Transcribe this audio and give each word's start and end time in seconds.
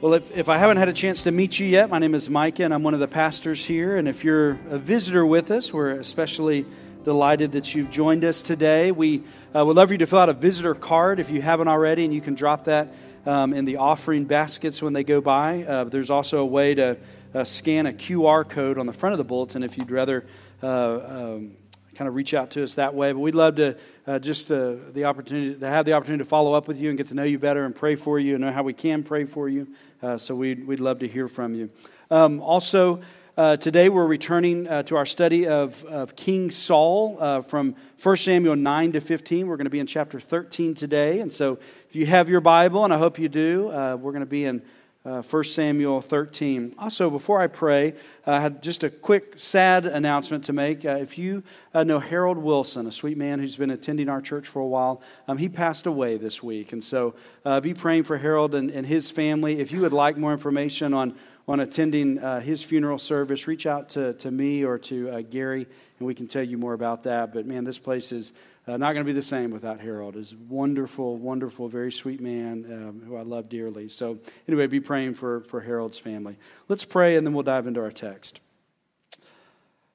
Well, 0.00 0.14
if, 0.14 0.36
if 0.36 0.48
I 0.48 0.58
haven't 0.58 0.76
had 0.76 0.88
a 0.88 0.92
chance 0.92 1.22
to 1.22 1.30
meet 1.30 1.58
you 1.58 1.66
yet, 1.66 1.88
my 1.88 1.98
name 1.98 2.14
is 2.14 2.28
Micah, 2.28 2.64
and 2.64 2.74
I'm 2.74 2.82
one 2.82 2.94
of 2.94 3.00
the 3.00 3.08
pastors 3.08 3.64
here. 3.64 3.96
And 3.96 4.06
if 4.08 4.24
you're 4.24 4.58
a 4.68 4.76
visitor 4.76 5.24
with 5.24 5.50
us, 5.50 5.72
we're 5.72 5.92
especially 5.92 6.66
delighted 7.04 7.52
that 7.52 7.74
you've 7.74 7.90
joined 7.90 8.24
us 8.24 8.42
today. 8.42 8.92
We 8.92 9.22
uh, 9.54 9.64
would 9.64 9.76
love 9.76 9.88
for 9.88 9.94
you 9.94 9.98
to 9.98 10.06
fill 10.06 10.18
out 10.18 10.28
a 10.28 10.34
visitor 10.34 10.74
card 10.74 11.20
if 11.20 11.30
you 11.30 11.40
haven't 11.40 11.68
already, 11.68 12.04
and 12.04 12.12
you 12.12 12.20
can 12.20 12.34
drop 12.34 12.64
that 12.64 12.92
um, 13.24 13.54
in 13.54 13.64
the 13.64 13.76
offering 13.76 14.24
baskets 14.24 14.82
when 14.82 14.92
they 14.92 15.04
go 15.04 15.20
by. 15.20 15.62
Uh, 15.62 15.84
there's 15.84 16.10
also 16.10 16.40
a 16.40 16.46
way 16.46 16.74
to 16.74 16.98
uh, 17.32 17.44
scan 17.44 17.86
a 17.86 17.92
QR 17.92 18.46
code 18.46 18.78
on 18.78 18.86
the 18.86 18.92
front 18.92 19.12
of 19.12 19.18
the 19.18 19.24
bulletin 19.24 19.62
if 19.62 19.78
you'd 19.78 19.90
rather. 19.90 20.26
Uh, 20.62 21.00
um, 21.06 21.56
kind 21.94 22.08
of 22.08 22.14
reach 22.14 22.34
out 22.34 22.50
to 22.52 22.62
us 22.62 22.74
that 22.74 22.94
way. 22.94 23.12
But 23.12 23.20
we'd 23.20 23.34
love 23.34 23.56
to 23.56 23.76
uh, 24.06 24.18
just 24.18 24.50
uh, 24.50 24.74
the 24.92 25.04
opportunity 25.04 25.58
to 25.58 25.68
have 25.68 25.86
the 25.86 25.92
opportunity 25.92 26.22
to 26.24 26.28
follow 26.28 26.54
up 26.54 26.68
with 26.68 26.80
you 26.80 26.88
and 26.88 26.98
get 26.98 27.08
to 27.08 27.14
know 27.14 27.24
you 27.24 27.38
better 27.38 27.64
and 27.64 27.74
pray 27.74 27.94
for 27.94 28.18
you 28.18 28.34
and 28.34 28.44
know 28.44 28.52
how 28.52 28.62
we 28.62 28.72
can 28.72 29.02
pray 29.02 29.24
for 29.24 29.48
you. 29.48 29.68
Uh, 30.02 30.18
so 30.18 30.34
we'd, 30.34 30.66
we'd 30.66 30.80
love 30.80 30.98
to 30.98 31.08
hear 31.08 31.28
from 31.28 31.54
you. 31.54 31.70
Um, 32.10 32.40
also, 32.40 33.00
uh, 33.36 33.56
today 33.56 33.88
we're 33.88 34.06
returning 34.06 34.68
uh, 34.68 34.82
to 34.84 34.96
our 34.96 35.06
study 35.06 35.46
of, 35.46 35.84
of 35.86 36.14
King 36.14 36.50
Saul 36.50 37.16
uh, 37.18 37.40
from 37.40 37.74
1 38.02 38.16
Samuel 38.16 38.56
9 38.56 38.92
to 38.92 39.00
15. 39.00 39.46
We're 39.46 39.56
going 39.56 39.64
to 39.64 39.70
be 39.70 39.80
in 39.80 39.86
chapter 39.86 40.20
13 40.20 40.74
today. 40.74 41.20
And 41.20 41.32
so 41.32 41.58
if 41.88 41.96
you 41.96 42.06
have 42.06 42.28
your 42.28 42.40
Bible, 42.40 42.84
and 42.84 42.92
I 42.92 42.98
hope 42.98 43.18
you 43.18 43.28
do, 43.28 43.66
we're 43.66 44.12
going 44.12 44.20
to 44.20 44.26
be 44.26 44.44
in 44.44 44.62
uh, 45.04 45.20
1 45.20 45.44
Samuel 45.44 46.00
13. 46.00 46.74
Also, 46.78 47.10
before 47.10 47.40
I 47.40 47.46
pray, 47.46 47.94
I 48.26 48.40
had 48.40 48.62
just 48.62 48.82
a 48.82 48.88
quick 48.88 49.36
sad 49.36 49.84
announcement 49.84 50.44
to 50.44 50.54
make. 50.54 50.84
Uh, 50.84 50.96
if 50.96 51.18
you 51.18 51.42
uh, 51.74 51.84
know 51.84 51.98
Harold 51.98 52.38
Wilson, 52.38 52.86
a 52.86 52.92
sweet 52.92 53.18
man 53.18 53.38
who's 53.38 53.56
been 53.56 53.70
attending 53.70 54.08
our 54.08 54.22
church 54.22 54.48
for 54.48 54.60
a 54.60 54.66
while, 54.66 55.02
um, 55.28 55.36
he 55.36 55.48
passed 55.48 55.86
away 55.86 56.16
this 56.16 56.42
week. 56.42 56.72
And 56.72 56.82
so 56.82 57.14
uh, 57.44 57.60
be 57.60 57.74
praying 57.74 58.04
for 58.04 58.16
Harold 58.16 58.54
and, 58.54 58.70
and, 58.70 58.86
his 58.86 59.10
family. 59.10 59.60
If 59.60 59.72
you 59.72 59.82
would 59.82 59.92
like 59.92 60.16
more 60.16 60.32
information 60.32 60.94
on, 60.94 61.14
on 61.46 61.60
attending 61.60 62.18
uh, 62.18 62.40
his 62.40 62.62
funeral 62.62 62.98
service, 62.98 63.46
reach 63.46 63.66
out 63.66 63.90
to, 63.90 64.14
to 64.14 64.30
me 64.30 64.64
or 64.64 64.78
to 64.78 65.10
uh, 65.10 65.20
Gary, 65.20 65.66
and 65.98 66.06
we 66.06 66.14
can 66.14 66.26
tell 66.26 66.42
you 66.42 66.56
more 66.56 66.72
about 66.72 67.02
that. 67.02 67.34
But 67.34 67.46
man, 67.46 67.64
this 67.64 67.78
place 67.78 68.12
is 68.12 68.32
uh, 68.66 68.78
not 68.78 68.94
going 68.94 69.04
to 69.04 69.04
be 69.04 69.12
the 69.12 69.22
same 69.22 69.50
without 69.50 69.80
Harold. 69.80 70.14
He's 70.14 70.32
a 70.32 70.36
wonderful, 70.48 71.16
wonderful, 71.16 71.68
very 71.68 71.92
sweet 71.92 72.20
man 72.20 72.64
um, 72.70 73.02
who 73.06 73.16
I 73.16 73.22
love 73.22 73.50
dearly. 73.50 73.90
So, 73.90 74.18
anyway, 74.48 74.66
be 74.68 74.80
praying 74.80 75.14
for, 75.14 75.40
for 75.42 75.60
Harold's 75.60 75.98
family. 75.98 76.38
Let's 76.68 76.84
pray 76.84 77.16
and 77.16 77.26
then 77.26 77.34
we'll 77.34 77.42
dive 77.42 77.66
into 77.66 77.80
our 77.80 77.90
text. 77.90 78.40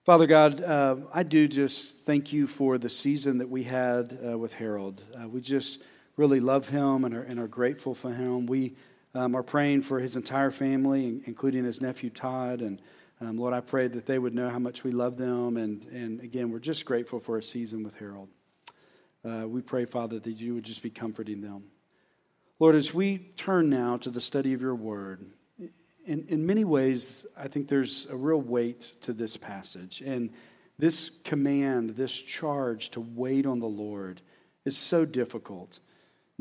Father 0.06 0.28
God, 0.28 0.62
uh, 0.62 0.98
I 1.14 1.24
do 1.24 1.48
just 1.48 1.98
thank 1.98 2.32
you 2.32 2.48
for 2.48 2.78
the 2.78 2.90
season 2.90 3.40
that 3.40 3.50
we 3.50 3.64
had 3.64 4.18
uh, 4.26 4.38
with 4.38 4.54
Harold. 4.56 5.04
Uh, 5.16 5.28
we 5.28 5.42
just 5.42 5.82
really 6.16 6.40
love 6.40 6.70
him 6.70 7.06
and 7.06 7.16
are, 7.16 7.22
and 7.22 7.40
are 7.40 7.48
grateful 7.48 7.94
for 7.94 8.12
him. 8.12 8.46
We 8.46 8.76
um, 9.14 9.36
are 9.36 9.44
praying 9.44 9.82
for 9.82 10.00
his 10.00 10.16
entire 10.16 10.52
family, 10.52 11.22
including 11.26 11.64
his 11.64 11.82
nephew 11.82 12.10
Todd. 12.10 12.62
And 12.62 12.82
um, 13.22 13.38
Lord, 13.38 13.54
I 13.54 13.62
pray 13.62 13.88
that 13.88 14.06
they 14.06 14.20
would 14.20 14.34
know 14.34 14.50
how 14.50 14.60
much 14.60 14.84
we 14.84 14.92
love 14.92 15.18
them. 15.18 15.58
And, 15.58 15.86
and 15.86 16.20
again, 16.22 16.52
we're 16.52 16.60
just 16.60 16.86
grateful 16.86 17.20
for 17.20 17.38
a 17.38 17.44
season 17.44 17.84
with 17.84 17.98
Harold. 17.98 18.30
Uh, 19.26 19.48
we 19.48 19.62
pray, 19.62 19.86
Father, 19.86 20.20
that 20.20 20.40
you 20.40 20.54
would 20.56 20.64
just 20.64 20.82
be 20.82 20.90
comforting 20.90 21.42
them. 21.42 21.64
Lord, 22.60 22.76
as 22.76 22.94
we 22.94 23.18
turn 23.36 23.70
now 23.70 23.98
to 23.98 24.10
the 24.10 24.22
study 24.22 24.54
of 24.54 24.62
your 24.62 24.76
word, 24.76 25.26
in, 26.06 26.26
in 26.28 26.46
many 26.46 26.64
ways, 26.64 27.26
I 27.38 27.48
think 27.48 27.68
there's 27.68 28.08
a 28.08 28.16
real 28.16 28.42
weight 28.42 28.94
to 29.02 29.14
this 29.14 29.38
passage. 29.38 30.02
And 30.02 30.32
this 30.78 31.10
command, 31.10 31.92
this 31.92 32.20
charge 32.22 32.90
to 32.92 33.02
wait 33.02 33.46
on 33.46 33.60
the 33.60 33.68
Lord 33.68 34.22
is 34.66 34.78
so 34.78 35.06
difficult. 35.06 35.80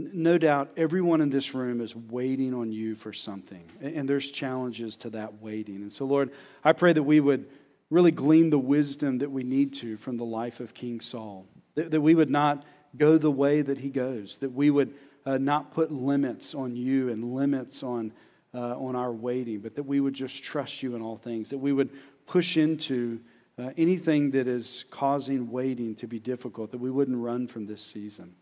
No 0.00 0.38
doubt 0.38 0.70
everyone 0.76 1.20
in 1.20 1.30
this 1.30 1.54
room 1.54 1.80
is 1.80 1.94
waiting 1.94 2.54
on 2.54 2.70
you 2.70 2.94
for 2.94 3.12
something, 3.12 3.64
and 3.80 4.08
there's 4.08 4.30
challenges 4.30 4.96
to 4.98 5.10
that 5.10 5.42
waiting. 5.42 5.76
And 5.76 5.92
so, 5.92 6.04
Lord, 6.04 6.30
I 6.62 6.72
pray 6.72 6.92
that 6.92 7.02
we 7.02 7.18
would 7.18 7.48
really 7.90 8.12
glean 8.12 8.50
the 8.50 8.58
wisdom 8.58 9.18
that 9.18 9.30
we 9.30 9.42
need 9.42 9.74
to 9.74 9.96
from 9.96 10.16
the 10.16 10.24
life 10.24 10.60
of 10.60 10.72
King 10.72 11.00
Saul 11.00 11.46
that, 11.86 12.00
we 12.00 12.14
would 12.14 12.30
not 12.30 12.64
go 12.96 13.18
the 13.18 13.30
way 13.30 13.62
that 13.62 13.78
he 13.78 13.90
goes, 13.90 14.38
that 14.38 14.52
we 14.52 14.70
would 14.70 14.94
uh, 15.24 15.38
not 15.38 15.72
put 15.72 15.90
limits 15.90 16.54
on 16.54 16.76
you 16.76 17.08
and 17.08 17.34
limits 17.34 17.82
on, 17.82 18.12
uh, 18.54 18.78
on 18.78 18.96
our 18.96 19.12
waiting, 19.12 19.60
but 19.60 19.76
that 19.76 19.84
we 19.84 20.00
would 20.00 20.14
just 20.14 20.42
trust 20.42 20.82
you 20.82 20.96
in 20.96 21.02
all 21.02 21.16
things, 21.16 21.50
that 21.50 21.58
we 21.58 21.72
would 21.72 21.90
push 22.26 22.56
into 22.56 23.20
uh, 23.58 23.70
anything 23.76 24.30
that 24.30 24.46
is 24.46 24.84
causing 24.90 25.50
waiting 25.50 25.94
to 25.96 26.06
be 26.06 26.18
difficult, 26.18 26.70
that 26.70 26.78
we 26.78 26.90
wouldn't 26.90 27.18
run 27.18 27.46
from 27.46 27.66
this 27.66 27.82
season. 27.82 28.34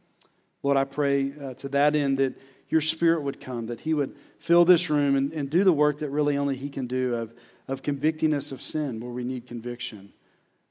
Lord, 0.67 0.77
I 0.77 0.83
pray 0.83 1.33
uh, 1.41 1.55
to 1.55 1.69
that 1.69 1.95
end 1.95 2.19
that 2.19 2.35
your 2.69 2.81
spirit 2.81 3.23
would 3.23 3.41
come, 3.41 3.67
that 3.67 3.83
he 3.83 3.95
would 3.95 4.17
fill 4.41 4.65
this 4.65 4.91
room 4.91 5.15
and, 5.15 5.33
and 5.33 5.49
do 5.49 5.63
the 5.63 5.73
work 5.73 5.99
that 5.99 6.11
really 6.11 6.37
only 6.37 6.57
he 6.57 6.69
can 6.69 6.89
do 6.89 7.15
of, 7.15 7.33
of 7.69 7.85
convicting 7.85 8.35
us 8.35 8.51
of 8.51 8.61
sin 8.61 8.99
where 8.99 9.13
we 9.13 9.23
need 9.23 9.47
conviction, 9.47 10.13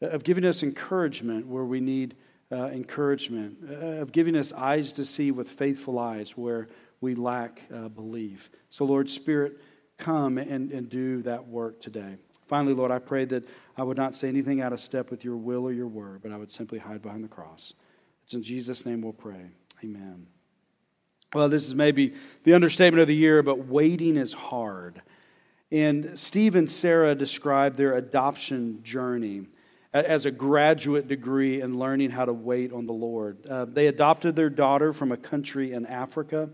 of 0.02 0.26
giving 0.26 0.44
us 0.44 0.64
encouragement 0.64 1.48
where 1.48 1.64
we 1.64 1.80
need 1.80 2.14
uh, 2.52 2.66
encouragement, 2.74 3.58
uh, 3.72 4.02
of 4.02 4.12
giving 4.12 4.36
us 4.36 4.52
eyes 4.52 4.92
to 4.92 5.06
see 5.06 5.32
with 5.32 5.48
faithful 5.48 5.98
eyes 5.98 6.32
where 6.36 6.68
we 7.00 7.16
lack 7.16 7.62
uh, 7.74 7.88
belief. 7.88 8.50
So, 8.70 8.84
Lord, 8.84 9.10
Spirit, 9.10 9.62
come 9.98 10.38
and, 10.38 10.74
and 10.74 10.90
do 10.90 11.22
that 11.22 11.48
work 11.48 11.80
today. 11.80 12.18
Finally, 12.42 12.74
Lord, 12.74 12.92
I 12.92 13.00
pray 13.00 13.24
that 13.24 13.48
I 13.78 13.84
would 13.84 13.96
not 13.96 14.14
say 14.14 14.28
anything 14.28 14.60
out 14.60 14.74
of 14.74 14.82
step 14.82 15.10
with 15.10 15.24
your 15.24 15.38
will 15.38 15.64
or 15.64 15.72
your 15.72 15.88
word, 15.88 16.20
but 16.22 16.34
I 16.34 16.36
would 16.36 16.52
simply 16.52 16.80
hide 16.80 17.02
behind 17.02 17.24
the 17.24 17.30
cross. 17.30 17.76
It's 18.26 18.34
in 18.34 18.44
Jesus' 18.44 18.86
name 18.86 19.02
we'll 19.02 19.14
pray. 19.14 19.52
Amen. 19.84 20.28
Well, 21.34 21.50
this 21.50 21.68
is 21.68 21.76
maybe 21.76 22.14
the 22.44 22.54
understatement 22.54 23.02
of 23.02 23.08
the 23.08 23.16
year, 23.16 23.44
but 23.44 23.66
waiting 23.66 24.16
is 24.16 24.34
hard. 24.34 25.02
And 25.72 26.18
Steve 26.18 26.56
and 26.56 26.70
Sarah 26.70 27.16
described 27.16 27.78
their 27.78 27.94
adoption 27.94 28.82
journey 28.84 29.48
as 29.94 30.26
a 30.26 30.32
graduate 30.32 31.08
degree 31.08 31.62
in 31.62 31.80
learning 31.80 32.12
how 32.12 32.26
to 32.26 32.34
wait 32.34 32.72
on 32.72 32.86
the 32.86 32.94
Lord. 32.94 33.46
Uh, 33.46 33.66
they 33.66 33.88
adopted 33.88 34.36
their 34.36 34.50
daughter 34.50 34.94
from 34.94 35.12
a 35.12 35.18
country 35.18 35.72
in 35.72 35.86
Africa, 35.86 36.50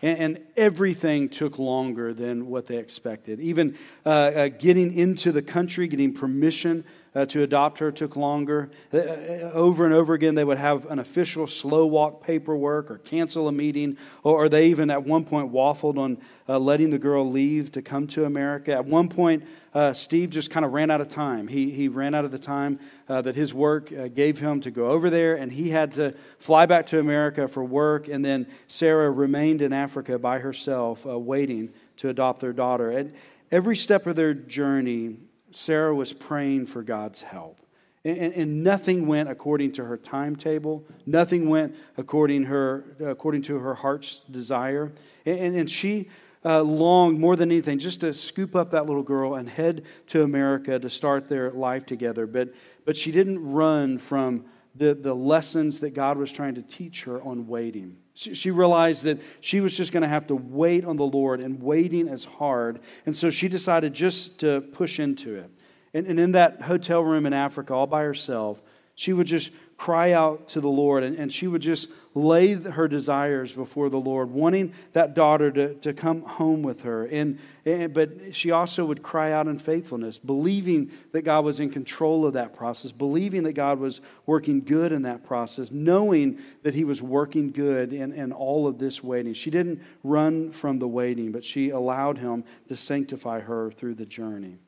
and, 0.00 0.18
and 0.18 0.38
everything 0.56 1.28
took 1.28 1.58
longer 1.58 2.14
than 2.14 2.46
what 2.48 2.66
they 2.66 2.76
expected. 2.76 3.40
Even 3.40 3.76
uh, 4.06 4.08
uh, 4.08 4.48
getting 4.48 4.92
into 4.96 5.32
the 5.32 5.42
country, 5.42 5.88
getting 5.88 6.14
permission 6.14 6.84
uh, 7.14 7.24
to 7.26 7.42
adopt 7.42 7.78
her 7.78 7.92
took 7.92 8.16
longer. 8.16 8.70
Uh, 8.92 8.98
uh, 8.98 9.50
over 9.52 9.84
and 9.84 9.94
over 9.94 10.14
again, 10.14 10.34
they 10.34 10.44
would 10.44 10.58
have 10.58 10.84
an 10.86 10.98
official 10.98 11.46
slow 11.46 11.86
walk 11.86 12.22
paperwork 12.22 12.90
or 12.90 12.98
cancel 12.98 13.46
a 13.48 13.52
meeting, 13.52 13.96
or, 14.22 14.48
they 14.48 14.68
even 14.68 14.90
at 14.90 15.04
one 15.04 15.24
point 15.24 15.52
waffled 15.52 15.96
on 15.96 16.18
uh, 16.48 16.58
letting 16.58 16.90
the 16.90 16.98
girl 16.98 17.28
leave 17.28 17.72
to 17.72 17.80
come 17.80 18.06
to 18.06 18.24
America. 18.24 18.72
At 18.72 18.84
one 18.84 19.08
point, 19.08 19.44
uh, 19.72 19.92
Steve 19.92 20.30
just 20.30 20.50
kind 20.50 20.66
of 20.66 20.72
ran 20.72 20.90
out 20.90 21.00
of 21.00 21.08
time. 21.08 21.48
He, 21.48 21.70
he 21.70 21.88
ran 21.88 22.14
out 22.14 22.24
of 22.24 22.30
the 22.30 22.38
time 22.38 22.78
uh, 23.08 23.22
that 23.22 23.34
his 23.34 23.54
work 23.54 23.90
gave 24.14 24.38
him 24.38 24.60
to 24.60 24.70
go 24.70 24.90
over 24.90 25.08
there, 25.10 25.34
and 25.36 25.50
he 25.50 25.70
had 25.70 25.92
to 25.94 26.14
fly 26.38 26.66
back 26.66 26.86
to 26.88 27.00
America 27.00 27.48
for 27.48 27.64
work. 27.64 28.06
And 28.08 28.24
then 28.24 28.46
Sarah 28.68 29.10
remained 29.10 29.62
in 29.62 29.72
Africa 29.72 30.18
by 30.18 30.40
herself, 30.40 31.04
waiting 31.06 31.72
to 31.96 32.08
adopt 32.08 32.40
their 32.40 32.52
daughter. 32.52 32.90
And 32.90 33.14
every 33.50 33.76
step 33.76 34.06
of 34.06 34.14
their 34.14 34.34
journey, 34.34 35.16
Sarah 35.54 35.94
was 35.94 36.12
praying 36.12 36.66
for 36.66 36.82
God's 36.82 37.22
help. 37.22 37.58
And, 38.04 38.34
and, 38.34 38.62
nothing 38.62 39.06
went 39.06 39.30
according 39.30 39.72
to 39.72 39.84
her 39.86 39.96
timetable. 39.96 40.84
Nothing 41.06 41.48
went 41.48 41.74
according, 41.96 42.44
her, 42.44 42.84
according 43.00 43.42
to 43.42 43.58
her 43.60 43.74
heart's 43.76 44.18
desire. 44.30 44.92
And, 45.24 45.56
and 45.56 45.70
she 45.70 46.10
uh, 46.44 46.62
longed 46.62 47.18
more 47.18 47.34
than 47.34 47.50
anything 47.50 47.78
just 47.78 48.02
to 48.02 48.12
scoop 48.12 48.54
up 48.54 48.72
that 48.72 48.84
little 48.84 49.02
girl 49.02 49.34
and 49.34 49.48
head 49.48 49.84
to 50.08 50.22
America 50.22 50.78
to 50.78 50.90
start 50.90 51.30
their 51.30 51.50
life 51.50 51.86
together. 51.86 52.26
But, 52.26 52.50
but 52.84 52.96
she 52.96 53.10
didn't 53.10 53.42
run 53.42 53.96
from 53.96 54.44
the, 54.74 54.94
the 54.94 55.14
lessons 55.14 55.80
that 55.80 55.94
God 55.94 56.18
was 56.18 56.30
trying 56.30 56.56
to 56.56 56.62
teach 56.62 57.04
her 57.04 57.22
on 57.22 57.46
waiting. 57.46 57.96
She 58.14 58.52
realized 58.52 59.04
that 59.04 59.20
she 59.40 59.60
was 59.60 59.76
just 59.76 59.92
going 59.92 60.02
to 60.02 60.08
have 60.08 60.28
to 60.28 60.36
wait 60.36 60.84
on 60.84 60.96
the 60.96 61.04
Lord, 61.04 61.40
and 61.40 61.60
waiting 61.60 62.06
is 62.06 62.24
hard. 62.24 62.78
And 63.06 63.16
so 63.16 63.28
she 63.28 63.48
decided 63.48 63.92
just 63.92 64.38
to 64.40 64.60
push 64.60 65.00
into 65.00 65.34
it. 65.34 65.50
And, 65.92 66.06
and 66.06 66.20
in 66.20 66.32
that 66.32 66.62
hotel 66.62 67.02
room 67.02 67.26
in 67.26 67.32
Africa, 67.32 67.74
all 67.74 67.88
by 67.88 68.02
herself, 68.02 68.62
she 68.94 69.12
would 69.12 69.26
just 69.26 69.50
cry 69.84 70.12
out 70.12 70.48
to 70.48 70.62
the 70.62 70.68
Lord 70.68 71.04
and, 71.04 71.14
and 71.14 71.30
she 71.30 71.46
would 71.46 71.60
just 71.60 71.90
lay 72.14 72.54
her 72.54 72.88
desires 72.88 73.52
before 73.52 73.90
the 73.90 74.00
Lord, 74.00 74.32
wanting 74.32 74.72
that 74.94 75.14
daughter 75.14 75.50
to, 75.50 75.74
to 75.74 75.92
come 75.92 76.22
home 76.22 76.62
with 76.62 76.84
her. 76.84 77.04
And, 77.04 77.38
and, 77.66 77.92
but 77.92 78.34
she 78.34 78.50
also 78.50 78.86
would 78.86 79.02
cry 79.02 79.30
out 79.30 79.46
in 79.46 79.58
faithfulness, 79.58 80.18
believing 80.18 80.90
that 81.12 81.20
God 81.20 81.44
was 81.44 81.60
in 81.60 81.68
control 81.68 82.24
of 82.24 82.32
that 82.32 82.56
process, 82.56 82.92
believing 82.92 83.42
that 83.42 83.52
God 83.52 83.78
was 83.78 84.00
working 84.24 84.62
good 84.62 84.90
in 84.90 85.02
that 85.02 85.22
process, 85.22 85.70
knowing 85.70 86.38
that 86.62 86.72
He 86.72 86.84
was 86.84 87.02
working 87.02 87.50
good 87.50 87.92
in, 87.92 88.10
in 88.10 88.32
all 88.32 88.66
of 88.66 88.78
this 88.78 89.04
waiting. 89.04 89.34
She 89.34 89.50
didn't 89.50 89.82
run 90.02 90.50
from 90.50 90.78
the 90.78 90.88
waiting, 90.88 91.30
but 91.30 91.44
she 91.44 91.68
allowed 91.68 92.16
Him 92.16 92.44
to 92.68 92.76
sanctify 92.76 93.40
her 93.40 93.70
through 93.70 93.96
the 93.96 94.06
journey. 94.06 94.60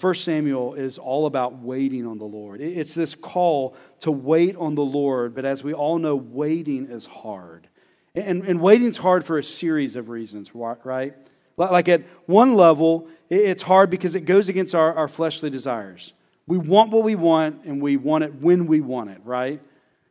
1 0.00 0.14
Samuel 0.14 0.74
is 0.74 0.98
all 0.98 1.26
about 1.26 1.58
waiting 1.58 2.06
on 2.06 2.18
the 2.18 2.24
Lord. 2.24 2.60
It's 2.60 2.94
this 2.94 3.14
call 3.14 3.76
to 4.00 4.10
wait 4.10 4.56
on 4.56 4.74
the 4.74 4.84
Lord, 4.84 5.34
but 5.34 5.44
as 5.44 5.62
we 5.62 5.72
all 5.74 5.98
know, 5.98 6.16
waiting 6.16 6.86
is 6.86 7.06
hard. 7.06 7.68
And, 8.14 8.42
and 8.44 8.60
waiting's 8.60 8.98
hard 8.98 9.24
for 9.24 9.38
a 9.38 9.44
series 9.44 9.96
of 9.96 10.08
reasons, 10.08 10.54
right? 10.54 11.14
Like 11.56 11.88
at 11.88 12.02
one 12.26 12.54
level, 12.54 13.08
it's 13.30 13.62
hard 13.62 13.90
because 13.90 14.14
it 14.14 14.22
goes 14.22 14.48
against 14.48 14.74
our, 14.74 14.94
our 14.94 15.08
fleshly 15.08 15.50
desires. 15.50 16.12
We 16.46 16.58
want 16.58 16.90
what 16.90 17.04
we 17.04 17.14
want 17.14 17.64
and 17.64 17.80
we 17.80 17.96
want 17.96 18.24
it 18.24 18.34
when 18.34 18.66
we 18.66 18.80
want 18.80 19.10
it, 19.10 19.20
right? 19.24 19.60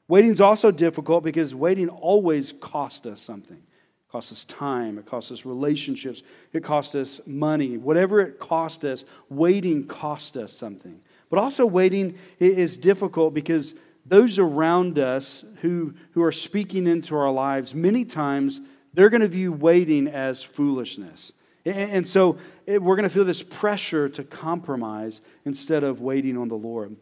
Waiting's 0.08 0.42
also 0.42 0.72
difficult 0.72 1.24
because 1.24 1.54
waiting 1.54 1.90
always 1.90 2.54
costs 2.54 3.06
us 3.06 3.22
something. 3.22 3.62
Costs 4.12 4.34
us 4.34 4.46
time, 4.46 4.98
it 4.98 5.06
costs 5.06 5.32
us 5.32 5.46
relationships, 5.46 6.22
it 6.52 6.64
costs 6.64 6.96
us 6.96 7.26
money. 7.26 7.78
Whatever 7.78 8.20
it 8.20 8.40
costs 8.40 8.84
us, 8.84 9.06
waiting 9.30 9.88
costs 9.88 10.36
us 10.36 10.52
something. 10.52 11.00
But 11.30 11.40
also, 11.40 11.66
waiting 11.66 12.18
is 12.38 12.76
difficult 12.76 13.34
because 13.34 13.74
those 14.06 14.38
around 14.38 15.00
us 15.00 15.46
who, 15.62 15.94
who 16.12 16.24
are 16.24 16.32
speaking 16.34 16.88
into 16.88 17.16
our 17.16 17.32
lives, 17.32 17.74
many 17.74 18.04
times 18.04 18.60
they're 18.94 19.10
going 19.10 19.22
to 19.22 19.30
view 19.30 19.54
waiting 19.54 20.08
as 20.08 20.44
foolishness. 20.44 21.32
And 21.64 22.06
so 22.06 22.38
eh, 22.68 22.78
we're 22.78 22.96
going 22.96 23.08
to 23.08 23.14
feel 23.14 23.24
this 23.24 23.44
pressure 23.44 24.10
to 24.10 24.24
compromise 24.26 25.22
instead 25.46 25.84
of 25.84 26.02
waiting 26.02 26.38
on 26.38 26.50
the 26.50 26.56
Lord. 26.56 26.98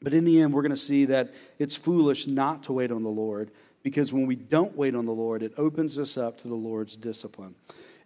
But 0.00 0.14
in 0.14 0.24
the 0.24 0.40
end, 0.40 0.54
we're 0.54 0.62
going 0.62 0.70
to 0.70 0.76
see 0.76 1.06
that 1.06 1.34
it's 1.58 1.74
foolish 1.74 2.26
not 2.26 2.62
to 2.64 2.72
wait 2.72 2.92
on 2.92 3.02
the 3.02 3.10
Lord 3.10 3.50
because 3.86 4.12
when 4.12 4.26
we 4.26 4.34
don't 4.34 4.76
wait 4.76 4.96
on 4.96 5.06
the 5.06 5.12
Lord, 5.12 5.44
it 5.44 5.52
opens 5.56 5.96
us 5.96 6.16
up 6.16 6.38
to 6.38 6.48
the 6.48 6.56
Lord's 6.56 6.96
discipline. 6.96 7.54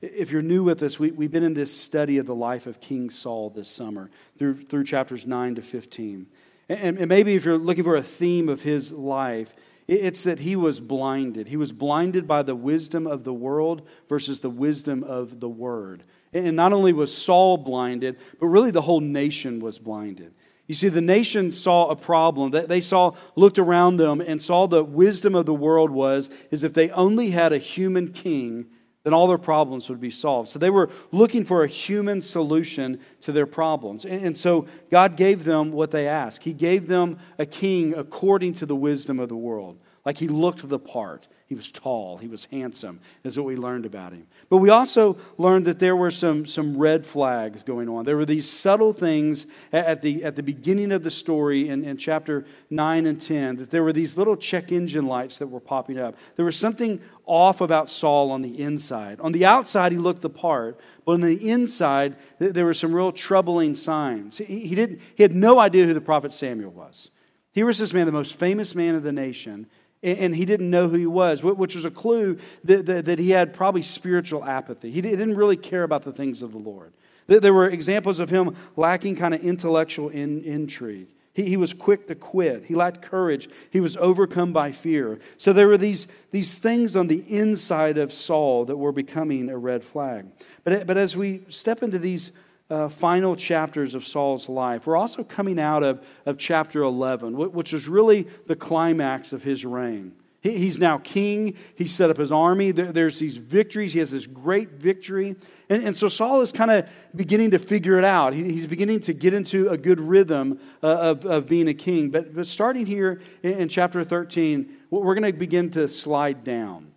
If 0.03 0.31
you're 0.31 0.43
new 0.43 0.63
with 0.63 0.83
us, 0.83 1.01
we, 1.01 1.09
have 1.09 1.31
been 1.33 1.43
in 1.43 1.55
this 1.55 1.75
study 1.75 2.19
of 2.19 2.27
the 2.27 2.35
life 2.35 2.67
of 2.67 2.83
King 2.83 3.09
Saul 3.09 3.49
this 3.49 3.71
summer 3.71 4.11
through, 4.39 4.59
through 4.59 4.85
chapters 4.85 5.27
9 5.27 5.55
to 5.55 5.63
15. 5.63 6.27
And, 6.69 6.99
and 6.99 7.09
maybe 7.09 7.35
if 7.35 7.47
you're 7.47 7.57
looking 7.57 7.85
for 7.85 7.97
a 7.97 8.03
theme 8.03 8.51
of 8.51 8.61
his 8.61 8.93
life, 8.93 9.55
it's 9.89 10.23
that 10.25 10.41
he 10.41 10.55
was 10.55 10.81
blinded. 10.81 11.49
He 11.49 11.57
was 11.57 11.73
blinded 11.73 12.29
by 12.29 12.43
the 12.43 12.55
wisdom 12.55 13.07
of 13.07 13.25
the 13.25 13.33
world 13.33 13.89
versus 14.07 14.41
the 14.41 14.51
wisdom 14.51 15.03
of 15.03 15.41
the 15.41 15.49
word. 15.49 16.03
And 16.35 16.57
not 16.57 16.75
only 16.75 16.93
was 16.93 17.17
Saul 17.17 17.57
blinded, 17.57 18.19
but 18.39 18.49
really 18.49 18.71
the 18.71 18.83
whole 18.83 19.01
nation 19.01 19.61
was 19.61 19.79
blinded. 19.79 20.35
You 20.71 20.75
see, 20.75 20.89
the 20.89 21.01
nation 21.01 21.51
saw 21.51 21.89
a 21.89 21.97
problem. 21.97 22.53
That 22.53 22.69
they 22.69 22.81
saw, 22.81 23.17
looked 23.35 23.59
around 23.59 23.97
them 23.97 24.21
and 24.21 24.41
saw 24.41 24.69
the 24.69 24.85
wisdom 24.85 25.35
of 25.35 25.45
the 25.45 25.53
world 25.53 25.91
was 25.91 26.31
is 26.53 26.63
if 26.63 26.75
they 26.75 26.91
only 26.91 27.31
had 27.31 27.53
a 27.53 27.59
human 27.59 28.13
king, 28.13 28.67
then 29.03 29.13
all 29.13 29.27
their 29.27 29.37
problems 29.37 29.89
would 29.89 30.01
be 30.01 30.11
solved. 30.11 30.49
So 30.49 30.61
they 30.61 30.71
were 30.71 30.89
looking 31.11 31.45
for 31.45 31.65
a 31.65 31.67
human 31.67 32.21
solution 32.21 33.01
to 33.23 33.33
their 33.33 33.47
problems. 33.47 34.07
And 34.07 34.39
so 34.39 34.69
God 34.93 35.17
gave 35.17 35.43
them 35.43 35.73
what 35.73 35.91
they 35.91 36.07
asked. 36.07 36.45
He 36.45 36.53
gave 36.53 36.87
them 36.87 37.19
a 37.37 37.47
king 37.47 37.93
according 37.93 38.53
to 38.53 38.67
the 38.67 38.77
wisdom 38.77 39.19
of 39.19 39.29
the 39.29 39.37
world. 39.37 39.77
Like 40.05 40.19
he 40.19 40.29
looked 40.29 40.69
the 40.69 40.79
part. 40.79 41.27
He 41.51 41.57
was 41.57 41.73
tall, 41.73 42.19
he 42.19 42.29
was 42.29 42.45
handsome, 42.45 43.01
is 43.25 43.37
what 43.37 43.45
we 43.45 43.57
learned 43.57 43.85
about 43.85 44.13
him. 44.13 44.29
But 44.49 44.59
we 44.59 44.71
also 44.71 45.17
learned 45.37 45.65
that 45.65 45.81
there 45.81 45.97
were 45.97 46.13
some, 46.13 46.47
some 46.47 46.79
red 46.79 47.05
flags 47.05 47.65
going 47.65 47.89
on. 47.89 48.05
There 48.05 48.17
were 48.17 48.25
these 48.25 48.49
subtle 48.49 48.93
things 48.93 49.49
at 49.73 50.01
the, 50.01 50.23
at 50.23 50.37
the 50.37 50.45
beginning 50.45 50.93
of 50.93 51.03
the 51.03 51.11
story 51.11 51.69
in, 51.69 51.83
in 51.83 51.97
chapter 51.97 52.47
9 52.71 53.05
and 53.05 53.21
10, 53.21 53.57
that 53.57 53.73
there 53.73 53.83
were 53.83 53.93
these 53.93 54.17
little 54.17 54.37
check 54.37 54.71
engine 54.71 55.09
lights 55.09 55.41
that 55.41 55.49
were 55.49 55.59
popping 55.59 55.99
up. 55.99 56.15
There 56.37 56.45
was 56.45 56.57
something 56.57 57.01
off 57.27 57.61
about 57.61 57.89
Saul 57.89 58.31
on 58.31 58.43
the 58.43 58.63
inside. 58.63 59.19
On 59.19 59.33
the 59.33 59.45
outside, 59.45 59.91
he 59.91 59.99
looked 59.99 60.23
the 60.23 60.31
part, 60.31 60.79
but 61.05 61.15
on 61.15 61.21
the 61.21 61.51
inside, 61.51 62.15
there 62.39 62.65
were 62.65 62.73
some 62.73 62.93
real 62.93 63.11
troubling 63.11 63.75
signs. 63.75 64.39
He, 64.39 64.69
he, 64.69 64.77
didn't, 64.77 65.01
he 65.17 65.25
had 65.25 65.35
no 65.35 65.59
idea 65.59 65.85
who 65.85 65.95
the 65.95 66.01
prophet 66.01 66.33
Samuel 66.33 66.71
was. 66.71 67.11
Here 67.51 67.67
was 67.67 67.79
this 67.79 67.93
man, 67.93 68.07
the 68.07 68.13
most 68.13 68.39
famous 68.39 68.77
man 68.77 68.95
of 68.95 69.03
the 69.03 69.11
nation, 69.11 69.67
and 70.03 70.35
he 70.35 70.45
didn't 70.45 70.71
know 70.71 70.89
who 70.89 70.97
he 70.97 71.07
was, 71.07 71.43
which 71.43 71.75
was 71.75 71.85
a 71.85 71.91
clue 71.91 72.39
that, 72.65 72.87
that, 72.87 73.05
that, 73.05 73.19
he 73.19 73.31
had 73.31 73.53
probably 73.53 73.83
spiritual 73.83 74.45
apathy. 74.45 74.91
He 74.91 75.03
didn't 75.03 75.37
really 75.37 75.59
care 75.59 75.83
about 75.83 76.03
the 76.03 76.13
things 76.13 76.43
of 76.43 76.53
the 76.53 76.59
Lord. 76.59 76.93
There 77.27 77.55
were 77.55 77.69
examples 77.69 78.19
of 78.19 78.31
him 78.31 78.57
lacking 78.77 79.17
kind 79.17 79.35
of 79.35 79.43
intellectual 79.43 80.09
in, 80.09 80.43
intrigue. 80.43 81.09
He, 81.33 81.45
he 81.45 81.57
was 81.57 81.73
quick 81.73 82.09
to 82.09 82.15
quit. 82.15 82.65
He 82.65 82.75
lacked 82.75 83.03
courage. 83.03 83.49
He 83.71 83.79
was 83.79 83.97
overcome 83.99 84.53
by 84.53 84.73
fear. 84.73 85.21
So 85.37 85.53
there 85.53 85.69
were 85.69 85.77
these, 85.77 86.09
these 86.33 86.59
things 86.59 86.97
on 86.97 87.07
the 87.07 87.21
inside 87.29 87.99
of 87.99 88.13
Saul 88.13 88.65
that 88.65 88.77
were 88.77 88.93
becoming 88.93 89.49
a 89.49 89.57
red 89.57 89.85
flag. 89.85 90.27
But, 90.65 90.87
but 90.87 90.97
as 90.97 91.17
we 91.17 91.43
step 91.49 91.83
into 91.83 91.99
these 91.99 92.33
uh, 92.71 92.89
final 92.89 93.37
chapters 93.37 93.95
of 93.95 94.05
Saul's 94.05 94.49
life. 94.49 94.87
We're 94.87 94.97
also 94.97 95.25
coming 95.25 95.59
out 95.59 95.83
of, 95.83 96.07
of 96.25 96.39
chapter 96.39 96.83
11, 96.83 97.37
which 97.53 97.73
is 97.73 97.89
really 97.89 98.23
the 98.47 98.57
climax 98.57 99.33
of 99.33 99.43
his 99.43 99.65
reign. 99.65 100.13
He, 100.41 100.57
he's 100.57 100.79
now 100.79 100.99
king. 100.99 101.57
He's 101.77 101.93
set 101.93 102.11
up 102.11 102.17
his 102.17 102.33
army. 102.33 102.71
There, 102.71 102.93
there's 102.93 103.19
these 103.19 103.37
victories. 103.37 103.93
He 103.93 103.99
has 103.99 104.13
this 104.13 104.27
great 104.27 104.71
victory. 104.71 105.37
And, 105.69 105.85
and 105.85 105.97
so 105.97 106.09
Saul 106.09 106.41
is 106.41 106.53
kind 106.53 106.71
of 106.71 106.89
beginning 107.15 107.51
to 107.51 107.59
figure 107.59 107.99
it 107.99 108.05
out. 108.05 108.33
He, 108.33 108.45
he's 108.45 108.67
beginning 108.67 109.01
to 109.01 109.13
get 109.13 109.35
into 109.35 109.69
a 109.69 109.77
good 109.77 110.01
rhythm 110.01 110.61
uh, 110.83 110.87
of, 110.87 111.27
of 111.27 111.47
being 111.47 111.69
a 111.69 111.75
king. 111.75 112.11
But, 112.11 112.35
but 112.35 112.47
starting 112.47 112.87
here 112.87 113.21
in, 113.43 113.53
in 113.53 113.69
chapter 113.69 114.03
13, 114.05 114.77
we're 114.91 115.15
going 115.15 115.31
to 115.31 115.39
begin 115.39 115.71
to 115.71 115.89
slide 115.89 116.45
down. 116.45 116.93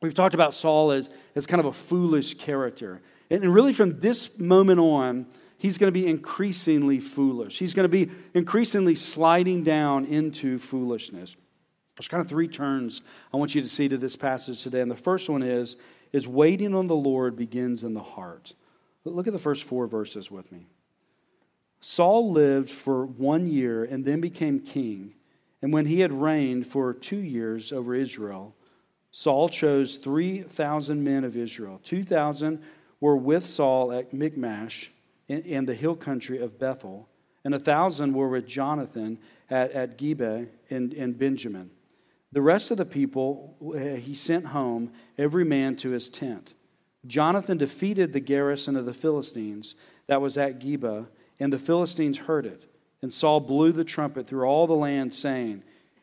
We've 0.00 0.14
talked 0.14 0.34
about 0.34 0.54
Saul 0.54 0.92
as, 0.92 1.10
as 1.34 1.46
kind 1.46 1.60
of 1.60 1.66
a 1.66 1.72
foolish 1.72 2.34
character. 2.34 3.02
And 3.30 3.52
really, 3.52 3.72
from 3.72 4.00
this 4.00 4.38
moment 4.38 4.80
on, 4.80 5.26
he's 5.58 5.78
going 5.78 5.92
to 5.92 5.98
be 5.98 6.06
increasingly 6.06 7.00
foolish. 7.00 7.58
He's 7.58 7.74
going 7.74 7.84
to 7.84 8.06
be 8.06 8.12
increasingly 8.34 8.94
sliding 8.94 9.64
down 9.64 10.04
into 10.04 10.58
foolishness. 10.58 11.36
There's 11.96 12.08
kind 12.08 12.20
of 12.20 12.28
three 12.28 12.48
turns 12.48 13.00
I 13.32 13.38
want 13.38 13.54
you 13.54 13.62
to 13.62 13.68
see 13.68 13.88
to 13.88 13.96
this 13.96 14.16
passage 14.16 14.62
today. 14.62 14.80
And 14.80 14.90
the 14.90 14.96
first 14.96 15.28
one 15.28 15.42
is, 15.42 15.76
is 16.12 16.28
waiting 16.28 16.74
on 16.74 16.86
the 16.86 16.96
Lord 16.96 17.36
begins 17.36 17.82
in 17.82 17.94
the 17.94 18.02
heart. 18.02 18.54
Look 19.04 19.26
at 19.26 19.32
the 19.32 19.38
first 19.38 19.64
four 19.64 19.86
verses 19.86 20.30
with 20.30 20.50
me. 20.52 20.66
Saul 21.80 22.32
lived 22.32 22.70
for 22.70 23.06
one 23.06 23.46
year 23.46 23.84
and 23.84 24.04
then 24.04 24.20
became 24.20 24.60
king. 24.60 25.14
And 25.62 25.72
when 25.72 25.86
he 25.86 26.00
had 26.00 26.12
reigned 26.12 26.66
for 26.66 26.92
two 26.92 27.18
years 27.18 27.72
over 27.72 27.94
Israel, 27.94 28.54
Saul 29.10 29.48
chose 29.48 29.96
3,000 29.96 31.02
men 31.02 31.24
of 31.24 31.36
Israel, 31.36 31.80
2,000 31.82 32.62
were 33.00 33.16
with 33.16 33.46
Saul 33.46 33.92
at 33.92 34.12
Michmash 34.12 34.90
in, 35.28 35.42
in 35.42 35.66
the 35.66 35.74
hill 35.74 35.96
country 35.96 36.38
of 36.38 36.58
Bethel, 36.58 37.08
and 37.44 37.54
a 37.54 37.58
thousand 37.58 38.14
were 38.14 38.28
with 38.28 38.46
Jonathan 38.46 39.18
at, 39.50 39.72
at 39.72 39.98
Geba 39.98 40.48
in, 40.68 40.92
in 40.92 41.12
Benjamin. 41.12 41.70
The 42.32 42.42
rest 42.42 42.70
of 42.70 42.76
the 42.76 42.84
people 42.84 43.56
uh, 43.62 43.96
he 43.96 44.14
sent 44.14 44.46
home, 44.46 44.92
every 45.16 45.44
man 45.44 45.76
to 45.76 45.90
his 45.90 46.08
tent. 46.08 46.54
Jonathan 47.06 47.56
defeated 47.56 48.12
the 48.12 48.20
garrison 48.20 48.76
of 48.76 48.84
the 48.84 48.92
Philistines 48.92 49.74
that 50.06 50.20
was 50.20 50.36
at 50.36 50.58
Geba, 50.58 51.06
and 51.38 51.52
the 51.52 51.58
Philistines 51.58 52.18
heard 52.18 52.46
it. 52.46 52.70
And 53.02 53.12
Saul 53.12 53.40
blew 53.40 53.72
the 53.72 53.84
trumpet 53.84 54.26
through 54.26 54.44
all 54.44 54.66
the 54.66 54.74
land, 54.74 55.14
saying, 55.14 55.62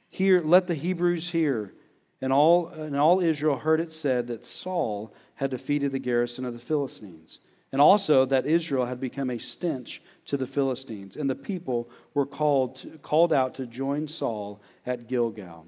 Hear, 0.10 0.42
let 0.42 0.68
the 0.68 0.76
Hebrews 0.76 1.32
hear. 1.32 1.74
And 2.22 2.32
all, 2.32 2.68
and 2.68 2.96
all 2.96 3.20
Israel 3.20 3.58
heard 3.58 3.82
it 3.82 3.92
said 3.92 4.28
that 4.28 4.46
Saul 4.46 5.14
had 5.36 5.52
defeated 5.52 5.92
the 5.92 6.00
garrison 6.00 6.46
of 6.46 6.54
the 6.54 6.60
Philistines, 6.60 7.40
and 7.72 7.82
also 7.82 8.26
that 8.26 8.46
Israel 8.46 8.86
had 8.86 9.00
become 9.00 9.30
a 9.30 9.38
stench 9.38 10.02
to 10.26 10.38
the 10.38 10.46
Philistines, 10.46 11.16
and 11.16 11.30
the 11.30 11.36
people 11.36 11.90
were 12.14 12.26
called, 12.26 12.86
called 13.02 13.34
out 13.34 13.56
to 13.56 13.66
join 13.66 14.08
Saul 14.08 14.62
at 14.86 15.08
Gilgal. 15.08 15.66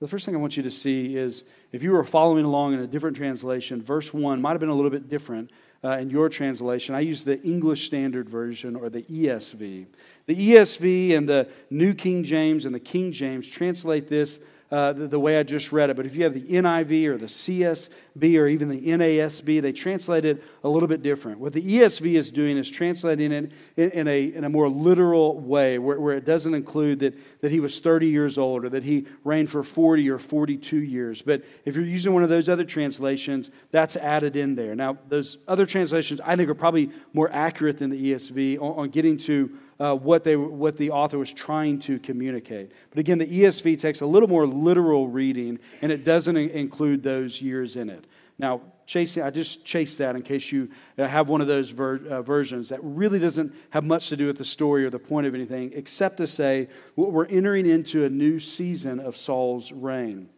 The 0.00 0.06
first 0.06 0.24
thing 0.24 0.34
I 0.36 0.38
want 0.38 0.56
you 0.56 0.62
to 0.62 0.70
see 0.70 1.16
is 1.16 1.44
if 1.72 1.82
you 1.82 1.90
were 1.90 2.04
following 2.04 2.44
along 2.44 2.74
in 2.74 2.80
a 2.80 2.86
different 2.86 3.16
translation, 3.16 3.82
verse 3.82 4.14
1 4.14 4.40
might 4.40 4.52
have 4.52 4.60
been 4.60 4.68
a 4.68 4.74
little 4.74 4.92
bit 4.92 5.08
different 5.08 5.50
uh, 5.82 5.98
in 5.98 6.08
your 6.08 6.28
translation. 6.28 6.94
I 6.94 7.00
use 7.00 7.24
the 7.24 7.40
English 7.42 7.86
Standard 7.86 8.28
Version 8.28 8.76
or 8.76 8.90
the 8.90 9.02
ESV. 9.02 9.86
The 10.26 10.50
ESV 10.50 11.16
and 11.16 11.28
the 11.28 11.48
New 11.70 11.94
King 11.94 12.22
James 12.22 12.64
and 12.64 12.74
the 12.74 12.80
King 12.80 13.10
James 13.10 13.48
translate 13.48 14.08
this 14.08 14.38
uh, 14.70 14.92
the, 14.92 15.08
the, 15.08 15.18
way 15.18 15.38
I 15.38 15.44
just 15.44 15.72
read 15.72 15.88
it. 15.88 15.96
But 15.96 16.04
if 16.04 16.14
you 16.14 16.24
have 16.24 16.34
the 16.34 16.42
NIV 16.42 17.06
or 17.06 17.16
the 17.16 17.26
CSB 17.26 18.38
or 18.38 18.46
even 18.46 18.68
the 18.68 18.80
NASB, 18.80 19.62
they 19.62 19.72
translate 19.72 20.26
it 20.26 20.42
a 20.62 20.68
little 20.68 20.88
bit 20.88 21.02
different. 21.02 21.38
What 21.40 21.54
the 21.54 21.62
ESV 21.62 22.14
is 22.14 22.30
doing 22.30 22.58
is 22.58 22.70
translating 22.70 23.32
it 23.32 23.52
in, 23.76 23.90
in 23.90 24.08
a, 24.08 24.24
in 24.24 24.44
a 24.44 24.50
more 24.50 24.68
literal 24.68 25.38
way, 25.38 25.78
where, 25.78 25.98
where 25.98 26.16
it 26.16 26.26
doesn't 26.26 26.52
include 26.52 26.98
that, 26.98 27.14
that 27.40 27.50
he 27.50 27.60
was 27.60 27.80
30 27.80 28.08
years 28.08 28.36
old 28.36 28.66
or 28.66 28.68
that 28.68 28.84
he 28.84 29.06
reigned 29.24 29.48
for 29.48 29.62
40 29.62 30.10
or 30.10 30.18
42 30.18 30.76
years. 30.76 31.22
But 31.22 31.44
if 31.64 31.74
you're 31.74 31.84
using 31.84 32.12
one 32.12 32.22
of 32.22 32.28
those 32.28 32.50
other 32.50 32.64
translations, 32.64 33.50
that's 33.70 33.96
added 33.96 34.36
in 34.36 34.54
there. 34.54 34.74
Now, 34.74 34.98
those 35.08 35.38
other 35.48 35.64
translations 35.64 36.20
I 36.20 36.36
think 36.36 36.50
are 36.50 36.54
probably 36.54 36.90
more 37.14 37.30
accurate 37.32 37.78
than 37.78 37.88
the 37.88 38.12
ESV 38.12 38.58
on, 38.58 38.78
on 38.78 38.88
getting 38.90 39.16
to 39.18 39.56
uh, 39.80 39.94
what, 39.94 40.24
they, 40.24 40.36
what 40.36 40.76
the 40.76 40.90
author 40.90 41.18
was 41.18 41.32
trying 41.32 41.78
to 41.80 41.98
communicate. 41.98 42.72
But 42.90 42.98
again, 42.98 43.18
the 43.18 43.26
ESV 43.26 43.78
takes 43.78 44.00
a 44.00 44.06
little 44.06 44.28
more 44.28 44.46
literal 44.46 45.08
reading, 45.08 45.58
and 45.82 45.92
it 45.92 46.04
doesn't 46.04 46.36
include 46.36 47.02
those 47.02 47.40
years 47.40 47.76
in 47.76 47.88
it. 47.88 48.04
Now, 48.38 48.60
chasing, 48.86 49.22
I 49.22 49.30
just 49.30 49.64
chased 49.64 49.98
that 49.98 50.16
in 50.16 50.22
case 50.22 50.50
you 50.50 50.70
uh, 50.96 51.06
have 51.06 51.28
one 51.28 51.40
of 51.40 51.46
those 51.46 51.70
ver- 51.70 52.06
uh, 52.08 52.22
versions 52.22 52.70
that 52.70 52.80
really 52.82 53.18
doesn't 53.18 53.52
have 53.70 53.84
much 53.84 54.08
to 54.08 54.16
do 54.16 54.26
with 54.26 54.38
the 54.38 54.44
story 54.44 54.84
or 54.84 54.90
the 54.90 54.98
point 54.98 55.26
of 55.26 55.34
anything, 55.34 55.72
except 55.74 56.16
to 56.18 56.26
say 56.26 56.68
we're 56.96 57.26
entering 57.26 57.66
into 57.66 58.04
a 58.04 58.08
new 58.08 58.38
season 58.38 58.98
of 59.00 59.16
Saul's 59.16 59.72
reign. 59.72 60.28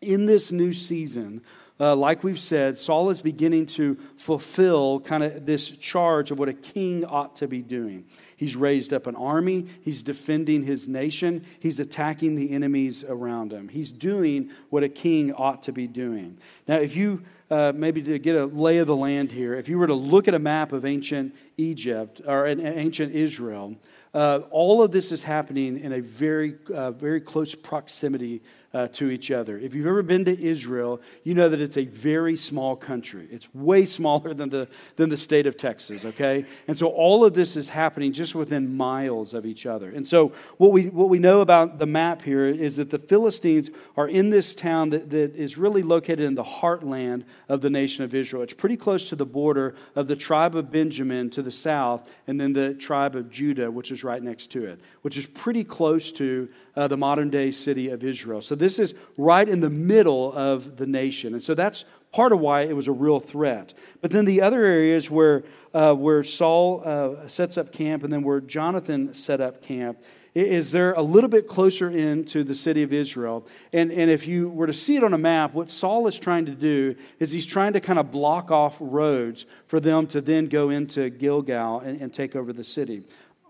in 0.00 0.26
this 0.26 0.52
new 0.52 0.72
season, 0.72 1.42
uh, 1.80 1.94
like 1.94 2.24
we've 2.24 2.38
said, 2.38 2.76
Saul 2.76 3.10
is 3.10 3.20
beginning 3.20 3.66
to 3.66 3.96
fulfill 4.16 5.00
kind 5.00 5.22
of 5.22 5.46
this 5.46 5.70
charge 5.70 6.30
of 6.30 6.38
what 6.38 6.48
a 6.48 6.52
king 6.52 7.04
ought 7.04 7.36
to 7.36 7.48
be 7.48 7.62
doing. 7.62 8.04
He's 8.38 8.54
raised 8.54 8.92
up 8.94 9.08
an 9.08 9.16
army, 9.16 9.66
he's 9.82 10.04
defending 10.04 10.62
his 10.62 10.86
nation, 10.86 11.44
he's 11.58 11.80
attacking 11.80 12.36
the 12.36 12.52
enemies 12.52 13.02
around 13.02 13.52
him. 13.52 13.68
He's 13.68 13.90
doing 13.90 14.50
what 14.70 14.84
a 14.84 14.88
king 14.88 15.34
ought 15.34 15.64
to 15.64 15.72
be 15.72 15.88
doing. 15.88 16.38
Now, 16.68 16.76
if 16.76 16.94
you 16.94 17.24
uh, 17.50 17.72
maybe 17.74 18.00
to 18.02 18.18
get 18.20 18.36
a 18.36 18.46
lay 18.46 18.78
of 18.78 18.86
the 18.86 18.94
land 18.94 19.32
here, 19.32 19.54
if 19.54 19.68
you 19.68 19.76
were 19.76 19.88
to 19.88 19.94
look 19.94 20.28
at 20.28 20.34
a 20.34 20.38
map 20.38 20.72
of 20.72 20.84
ancient 20.84 21.34
Egypt 21.56 22.20
or 22.24 22.46
ancient 22.46 23.12
Israel, 23.12 23.74
uh, 24.14 24.40
all 24.50 24.82
of 24.82 24.90
this 24.90 25.12
is 25.12 25.22
happening 25.24 25.78
in 25.78 25.92
a 25.92 26.00
very, 26.00 26.56
uh, 26.74 26.90
very 26.92 27.20
close 27.20 27.54
proximity 27.54 28.42
uh, 28.74 28.86
to 28.88 29.10
each 29.10 29.30
other. 29.30 29.58
If 29.58 29.74
you've 29.74 29.86
ever 29.86 30.02
been 30.02 30.26
to 30.26 30.40
Israel, 30.40 31.00
you 31.24 31.32
know 31.34 31.48
that 31.48 31.60
it's 31.60 31.78
a 31.78 31.86
very 31.86 32.36
small 32.36 32.76
country. 32.76 33.26
It's 33.30 33.52
way 33.54 33.84
smaller 33.98 34.34
than 34.34 34.50
the, 34.50 34.68
than 34.96 35.08
the 35.08 35.16
state 35.16 35.46
of 35.46 35.56
Texas, 35.56 36.04
okay? 36.04 36.44
And 36.66 36.76
so 36.76 36.88
all 36.88 37.24
of 37.24 37.34
this 37.34 37.56
is 37.56 37.70
happening 37.70 38.12
just 38.12 38.34
within 38.34 38.76
miles 38.76 39.32
of 39.32 39.46
each 39.46 39.64
other. 39.64 39.90
And 39.90 40.06
so 40.06 40.32
what 40.58 40.72
we, 40.72 40.88
what 40.88 41.08
we 41.08 41.18
know 41.18 41.40
about 41.40 41.78
the 41.78 41.86
map 41.86 42.22
here 42.22 42.46
is 42.46 42.76
that 42.76 42.90
the 42.90 42.98
Philistines 42.98 43.70
are 43.96 44.08
in 44.08 44.30
this 44.30 44.54
town 44.54 44.90
that, 44.90 45.10
that 45.10 45.34
is 45.34 45.56
really 45.56 45.82
located 45.82 46.20
in 46.20 46.34
the 46.34 46.44
heartland 46.44 47.24
of 47.48 47.62
the 47.62 47.70
nation 47.70 48.04
of 48.04 48.14
Israel. 48.14 48.42
It's 48.42 48.54
pretty 48.54 48.76
close 48.76 49.08
to 49.08 49.16
the 49.16 49.26
border 49.26 49.74
of 49.96 50.08
the 50.08 50.16
tribe 50.16 50.54
of 50.54 50.70
Benjamin 50.70 51.30
to 51.30 51.42
the 51.42 51.50
south, 51.50 52.16
and 52.26 52.40
then 52.40 52.52
the 52.52 52.74
tribe 52.74 53.16
of 53.16 53.30
Judah, 53.30 53.70
which 53.70 53.90
is 53.90 53.97
right 54.04 54.22
next 54.22 54.48
to 54.52 54.64
it, 54.64 54.80
which 55.02 55.16
is 55.16 55.26
pretty 55.26 55.64
close 55.64 56.12
to 56.12 56.48
uh, 56.76 56.88
the 56.88 56.96
modern 56.96 57.30
day 57.30 57.50
city 57.50 57.88
of 57.88 58.04
Israel. 58.04 58.40
So 58.40 58.54
this 58.54 58.78
is 58.78 58.94
right 59.16 59.48
in 59.48 59.60
the 59.60 59.70
middle 59.70 60.32
of 60.32 60.76
the 60.76 60.86
nation. 60.86 61.32
And 61.32 61.42
so 61.42 61.54
that's 61.54 61.84
part 62.12 62.32
of 62.32 62.40
why 62.40 62.62
it 62.62 62.74
was 62.74 62.88
a 62.88 62.92
real 62.92 63.20
threat. 63.20 63.74
But 64.00 64.10
then 64.10 64.24
the 64.24 64.40
other 64.40 64.64
areas 64.64 65.10
where, 65.10 65.44
uh, 65.74 65.94
where 65.94 66.22
Saul 66.22 66.82
uh, 66.84 67.28
sets 67.28 67.58
up 67.58 67.72
camp 67.72 68.02
and 68.02 68.12
then 68.12 68.22
where 68.22 68.40
Jonathan 68.40 69.12
set 69.14 69.40
up 69.40 69.62
camp 69.62 69.98
is 70.34 70.72
they're 70.72 70.92
a 70.92 71.02
little 71.02 71.30
bit 71.30 71.46
closer 71.46 71.88
into 71.88 72.44
the 72.44 72.54
city 72.54 72.82
of 72.82 72.92
Israel. 72.92 73.46
And, 73.72 73.90
and 73.90 74.10
if 74.10 74.26
you 74.26 74.48
were 74.48 74.66
to 74.66 74.72
see 74.72 74.96
it 74.96 75.02
on 75.02 75.12
a 75.12 75.18
map, 75.18 75.54
what 75.54 75.70
Saul 75.70 76.06
is 76.06 76.18
trying 76.18 76.46
to 76.46 76.54
do 76.54 76.94
is 77.18 77.32
he's 77.32 77.46
trying 77.46 77.72
to 77.72 77.80
kind 77.80 77.98
of 77.98 78.12
block 78.12 78.50
off 78.50 78.76
roads 78.80 79.46
for 79.66 79.80
them 79.80 80.06
to 80.08 80.20
then 80.20 80.46
go 80.46 80.70
into 80.70 81.10
Gilgal 81.10 81.80
and, 81.80 82.00
and 82.00 82.14
take 82.14 82.36
over 82.36 82.52
the 82.52 82.64
city 82.64 83.02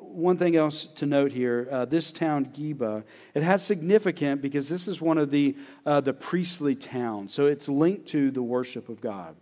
one 0.09 0.37
thing 0.37 0.57
else 0.57 0.87
to 0.87 1.07
note 1.07 1.33
here 1.33 1.69
uh, 1.71 1.85
this 1.85 2.13
town 2.13 2.47
geba 2.47 3.05
it 3.35 3.43
has 3.43 3.65
significant 3.65 4.43
because 4.43 4.69
this 4.69 4.89
is 4.89 5.01
one 5.01 5.19
of 5.19 5.31
the, 5.31 5.57
uh, 5.87 6.01
the 6.01 6.13
priestly 6.13 6.75
towns 6.75 7.33
so 7.33 7.47
it's 7.47 7.69
linked 7.69 8.07
to 8.07 8.31
the 8.31 8.43
worship 8.43 8.89
of 8.89 9.01
god. 9.01 9.37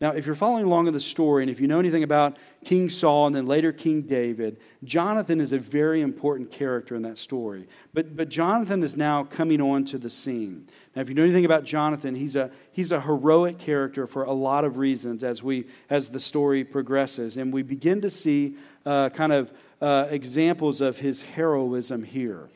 Now 0.00 0.10
if 0.10 0.26
you're 0.26 0.34
following 0.34 0.64
along 0.64 0.88
in 0.88 0.92
the 0.92 1.00
story 1.00 1.42
and 1.42 1.50
if 1.50 1.58
you 1.58 1.66
know 1.66 1.78
anything 1.78 2.02
about 2.02 2.36
king 2.64 2.88
saul 2.88 3.26
and 3.26 3.34
then 3.34 3.46
later 3.46 3.72
king 3.72 4.02
david 4.02 4.58
jonathan 4.82 5.40
is 5.40 5.52
a 5.52 5.58
very 5.58 6.02
important 6.02 6.50
character 6.50 6.94
in 6.94 7.02
that 7.02 7.18
story. 7.18 7.66
But, 7.94 8.16
but 8.16 8.28
jonathan 8.28 8.82
is 8.82 8.96
now 8.96 9.24
coming 9.24 9.60
on 9.60 9.84
to 9.86 9.98
the 9.98 10.10
scene. 10.10 10.66
Now 10.94 11.02
if 11.02 11.08
you 11.08 11.14
know 11.14 11.22
anything 11.22 11.44
about 11.46 11.64
jonathan 11.64 12.14
he's 12.14 12.36
a, 12.36 12.50
he's 12.70 12.92
a 12.92 13.00
heroic 13.00 13.58
character 13.58 14.06
for 14.06 14.24
a 14.24 14.32
lot 14.32 14.64
of 14.64 14.76
reasons 14.76 15.24
as, 15.24 15.42
we, 15.42 15.66
as 15.88 16.10
the 16.10 16.20
story 16.20 16.62
progresses 16.64 17.36
and 17.36 17.52
we 17.52 17.62
begin 17.62 18.00
to 18.02 18.10
see 18.10 18.56
uh, 18.84 19.08
kind 19.10 19.32
of 19.32 19.52
uh, 19.80 20.06
examples 20.10 20.80
of 20.80 20.98
his 20.98 21.22
heroism 21.22 22.04
here. 22.04 22.48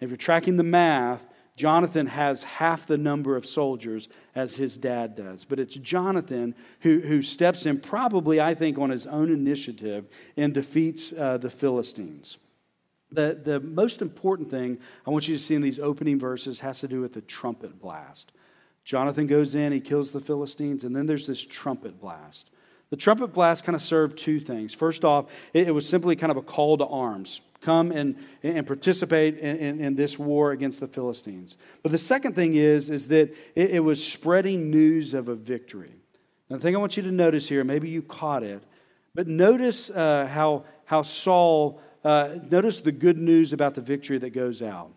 If 0.00 0.10
you're 0.10 0.16
tracking 0.16 0.56
the 0.56 0.62
math, 0.62 1.26
Jonathan 1.56 2.06
has 2.06 2.44
half 2.44 2.86
the 2.86 2.96
number 2.96 3.34
of 3.34 3.44
soldiers 3.44 4.08
as 4.34 4.56
his 4.56 4.78
dad 4.78 5.16
does. 5.16 5.44
But 5.44 5.58
it's 5.58 5.74
Jonathan 5.74 6.54
who, 6.80 7.00
who 7.00 7.20
steps 7.20 7.66
in, 7.66 7.80
probably, 7.80 8.40
I 8.40 8.54
think, 8.54 8.78
on 8.78 8.90
his 8.90 9.06
own 9.08 9.30
initiative 9.32 10.06
and 10.36 10.54
defeats 10.54 11.12
uh, 11.12 11.36
the 11.36 11.50
Philistines. 11.50 12.38
The, 13.10 13.40
the 13.42 13.58
most 13.58 14.02
important 14.02 14.50
thing 14.50 14.78
I 15.04 15.10
want 15.10 15.26
you 15.26 15.36
to 15.36 15.42
see 15.42 15.56
in 15.56 15.62
these 15.62 15.80
opening 15.80 16.20
verses 16.20 16.60
has 16.60 16.80
to 16.80 16.88
do 16.88 17.00
with 17.00 17.14
the 17.14 17.22
trumpet 17.22 17.80
blast. 17.80 18.30
Jonathan 18.84 19.26
goes 19.26 19.54
in, 19.54 19.72
he 19.72 19.80
kills 19.80 20.12
the 20.12 20.20
Philistines, 20.20 20.84
and 20.84 20.94
then 20.94 21.06
there's 21.06 21.26
this 21.26 21.44
trumpet 21.44 22.00
blast. 22.00 22.50
The 22.90 22.96
trumpet 22.96 23.28
blast 23.28 23.64
kind 23.64 23.76
of 23.76 23.82
served 23.82 24.16
two 24.16 24.40
things. 24.40 24.72
First 24.72 25.04
off, 25.04 25.30
it, 25.52 25.74
was 25.74 25.86
simply 25.86 26.16
kind 26.16 26.30
of 26.30 26.38
a 26.38 26.42
call 26.42 26.78
to 26.78 26.86
arms 26.86 27.42
come 27.60 27.90
and, 27.90 28.16
and 28.42 28.66
participate 28.66 29.36
in, 29.36 29.56
in, 29.56 29.80
in, 29.80 29.96
this 29.96 30.18
war 30.18 30.52
against 30.52 30.80
the 30.80 30.86
Philistines. 30.86 31.56
But 31.82 31.92
the 31.92 31.98
second 31.98 32.34
thing 32.34 32.54
is, 32.54 32.88
is 32.88 33.08
that 33.08 33.34
it, 33.56 33.70
it, 33.70 33.80
was 33.80 34.06
spreading 34.06 34.70
news 34.70 35.12
of 35.12 35.28
a 35.28 35.34
victory. 35.34 35.92
Now, 36.48 36.56
the 36.56 36.62
thing 36.62 36.76
I 36.76 36.78
want 36.78 36.96
you 36.96 37.02
to 37.02 37.10
notice 37.10 37.48
here, 37.48 37.64
maybe 37.64 37.88
you 37.88 38.00
caught 38.00 38.42
it, 38.42 38.62
but 39.14 39.26
notice 39.26 39.90
uh, 39.90 40.28
how, 40.32 40.64
how 40.84 41.02
Saul, 41.02 41.80
uh, 42.04 42.36
notice 42.48 42.80
the 42.80 42.92
good 42.92 43.18
news 43.18 43.52
about 43.52 43.74
the 43.74 43.80
victory 43.80 44.18
that 44.18 44.30
goes 44.30 44.62
out. 44.62 44.92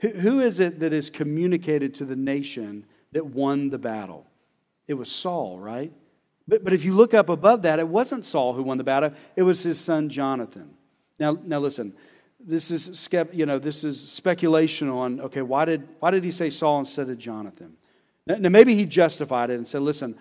Who, 0.00 0.08
who 0.08 0.40
is 0.40 0.60
it 0.60 0.80
that 0.80 0.92
is 0.92 1.10
communicated 1.10 1.92
to 1.94 2.04
the 2.04 2.16
nation 2.16 2.86
that 3.12 3.26
won 3.26 3.68
the 3.68 3.78
battle? 3.78 4.26
It 4.86 4.94
was 4.94 5.10
Saul, 5.10 5.58
right? 5.58 5.92
But, 6.48 6.64
but 6.64 6.72
if 6.72 6.84
you 6.84 6.94
look 6.94 7.12
up 7.12 7.28
above 7.28 7.62
that, 7.62 7.78
it 7.78 7.86
wasn't 7.86 8.24
Saul 8.24 8.54
who 8.54 8.62
won 8.62 8.78
the 8.78 8.84
battle, 8.84 9.10
it 9.36 9.42
was 9.42 9.62
his 9.62 9.78
son 9.78 10.08
Jonathan. 10.08 10.70
Now, 11.20 11.38
now 11.44 11.58
listen, 11.58 11.92
this 12.40 12.70
is, 12.70 13.08
you 13.32 13.44
know, 13.44 13.58
this 13.58 13.84
is 13.84 14.00
speculation 14.00 14.88
on, 14.88 15.20
okay, 15.20 15.42
why 15.42 15.66
did, 15.66 15.86
why 16.00 16.10
did 16.10 16.24
he 16.24 16.30
say 16.30 16.48
Saul 16.48 16.80
instead 16.80 17.10
of 17.10 17.18
Jonathan? 17.18 17.76
Now, 18.26 18.48
maybe 18.48 18.74
he 18.74 18.86
justified 18.86 19.50
it 19.50 19.54
and 19.54 19.68
said, 19.68 19.82
listen, 19.82 20.16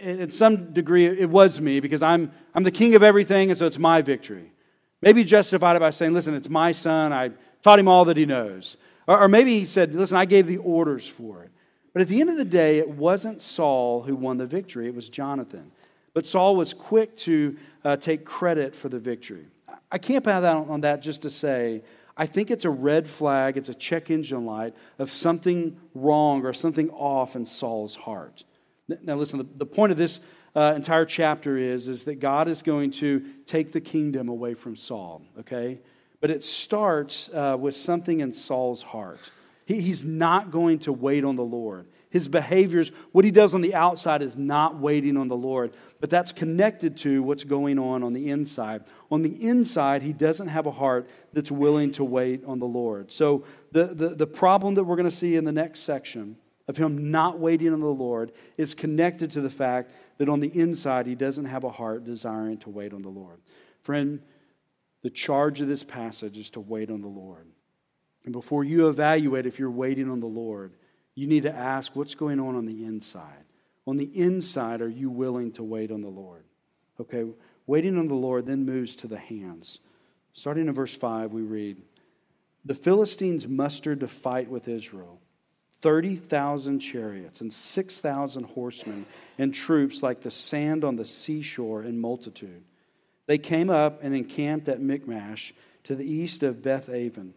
in 0.00 0.30
some 0.30 0.72
degree, 0.72 1.06
it 1.06 1.28
was 1.28 1.60
me 1.60 1.80
because 1.80 2.02
I'm, 2.02 2.32
I'm 2.54 2.62
the 2.62 2.70
king 2.70 2.94
of 2.94 3.02
everything, 3.02 3.50
and 3.50 3.58
so 3.58 3.66
it's 3.66 3.78
my 3.78 4.02
victory. 4.02 4.52
Maybe 5.00 5.24
justified 5.24 5.76
it 5.76 5.80
by 5.80 5.90
saying, 5.90 6.14
listen, 6.14 6.34
it's 6.34 6.48
my 6.48 6.72
son. 6.72 7.12
I 7.12 7.30
taught 7.62 7.78
him 7.78 7.88
all 7.88 8.04
that 8.06 8.16
he 8.16 8.26
knows. 8.26 8.76
Or, 9.06 9.22
or 9.22 9.28
maybe 9.28 9.58
he 9.58 9.64
said, 9.64 9.92
listen, 9.94 10.16
I 10.16 10.24
gave 10.24 10.46
the 10.46 10.58
orders 10.58 11.08
for 11.08 11.44
it. 11.44 11.50
But 11.92 12.02
at 12.02 12.08
the 12.08 12.20
end 12.20 12.30
of 12.30 12.36
the 12.36 12.44
day, 12.44 12.78
it 12.78 12.88
wasn't 12.88 13.42
Saul 13.42 14.02
who 14.02 14.16
won 14.16 14.38
the 14.38 14.46
victory, 14.46 14.86
it 14.86 14.94
was 14.94 15.08
Jonathan. 15.08 15.72
But 16.14 16.26
Saul 16.26 16.56
was 16.56 16.74
quick 16.74 17.16
to 17.18 17.56
uh, 17.84 17.96
take 17.96 18.24
credit 18.24 18.74
for 18.74 18.88
the 18.88 18.98
victory. 18.98 19.46
I 19.90 19.98
camp 19.98 20.26
out 20.26 20.44
on 20.44 20.82
that 20.82 21.02
just 21.02 21.22
to 21.22 21.30
say, 21.30 21.82
I 22.16 22.26
think 22.26 22.50
it's 22.50 22.64
a 22.64 22.70
red 22.70 23.08
flag, 23.08 23.56
it's 23.56 23.68
a 23.68 23.74
check 23.74 24.10
engine 24.10 24.44
light 24.44 24.74
of 24.98 25.10
something 25.10 25.78
wrong 25.94 26.44
or 26.44 26.52
something 26.52 26.90
off 26.90 27.34
in 27.36 27.46
Saul's 27.46 27.96
heart. 27.96 28.44
Now, 29.02 29.14
listen, 29.14 29.38
the, 29.38 29.44
the 29.44 29.66
point 29.66 29.92
of 29.92 29.98
this 29.98 30.20
uh, 30.54 30.74
entire 30.76 31.06
chapter 31.06 31.56
is, 31.56 31.88
is 31.88 32.04
that 32.04 32.16
God 32.16 32.48
is 32.48 32.62
going 32.62 32.90
to 32.92 33.24
take 33.46 33.72
the 33.72 33.80
kingdom 33.80 34.28
away 34.28 34.54
from 34.54 34.76
Saul, 34.76 35.22
okay? 35.38 35.78
But 36.20 36.30
it 36.30 36.42
starts 36.42 37.30
uh, 37.32 37.56
with 37.58 37.74
something 37.74 38.20
in 38.20 38.32
Saul's 38.32 38.82
heart. 38.82 39.30
He, 39.66 39.80
he's 39.80 40.04
not 40.04 40.50
going 40.50 40.80
to 40.80 40.92
wait 40.92 41.24
on 41.24 41.36
the 41.36 41.44
Lord. 41.44 41.86
His 42.10 42.28
behaviors, 42.28 42.90
what 43.12 43.24
he 43.24 43.30
does 43.30 43.54
on 43.54 43.60
the 43.60 43.74
outside, 43.74 44.20
is 44.22 44.36
not 44.36 44.76
waiting 44.78 45.16
on 45.16 45.28
the 45.28 45.36
Lord, 45.36 45.72
but 46.00 46.10
that's 46.10 46.32
connected 46.32 46.96
to 46.98 47.22
what's 47.22 47.44
going 47.44 47.78
on 47.78 48.02
on 48.02 48.12
the 48.12 48.30
inside. 48.30 48.84
On 49.10 49.22
the 49.22 49.46
inside, 49.46 50.02
he 50.02 50.12
doesn't 50.12 50.48
have 50.48 50.66
a 50.66 50.72
heart 50.72 51.08
that's 51.32 51.50
willing 51.50 51.90
to 51.92 52.04
wait 52.04 52.44
on 52.44 52.58
the 52.58 52.66
Lord. 52.66 53.12
So, 53.12 53.44
the, 53.70 53.86
the, 53.86 54.08
the 54.10 54.26
problem 54.26 54.74
that 54.74 54.84
we're 54.84 54.96
going 54.96 55.08
to 55.08 55.10
see 55.10 55.36
in 55.36 55.44
the 55.44 55.52
next 55.52 55.80
section 55.80 56.36
of 56.68 56.76
him 56.76 57.10
not 57.10 57.38
waiting 57.38 57.72
on 57.72 57.80
the 57.80 57.86
Lord 57.86 58.32
is 58.58 58.74
connected 58.74 59.30
to 59.32 59.40
the 59.40 59.50
fact 59.50 59.92
that 60.18 60.28
on 60.28 60.40
the 60.40 60.56
inside, 60.58 61.06
he 61.06 61.14
doesn't 61.14 61.46
have 61.46 61.64
a 61.64 61.70
heart 61.70 62.04
desiring 62.04 62.58
to 62.58 62.70
wait 62.70 62.92
on 62.92 63.02
the 63.02 63.08
Lord. 63.08 63.40
Friend, 63.80 64.20
the 65.02 65.10
charge 65.10 65.60
of 65.60 65.68
this 65.68 65.82
passage 65.82 66.36
is 66.36 66.50
to 66.50 66.60
wait 66.60 66.90
on 66.90 67.00
the 67.00 67.08
Lord. 67.08 67.46
And 68.24 68.32
before 68.32 68.64
you 68.64 68.88
evaluate 68.88 69.46
if 69.46 69.58
you're 69.58 69.70
waiting 69.70 70.10
on 70.10 70.20
the 70.20 70.26
Lord, 70.26 70.74
you 71.14 71.26
need 71.26 71.42
to 71.42 71.54
ask 71.54 71.94
what's 71.94 72.14
going 72.14 72.40
on 72.40 72.56
on 72.56 72.64
the 72.64 72.84
inside. 72.84 73.44
On 73.86 73.96
the 73.96 74.10
inside, 74.18 74.80
are 74.80 74.88
you 74.88 75.10
willing 75.10 75.52
to 75.52 75.62
wait 75.62 75.90
on 75.90 76.00
the 76.00 76.08
Lord? 76.08 76.44
Okay, 77.00 77.24
waiting 77.66 77.98
on 77.98 78.08
the 78.08 78.14
Lord 78.14 78.46
then 78.46 78.64
moves 78.64 78.94
to 78.96 79.06
the 79.06 79.18
hands. 79.18 79.80
Starting 80.32 80.68
in 80.68 80.74
verse 80.74 80.96
5, 80.96 81.32
we 81.32 81.42
read 81.42 81.78
The 82.64 82.74
Philistines 82.74 83.48
mustered 83.48 84.00
to 84.00 84.08
fight 84.08 84.48
with 84.48 84.68
Israel 84.68 85.20
30,000 85.82 86.78
chariots 86.78 87.40
and 87.40 87.52
6,000 87.52 88.44
horsemen 88.44 89.04
and 89.36 89.52
troops 89.52 90.00
like 90.00 90.20
the 90.20 90.30
sand 90.30 90.84
on 90.84 90.94
the 90.94 91.04
seashore 91.04 91.82
in 91.82 92.00
multitude. 92.00 92.62
They 93.26 93.38
came 93.38 93.68
up 93.68 94.02
and 94.02 94.14
encamped 94.14 94.68
at 94.68 94.80
Michmash 94.80 95.52
to 95.82 95.96
the 95.96 96.08
east 96.08 96.44
of 96.44 96.62
Beth 96.62 96.88
Aven. 96.88 97.34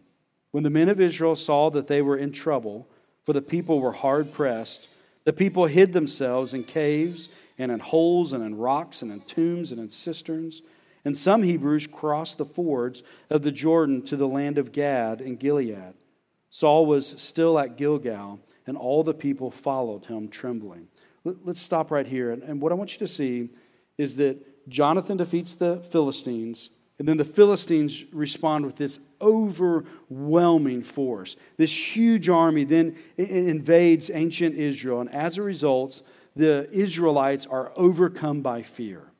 When 0.56 0.62
the 0.62 0.70
men 0.70 0.88
of 0.88 1.02
Israel 1.02 1.36
saw 1.36 1.68
that 1.68 1.86
they 1.86 2.00
were 2.00 2.16
in 2.16 2.32
trouble, 2.32 2.88
for 3.26 3.34
the 3.34 3.42
people 3.42 3.78
were 3.78 3.92
hard 3.92 4.32
pressed, 4.32 4.88
the 5.24 5.32
people 5.34 5.66
hid 5.66 5.92
themselves 5.92 6.54
in 6.54 6.64
caves 6.64 7.28
and 7.58 7.70
in 7.70 7.78
holes 7.78 8.32
and 8.32 8.42
in 8.42 8.56
rocks 8.56 9.02
and 9.02 9.12
in 9.12 9.20
tombs 9.20 9.70
and 9.70 9.78
in 9.78 9.90
cisterns. 9.90 10.62
And 11.04 11.14
some 11.14 11.42
Hebrews 11.42 11.86
crossed 11.88 12.38
the 12.38 12.46
fords 12.46 13.02
of 13.28 13.42
the 13.42 13.52
Jordan 13.52 14.00
to 14.04 14.16
the 14.16 14.26
land 14.26 14.56
of 14.56 14.72
Gad 14.72 15.20
and 15.20 15.38
Gilead. 15.38 15.92
Saul 16.48 16.86
was 16.86 17.06
still 17.20 17.58
at 17.58 17.76
Gilgal, 17.76 18.40
and 18.66 18.78
all 18.78 19.04
the 19.04 19.12
people 19.12 19.50
followed 19.50 20.06
him 20.06 20.26
trembling. 20.26 20.88
Let's 21.22 21.60
stop 21.60 21.90
right 21.90 22.06
here. 22.06 22.30
And 22.30 22.62
what 22.62 22.72
I 22.72 22.76
want 22.76 22.94
you 22.94 22.98
to 23.00 23.06
see 23.06 23.50
is 23.98 24.16
that 24.16 24.70
Jonathan 24.70 25.18
defeats 25.18 25.54
the 25.54 25.80
Philistines, 25.80 26.70
and 26.98 27.06
then 27.06 27.16
the 27.16 27.24
Philistines 27.24 28.04
respond 28.12 28.64
with 28.64 28.76
this 28.76 28.98
overwhelming 29.20 30.82
force. 30.82 31.36
This 31.56 31.96
huge 31.96 32.28
army 32.28 32.64
then 32.64 32.96
invades 33.16 34.10
ancient 34.10 34.54
Israel, 34.54 35.00
and 35.00 35.14
as 35.14 35.36
a 35.36 35.42
result, 35.42 36.02
the 36.34 36.68
Israelites 36.72 37.46
are 37.46 37.72
overcome 37.76 38.42
by 38.42 38.62
fear. 38.62 39.10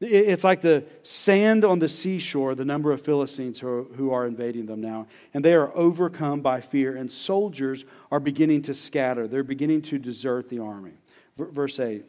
It's 0.00 0.44
like 0.44 0.62
the 0.62 0.84
sand 1.02 1.62
on 1.62 1.78
the 1.78 1.88
seashore, 1.88 2.54
the 2.54 2.64
number 2.64 2.90
of 2.90 3.02
Philistines 3.02 3.60
who 3.60 4.10
are 4.12 4.26
invading 4.26 4.64
them 4.64 4.80
now. 4.80 5.06
And 5.34 5.44
they 5.44 5.52
are 5.52 5.76
overcome 5.76 6.40
by 6.40 6.62
fear, 6.62 6.96
and 6.96 7.12
soldiers 7.12 7.84
are 8.10 8.18
beginning 8.18 8.62
to 8.62 8.74
scatter. 8.74 9.28
They're 9.28 9.42
beginning 9.42 9.82
to 9.82 9.98
desert 9.98 10.48
the 10.48 10.58
army. 10.58 10.92
Verse 11.36 11.78
8 11.78 12.06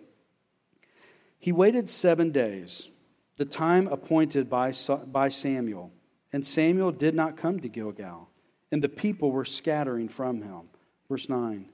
He 1.37 1.51
waited 1.51 1.89
seven 1.89 2.31
days, 2.31 2.87
the 3.41 3.45
time 3.45 3.87
appointed 3.87 4.49
by, 4.51 4.71
by 5.07 5.29
Samuel, 5.29 5.91
and 6.31 6.45
Samuel 6.45 6.91
did 6.91 7.15
not 7.15 7.37
come 7.37 7.59
to 7.59 7.67
Gilgal, 7.67 8.29
and 8.71 8.83
the 8.83 8.89
people 8.89 9.31
were 9.31 9.45
scattering 9.45 10.07
from 10.07 10.43
him. 10.43 10.69
Verse 11.09 11.27
9 11.27 11.65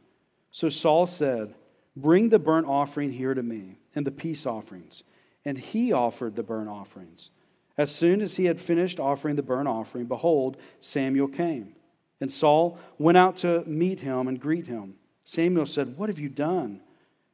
So 0.50 0.70
Saul 0.70 1.08
said, 1.08 1.54
Bring 1.94 2.30
the 2.30 2.40
burnt 2.40 2.68
offering 2.68 3.12
here 3.12 3.34
to 3.34 3.44
me, 3.44 3.80
and 3.94 4.08
the 4.08 4.12
peace 4.12 4.46
offerings 4.46 5.04
and 5.48 5.58
he 5.58 5.94
offered 5.94 6.36
the 6.36 6.44
burnt 6.44 6.68
offerings. 6.68 7.32
As 7.78 7.96
soon 7.96 8.22
as 8.22 8.36
he 8.36 8.46
had 8.46 8.60
finished 8.60 9.00
offering 9.00 9.38
the 9.38 9.42
burnt 9.42 9.70
offering, 9.70 10.04
behold, 10.04 10.58
Samuel 10.82 11.30
came. 11.30 11.74
And 12.20 12.30
Saul 12.30 12.78
went 12.98 13.18
out 13.18 13.38
to 13.38 13.64
meet 13.66 14.02
him 14.02 14.28
and 14.28 14.42
greet 14.42 14.68
him. 14.68 14.96
Samuel 15.24 15.66
said, 15.66 15.96
What 15.96 16.10
have 16.10 16.20
you 16.20 16.28
done? 16.28 16.82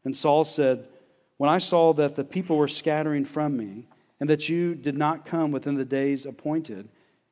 And 0.05 0.15
Saul 0.15 0.43
said, 0.43 0.85
When 1.37 1.49
I 1.49 1.57
saw 1.57 1.91
that 1.93 2.15
the 2.15 2.23
people 2.23 2.55
were 2.55 2.67
scattering 2.67 3.25
from 3.25 3.57
me, 3.57 3.87
and 4.23 4.29
that 4.29 4.47
you 4.47 4.73
did 4.73 4.95
not 4.95 5.25
come 5.25 5.51
within 5.51 5.75
the 5.75 5.83
days 5.83 6.25
appointed, 6.25 6.87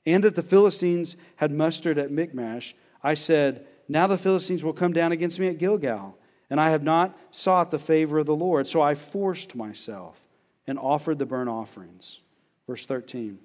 and 0.05 0.21
that 0.25 0.35
the 0.35 0.43
Philistines 0.43 1.15
had 1.37 1.49
mustered 1.49 1.97
at 1.97 2.11
Michmash, 2.11 2.75
I 3.01 3.13
said, 3.13 3.65
Now 3.87 4.07
the 4.07 4.17
Philistines 4.17 4.61
will 4.61 4.73
come 4.73 4.91
down 4.91 5.13
against 5.13 5.39
me 5.39 5.47
at 5.47 5.57
Gilgal, 5.57 6.17
and 6.49 6.59
I 6.59 6.71
have 6.71 6.83
not 6.83 7.17
sought 7.33 7.71
the 7.71 7.79
favor 7.79 8.19
of 8.19 8.25
the 8.25 8.35
Lord. 8.35 8.67
So 8.67 8.81
I 8.81 8.95
forced 8.95 9.55
myself 9.55 10.27
and 10.67 10.77
offered 10.77 11.17
the 11.17 11.25
burnt 11.25 11.49
offerings. 11.49 12.19
Verse 12.67 12.85
13 12.85 13.39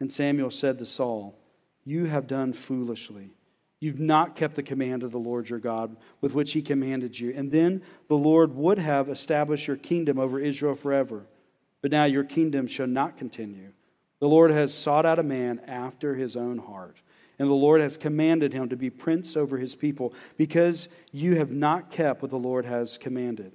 And 0.00 0.10
Samuel 0.10 0.50
said 0.50 0.80
to 0.80 0.84
Saul, 0.84 1.38
You 1.84 2.06
have 2.06 2.26
done 2.26 2.52
foolishly. 2.52 3.30
You've 3.78 4.00
not 4.00 4.34
kept 4.34 4.56
the 4.56 4.64
command 4.64 5.04
of 5.04 5.12
the 5.12 5.18
Lord 5.20 5.48
your 5.48 5.60
God 5.60 5.96
with 6.20 6.34
which 6.34 6.54
he 6.54 6.60
commanded 6.60 7.20
you. 7.20 7.32
And 7.36 7.52
then 7.52 7.82
the 8.08 8.18
Lord 8.18 8.56
would 8.56 8.78
have 8.78 9.08
established 9.08 9.68
your 9.68 9.76
kingdom 9.76 10.18
over 10.18 10.40
Israel 10.40 10.74
forever. 10.74 11.26
But 11.82 11.90
now 11.90 12.04
your 12.04 12.24
kingdom 12.24 12.66
shall 12.66 12.86
not 12.86 13.16
continue. 13.16 13.72
The 14.20 14.28
Lord 14.28 14.50
has 14.50 14.74
sought 14.74 15.06
out 15.06 15.18
a 15.18 15.22
man 15.22 15.60
after 15.66 16.14
his 16.14 16.36
own 16.36 16.58
heart. 16.58 16.98
And 17.38 17.48
the 17.48 17.54
Lord 17.54 17.80
has 17.80 17.96
commanded 17.96 18.52
him 18.52 18.68
to 18.68 18.76
be 18.76 18.90
prince 18.90 19.34
over 19.34 19.56
his 19.56 19.74
people 19.74 20.12
because 20.36 20.88
you 21.10 21.36
have 21.36 21.50
not 21.50 21.90
kept 21.90 22.20
what 22.20 22.30
the 22.30 22.38
Lord 22.38 22.66
has 22.66 22.98
commanded. 22.98 23.52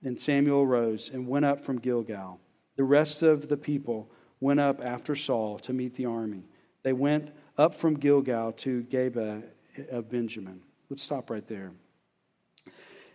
Then 0.00 0.16
Samuel 0.16 0.62
arose 0.62 1.10
and 1.10 1.26
went 1.26 1.44
up 1.44 1.60
from 1.60 1.80
Gilgal. 1.80 2.38
The 2.76 2.84
rest 2.84 3.22
of 3.24 3.48
the 3.48 3.56
people 3.56 4.10
went 4.40 4.60
up 4.60 4.80
after 4.80 5.16
Saul 5.16 5.58
to 5.60 5.72
meet 5.72 5.94
the 5.94 6.06
army. 6.06 6.44
They 6.84 6.92
went 6.92 7.30
up 7.58 7.74
from 7.74 7.94
Gilgal 7.94 8.52
to 8.52 8.84
Geba 8.84 9.42
of 9.90 10.08
Benjamin. 10.08 10.60
Let's 10.88 11.02
stop 11.02 11.30
right 11.30 11.46
there. 11.46 11.72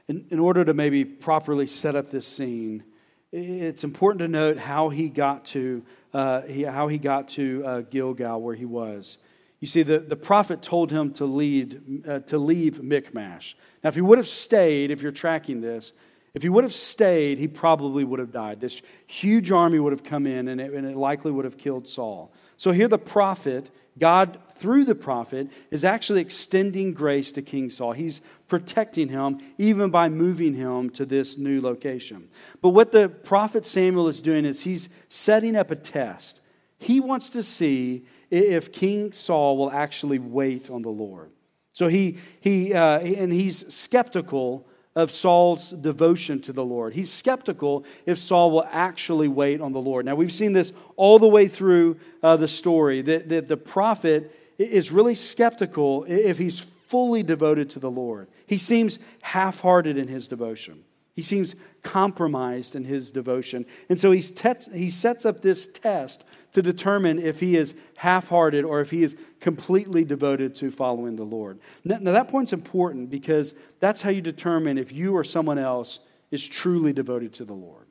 In, 0.07 0.25
in 0.29 0.39
order 0.39 0.65
to 0.65 0.73
maybe 0.73 1.05
properly 1.05 1.67
set 1.67 1.95
up 1.95 2.11
this 2.11 2.27
scene, 2.27 2.83
it's 3.31 3.83
important 3.83 4.19
to 4.19 4.27
note 4.27 4.57
how 4.57 4.89
he 4.89 5.09
got 5.09 5.45
to, 5.47 5.83
uh, 6.13 6.41
he, 6.41 6.63
how 6.63 6.87
he 6.87 6.97
got 6.97 7.27
to 7.29 7.63
uh, 7.65 7.81
Gilgal, 7.81 8.41
where 8.41 8.55
he 8.55 8.65
was. 8.65 9.17
You 9.59 9.67
see, 9.67 9.83
the, 9.83 9.99
the 9.99 10.15
prophet 10.15 10.61
told 10.61 10.91
him 10.91 11.13
to, 11.13 11.25
lead, 11.25 12.05
uh, 12.07 12.19
to 12.21 12.37
leave 12.37 12.81
Michmash. 12.81 13.55
Now, 13.83 13.89
if 13.89 13.95
he 13.95 14.01
would 14.01 14.17
have 14.17 14.27
stayed, 14.27 14.91
if 14.91 15.01
you're 15.01 15.11
tracking 15.11 15.61
this, 15.61 15.93
if 16.33 16.43
he 16.43 16.49
would 16.49 16.63
have 16.63 16.73
stayed, 16.73 17.39
he 17.39 17.47
probably 17.47 18.03
would 18.03 18.19
have 18.19 18.31
died. 18.31 18.61
This 18.61 18.81
huge 19.07 19.51
army 19.51 19.79
would 19.79 19.93
have 19.93 20.03
come 20.03 20.27
in 20.27 20.47
and 20.47 20.61
it, 20.61 20.71
and 20.71 20.85
it 20.85 20.95
likely 20.95 21.31
would 21.31 21.45
have 21.45 21.57
killed 21.57 21.87
Saul. 21.87 22.31
So 22.57 22.71
here, 22.71 22.87
the 22.87 22.99
prophet, 22.99 23.71
God, 23.97 24.37
through 24.51 24.85
the 24.85 24.95
prophet, 24.95 25.51
is 25.71 25.83
actually 25.83 26.21
extending 26.21 26.93
grace 26.93 27.31
to 27.31 27.41
King 27.41 27.71
Saul. 27.71 27.93
He's 27.93 28.21
protecting 28.47 29.09
him 29.09 29.39
even 29.57 29.89
by 29.89 30.09
moving 30.09 30.53
him 30.53 30.89
to 30.91 31.05
this 31.05 31.37
new 31.37 31.61
location. 31.61 32.29
But 32.61 32.69
what 32.69 32.91
the 32.91 33.09
prophet 33.09 33.65
Samuel 33.65 34.07
is 34.07 34.21
doing 34.21 34.45
is 34.45 34.63
he's 34.63 34.89
setting 35.09 35.55
up 35.55 35.71
a 35.71 35.75
test. 35.75 36.41
He 36.79 36.99
wants 36.99 37.29
to 37.31 37.43
see 37.43 38.05
if 38.29 38.71
King 38.71 39.11
Saul 39.11 39.57
will 39.57 39.71
actually 39.71 40.19
wait 40.19 40.69
on 40.69 40.81
the 40.81 40.89
Lord. 40.89 41.31
So 41.73 41.87
he, 41.87 42.17
he 42.39 42.73
uh, 42.73 42.99
and 42.99 43.31
he's 43.31 43.73
skeptical 43.73 44.67
of 44.95 45.11
Saul's 45.11 45.69
devotion 45.69 46.41
to 46.41 46.51
the 46.51 46.65
Lord. 46.65 46.95
He's 46.95 47.13
skeptical 47.13 47.85
if 48.07 48.17
Saul 48.17 48.49
will 48.49 48.67
actually 48.71 49.27
wait 49.27 49.61
on 49.61 49.71
the 49.71 49.79
Lord. 49.79 50.05
Now, 50.05 50.15
we've 50.15 50.31
seen 50.31 50.53
this 50.53 50.73
all 50.95 51.19
the 51.19 51.27
way 51.27 51.47
through 51.47 51.97
uh, 52.23 52.35
the 52.35 52.47
story 52.47 53.03
that, 53.03 53.29
that 53.29 53.47
the 53.47 53.57
prophet 53.57 54.31
is 54.57 54.91
really 54.91 55.13
skeptical 55.13 56.03
if 56.05 56.39
he's 56.39 56.71
fully 56.87 57.23
devoted 57.23 57.69
to 57.71 57.79
the 57.79 57.91
Lord. 57.91 58.29
He 58.45 58.57
seems 58.57 58.97
half 59.21 59.61
hearted 59.61 59.97
in 59.97 60.07
his 60.07 60.27
devotion. 60.27 60.83
He 61.17 61.23
seems 61.23 61.55
compromised 61.81 62.75
in 62.75 62.83
his 62.83 63.09
devotion. 63.09 63.65
And 63.89 63.99
so 63.99 64.11
he's 64.11 64.39
he 64.71 64.91
sets 64.91 65.25
up 65.25 65.41
this 65.41 65.65
test 65.65 66.23
to 66.53 66.61
determine 66.61 67.17
if 67.17 67.39
he 67.39 67.55
is 67.55 67.75
half 67.95 68.29
hearted 68.29 68.63
or 68.63 68.81
if 68.81 68.91
he 68.91 69.01
is 69.01 69.17
completely 69.39 70.05
devoted 70.05 70.53
to 70.55 70.69
following 70.69 71.15
the 71.15 71.23
Lord. 71.23 71.59
Now, 71.83 71.97
now, 71.99 72.11
that 72.11 72.27
point's 72.27 72.53
important 72.53 73.09
because 73.09 73.55
that's 73.79 74.03
how 74.03 74.11
you 74.11 74.21
determine 74.21 74.77
if 74.77 74.91
you 74.91 75.15
or 75.15 75.23
someone 75.23 75.57
else 75.57 76.01
is 76.29 76.47
truly 76.47 76.93
devoted 76.93 77.33
to 77.33 77.45
the 77.45 77.55
Lord. 77.55 77.87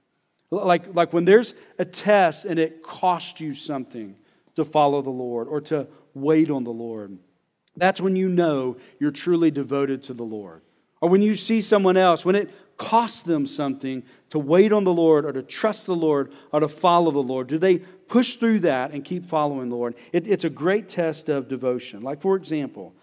Like, 0.53 0.95
like 0.95 1.13
when 1.13 1.25
there's 1.25 1.55
a 1.81 1.85
test 1.85 2.45
and 2.45 2.61
it 2.61 2.81
costs 2.81 3.41
you 3.41 3.55
something 3.55 4.17
to 4.55 4.65
follow 4.65 5.03
the 5.03 5.11
Lord 5.11 5.49
or 5.49 5.61
to 5.63 5.89
wait 6.15 6.49
on 6.49 6.63
the 6.63 6.73
Lord, 6.73 7.19
that's 7.77 8.01
when 8.01 8.17
you 8.17 8.29
know 8.29 8.77
you're 8.99 9.11
truly 9.11 9.51
devoted 9.51 10.03
to 10.05 10.15
the 10.15 10.25
Lord. 10.25 10.63
Or 11.01 11.09
when 11.09 11.23
you 11.23 11.35
see 11.35 11.61
someone 11.61 11.97
else, 11.97 12.25
when 12.25 12.35
it 12.35 12.51
costs 12.77 13.23
them 13.23 13.47
something 13.47 14.03
to 14.31 14.39
wait 14.39 14.73
on 14.73 14.85
the 14.85 14.93
Lord 14.93 15.25
or 15.25 15.33
to 15.33 15.43
trust 15.43 15.87
the 15.87 15.95
Lord 15.95 16.33
or 16.53 16.61
to 16.61 16.69
follow 16.69 17.11
the 17.11 17.23
Lord? 17.23 17.47
Do 17.47 17.59
they 17.59 17.79
push 17.79 18.35
through 18.35 18.61
that 18.61 18.91
and 18.93 19.05
keep 19.05 19.25
following 19.25 19.69
the 19.69 19.77
Lord? 19.77 19.95
It, 20.13 20.29
it's 20.29 20.45
a 20.45 20.51
great 20.51 20.89
test 20.89 21.29
of 21.29 21.49
devotion. 21.49 22.03
Like, 22.03 22.21
for 22.21 22.37
example, 22.37 22.95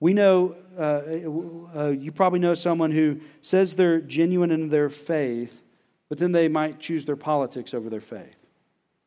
we 0.00 0.12
know, 0.12 0.56
uh, 0.76 1.78
uh, 1.78 1.88
you 1.90 2.12
probably 2.12 2.40
know 2.40 2.54
someone 2.54 2.90
who 2.90 3.20
says 3.42 3.76
they're 3.76 4.00
genuine 4.00 4.50
in 4.50 4.68
their 4.68 4.88
faith, 4.88 5.62
but 6.08 6.18
then 6.18 6.32
they 6.32 6.48
might 6.48 6.80
choose 6.80 7.04
their 7.04 7.16
politics 7.16 7.72
over 7.72 7.88
their 7.88 8.00
faith. 8.00 8.43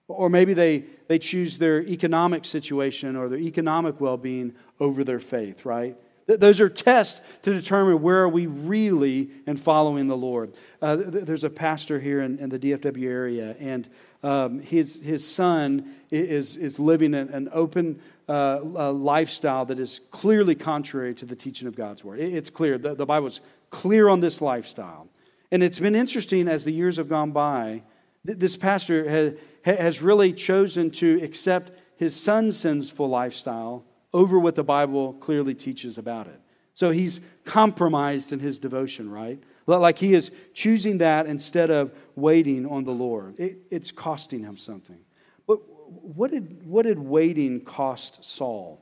Or 0.07 0.29
maybe 0.29 0.53
they, 0.53 0.85
they 1.07 1.19
choose 1.19 1.57
their 1.57 1.81
economic 1.81 2.45
situation 2.45 3.15
or 3.15 3.27
their 3.27 3.39
economic 3.39 3.99
well 3.99 4.17
being 4.17 4.53
over 4.79 5.03
their 5.03 5.19
faith, 5.19 5.65
right? 5.65 5.97
Those 6.27 6.59
are 6.59 6.67
tests 6.67 7.21
to 7.43 7.53
determine 7.53 8.01
where 8.01 8.21
are 8.23 8.29
we 8.29 8.47
really 8.47 9.29
in 9.45 9.55
following 9.55 10.07
the 10.07 10.17
Lord. 10.17 10.53
Uh, 10.81 10.97
there's 10.97 11.45
a 11.45 11.49
pastor 11.49 12.01
here 12.01 12.21
in, 12.21 12.37
in 12.39 12.49
the 12.49 12.59
DFW 12.59 13.07
area, 13.07 13.55
and 13.59 13.87
um, 14.23 14.59
his, 14.59 14.99
his 15.01 15.25
son 15.25 15.89
is, 16.11 16.57
is 16.57 16.81
living 16.81 17.13
an, 17.13 17.29
an 17.29 17.49
open 17.53 18.01
uh, 18.27 18.59
lifestyle 18.91 19.63
that 19.65 19.79
is 19.79 20.01
clearly 20.11 20.53
contrary 20.53 21.15
to 21.15 21.25
the 21.25 21.35
teaching 21.35 21.65
of 21.65 21.77
God's 21.77 22.03
Word. 22.03 22.19
It's 22.19 22.49
clear. 22.49 22.77
The, 22.77 22.93
the 22.93 23.05
Bible 23.05 23.27
is 23.27 23.39
clear 23.69 24.09
on 24.09 24.19
this 24.19 24.41
lifestyle. 24.41 25.07
And 25.49 25.63
it's 25.63 25.79
been 25.79 25.95
interesting 25.95 26.49
as 26.49 26.65
the 26.65 26.71
years 26.71 26.97
have 26.97 27.07
gone 27.07 27.31
by, 27.31 27.83
this 28.25 28.57
pastor 28.57 29.09
has, 29.09 29.35
has 29.75 30.01
really 30.01 30.33
chosen 30.33 30.91
to 30.91 31.19
accept 31.23 31.71
his 31.97 32.15
son's 32.15 32.57
sinful 32.57 33.09
lifestyle 33.09 33.85
over 34.13 34.39
what 34.39 34.55
the 34.55 34.63
Bible 34.63 35.13
clearly 35.13 35.53
teaches 35.53 35.97
about 35.97 36.27
it. 36.27 36.39
So 36.73 36.91
he's 36.91 37.21
compromised 37.43 38.31
in 38.31 38.39
his 38.39 38.59
devotion, 38.59 39.09
right? 39.09 39.41
Like 39.65 39.97
he 39.97 40.13
is 40.13 40.31
choosing 40.53 40.99
that 40.99 41.25
instead 41.25 41.71
of 41.71 41.91
waiting 42.15 42.65
on 42.65 42.83
the 42.83 42.91
Lord. 42.91 43.39
It, 43.39 43.57
it's 43.69 43.91
costing 43.91 44.43
him 44.43 44.57
something. 44.57 44.99
But 45.47 45.57
what 45.89 46.31
did, 46.31 46.65
what 46.65 46.83
did 46.83 46.99
waiting 46.99 47.61
cost 47.61 48.23
Saul? 48.23 48.79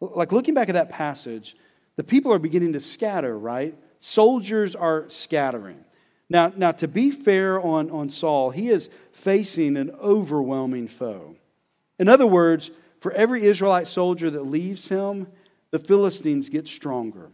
Like 0.00 0.32
looking 0.32 0.54
back 0.54 0.68
at 0.68 0.74
that 0.74 0.90
passage, 0.90 1.56
the 1.96 2.04
people 2.04 2.32
are 2.32 2.38
beginning 2.38 2.72
to 2.74 2.80
scatter, 2.80 3.38
right? 3.38 3.74
Soldiers 3.98 4.76
are 4.76 5.08
scattering. 5.08 5.84
Now, 6.30 6.52
now 6.54 6.72
to 6.72 6.88
be 6.88 7.10
fair 7.10 7.60
on, 7.60 7.90
on 7.90 8.10
Saul, 8.10 8.50
he 8.50 8.68
is 8.68 8.88
facing 9.12 9.76
an 9.76 9.90
overwhelming 10.00 10.88
foe. 10.88 11.36
In 11.98 12.08
other 12.08 12.26
words, 12.26 12.70
for 13.00 13.12
every 13.12 13.44
Israelite 13.44 13.88
soldier 13.88 14.30
that 14.30 14.42
leaves 14.44 14.88
him, 14.88 15.28
the 15.70 15.78
Philistines 15.78 16.48
get 16.48 16.68
stronger. 16.68 17.30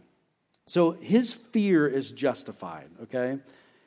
So 0.67 0.91
his 0.91 1.33
fear 1.33 1.87
is 1.87 2.11
justified, 2.11 2.89
okay? 3.03 3.37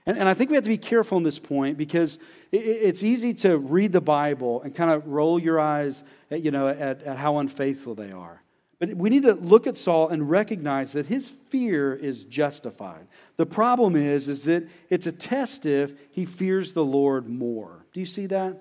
And, 0.06 0.16
and 0.16 0.28
I 0.28 0.34
think 0.34 0.50
we 0.50 0.56
have 0.56 0.64
to 0.64 0.70
be 0.70 0.78
careful 0.78 1.16
on 1.16 1.22
this 1.22 1.38
point 1.38 1.76
because 1.76 2.16
it, 2.52 2.58
it's 2.58 3.02
easy 3.02 3.34
to 3.34 3.58
read 3.58 3.92
the 3.92 4.00
Bible 4.00 4.62
and 4.62 4.74
kind 4.74 4.90
of 4.90 5.06
roll 5.06 5.38
your 5.38 5.58
eyes 5.58 6.02
at, 6.30 6.42
you 6.42 6.50
know, 6.50 6.68
at, 6.68 7.02
at 7.02 7.16
how 7.16 7.38
unfaithful 7.38 7.94
they 7.94 8.12
are. 8.12 8.42
But 8.78 8.94
we 8.94 9.10
need 9.10 9.24
to 9.24 9.34
look 9.34 9.66
at 9.66 9.76
Saul 9.76 10.08
and 10.08 10.30
recognize 10.30 10.92
that 10.92 11.06
his 11.06 11.28
fear 11.28 11.94
is 11.94 12.24
justified. 12.24 13.08
The 13.36 13.46
problem 13.46 13.96
is, 13.96 14.28
is 14.28 14.44
that 14.44 14.68
it's 14.88 15.06
a 15.06 15.12
test 15.12 15.66
if 15.66 15.94
he 16.12 16.24
fears 16.24 16.74
the 16.74 16.84
Lord 16.84 17.28
more. 17.28 17.84
Do 17.92 18.00
you 18.00 18.06
see 18.06 18.26
that? 18.26 18.56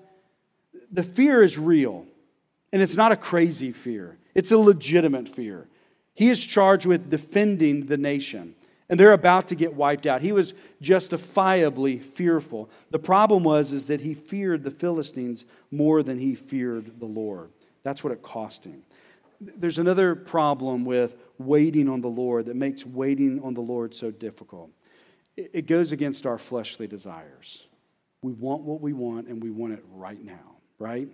The 0.90 1.04
fear 1.04 1.42
is 1.42 1.56
real, 1.56 2.06
and 2.72 2.82
it's 2.82 2.96
not 2.96 3.12
a 3.12 3.16
crazy 3.16 3.70
fear. 3.70 4.18
It's 4.34 4.50
a 4.50 4.58
legitimate 4.58 5.28
fear. 5.28 5.68
He 6.14 6.30
is 6.30 6.44
charged 6.44 6.86
with 6.86 7.10
defending 7.10 7.86
the 7.86 7.96
nation, 7.96 8.56
and 8.88 8.98
they're 8.98 9.12
about 9.12 9.48
to 9.48 9.54
get 9.54 9.74
wiped 9.74 10.06
out. 10.06 10.20
He 10.20 10.32
was 10.32 10.52
justifiably 10.80 12.00
fearful. 12.00 12.70
The 12.90 12.98
problem 12.98 13.44
was 13.44 13.72
is 13.72 13.86
that 13.86 14.00
he 14.00 14.14
feared 14.14 14.64
the 14.64 14.72
Philistines 14.72 15.44
more 15.70 16.02
than 16.02 16.18
he 16.18 16.34
feared 16.34 16.98
the 16.98 17.06
Lord. 17.06 17.50
That's 17.84 18.02
what 18.02 18.12
it 18.12 18.22
cost 18.22 18.64
him. 18.64 18.82
There's 19.40 19.78
another 19.78 20.14
problem 20.14 20.84
with 20.84 21.16
waiting 21.38 21.88
on 21.88 22.00
the 22.00 22.08
Lord 22.08 22.46
that 22.46 22.56
makes 22.56 22.84
waiting 22.84 23.40
on 23.42 23.54
the 23.54 23.60
Lord 23.60 23.94
so 23.94 24.10
difficult. 24.10 24.70
It 25.36 25.66
goes 25.66 25.92
against 25.92 26.26
our 26.26 26.38
fleshly 26.38 26.86
desires. 26.86 27.66
We 28.22 28.32
want 28.32 28.62
what 28.62 28.80
we 28.80 28.92
want, 28.92 29.28
and 29.28 29.42
we 29.42 29.50
want 29.50 29.74
it 29.74 29.84
right 29.92 30.20
now, 30.20 30.56
right? 30.78 31.08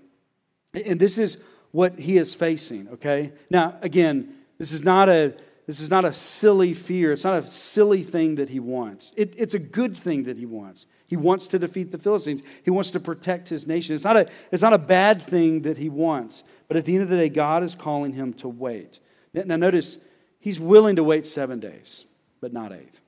And 0.73 0.99
this 0.99 1.19
is 1.19 1.37
what 1.73 1.99
he 1.99 2.17
is 2.17 2.35
facing, 2.35 2.89
okay? 2.89 3.33
Now, 3.51 3.77
again, 3.83 4.35
this 4.59 4.73
is 4.73 4.83
not 4.83 5.09
a 5.09 5.35
this 5.67 5.81
is 5.81 5.91
not 5.91 6.05
a 6.05 6.13
silly 6.13 6.75
fear. 6.75 7.13
It's 7.13 7.25
not 7.25 7.43
a 7.43 7.47
silly 7.47 8.03
thing 8.03 8.35
that 8.35 8.51
he 8.51 8.61
wants. 8.61 9.15
It, 9.17 9.35
it's 9.39 9.55
a 9.55 9.59
good 9.59 9.97
thing 9.97 10.25
that 10.25 10.37
he 10.37 10.45
wants. 10.45 10.87
He 11.15 11.17
wants 11.17 11.47
to 11.47 11.61
defeat 11.61 11.93
the 11.93 11.99
Philistines. 11.99 12.43
He 12.65 12.73
wants 12.73 12.91
to 12.91 12.99
protect 12.99 13.49
his 13.49 13.69
nation. 13.69 13.95
It's 13.95 14.03
not, 14.03 14.17
a, 14.17 14.27
it's 14.51 14.63
not 14.65 14.73
a 14.73 14.79
bad 14.79 15.23
thing 15.23 15.63
that 15.63 15.77
he 15.77 15.89
wants. 15.89 16.43
But 16.67 16.77
at 16.77 16.87
the 16.87 16.95
end 16.95 17.05
of 17.05 17.09
the 17.09 17.17
day, 17.17 17.29
God 17.29 17.63
is 17.63 17.77
calling 17.77 18.15
him 18.15 18.33
to 18.33 18.49
wait. 18.49 18.99
Now, 19.33 19.55
notice, 19.55 19.99
he's 20.41 20.59
willing 20.59 20.97
to 20.97 21.05
wait 21.05 21.25
seven 21.25 21.61
days, 21.61 22.07
but 22.41 22.53
not 22.53 22.73
eight. 22.73 22.99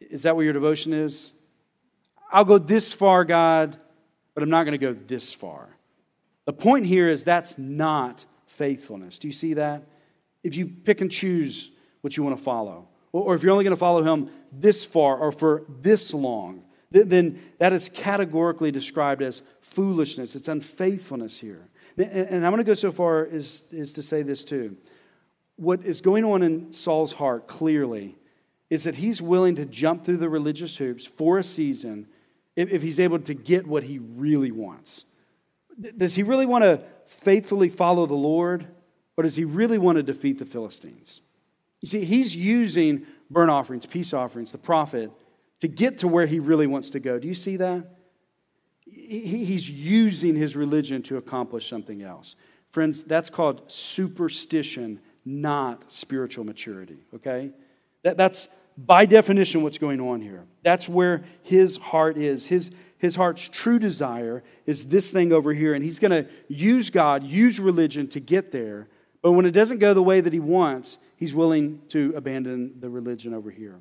Is 0.00 0.24
that 0.24 0.34
what 0.34 0.42
your 0.42 0.52
devotion 0.52 0.92
is? 0.92 1.30
I'll 2.32 2.44
go 2.44 2.58
this 2.58 2.92
far, 2.92 3.24
God, 3.24 3.78
but 4.34 4.42
I'm 4.42 4.50
not 4.50 4.64
going 4.64 4.76
to 4.76 4.84
go 4.84 4.92
this 4.94 5.32
far. 5.32 5.68
The 6.44 6.52
point 6.52 6.86
here 6.86 7.08
is 7.08 7.22
that's 7.22 7.56
not 7.56 8.26
faithfulness. 8.48 9.20
Do 9.20 9.28
you 9.28 9.32
see 9.32 9.54
that? 9.54 9.84
If 10.42 10.56
you 10.56 10.66
pick 10.66 11.02
and 11.02 11.08
choose 11.08 11.70
what 12.00 12.16
you 12.16 12.24
want 12.24 12.36
to 12.36 12.42
follow, 12.42 12.88
or 13.12 13.34
if 13.34 13.42
you're 13.42 13.52
only 13.52 13.64
going 13.64 13.76
to 13.76 13.80
follow 13.80 14.02
him 14.02 14.30
this 14.50 14.84
far 14.84 15.18
or 15.18 15.32
for 15.32 15.64
this 15.68 16.14
long, 16.14 16.64
then 16.90 17.40
that 17.58 17.72
is 17.72 17.88
categorically 17.88 18.70
described 18.70 19.22
as 19.22 19.42
foolishness. 19.60 20.34
It's 20.36 20.48
unfaithfulness 20.48 21.38
here. 21.38 21.68
And 21.96 22.44
I'm 22.44 22.52
going 22.52 22.58
to 22.58 22.64
go 22.64 22.74
so 22.74 22.90
far 22.90 23.26
as, 23.26 23.66
as 23.76 23.92
to 23.94 24.02
say 24.02 24.22
this 24.22 24.44
too. 24.44 24.76
What 25.56 25.84
is 25.84 26.00
going 26.00 26.24
on 26.24 26.42
in 26.42 26.72
Saul's 26.72 27.14
heart 27.14 27.46
clearly 27.46 28.16
is 28.70 28.84
that 28.84 28.96
he's 28.96 29.20
willing 29.20 29.54
to 29.56 29.66
jump 29.66 30.04
through 30.04 30.16
the 30.16 30.28
religious 30.28 30.78
hoops 30.78 31.06
for 31.06 31.38
a 31.38 31.44
season 31.44 32.06
if, 32.56 32.70
if 32.70 32.82
he's 32.82 32.98
able 32.98 33.18
to 33.18 33.34
get 33.34 33.66
what 33.66 33.84
he 33.84 33.98
really 33.98 34.50
wants. 34.50 35.04
Does 35.96 36.14
he 36.14 36.22
really 36.22 36.46
want 36.46 36.64
to 36.64 36.84
faithfully 37.06 37.68
follow 37.68 38.06
the 38.06 38.14
Lord, 38.14 38.66
or 39.16 39.24
does 39.24 39.36
he 39.36 39.44
really 39.44 39.78
want 39.78 39.96
to 39.96 40.02
defeat 40.02 40.38
the 40.38 40.44
Philistines? 40.44 41.20
You 41.82 41.88
see, 41.88 42.04
he's 42.04 42.34
using 42.34 43.06
burnt 43.30 43.50
offerings, 43.50 43.86
peace 43.86 44.14
offerings, 44.14 44.52
the 44.52 44.58
prophet, 44.58 45.10
to 45.60 45.68
get 45.68 45.98
to 45.98 46.08
where 46.08 46.26
he 46.26 46.38
really 46.38 46.66
wants 46.66 46.90
to 46.90 47.00
go. 47.00 47.18
Do 47.18 47.28
you 47.28 47.34
see 47.34 47.56
that? 47.56 47.84
He's 48.84 49.70
using 49.70 50.36
his 50.36 50.56
religion 50.56 51.02
to 51.04 51.16
accomplish 51.16 51.68
something 51.68 52.02
else. 52.02 52.36
Friends, 52.70 53.02
that's 53.04 53.30
called 53.30 53.70
superstition, 53.70 55.00
not 55.24 55.92
spiritual 55.92 56.44
maturity, 56.44 56.98
okay? 57.14 57.50
That, 58.02 58.16
that's 58.16 58.48
by 58.76 59.04
definition 59.06 59.62
what's 59.62 59.78
going 59.78 60.00
on 60.00 60.20
here. 60.20 60.46
That's 60.62 60.88
where 60.88 61.22
his 61.42 61.76
heart 61.76 62.16
is. 62.16 62.46
His, 62.46 62.70
his 62.98 63.16
heart's 63.16 63.48
true 63.48 63.78
desire 63.78 64.42
is 64.66 64.88
this 64.88 65.10
thing 65.10 65.32
over 65.32 65.52
here, 65.52 65.74
and 65.74 65.84
he's 65.84 65.98
going 65.98 66.24
to 66.24 66.30
use 66.48 66.90
God, 66.90 67.22
use 67.22 67.60
religion 67.60 68.08
to 68.08 68.20
get 68.20 68.52
there. 68.52 68.88
But 69.22 69.32
when 69.32 69.46
it 69.46 69.52
doesn't 69.52 69.78
go 69.78 69.94
the 69.94 70.02
way 70.02 70.20
that 70.20 70.32
he 70.32 70.40
wants, 70.40 70.98
he's 71.22 71.36
willing 71.36 71.80
to 71.86 72.12
abandon 72.16 72.74
the 72.80 72.90
religion 72.90 73.32
over 73.32 73.48
here. 73.48 73.78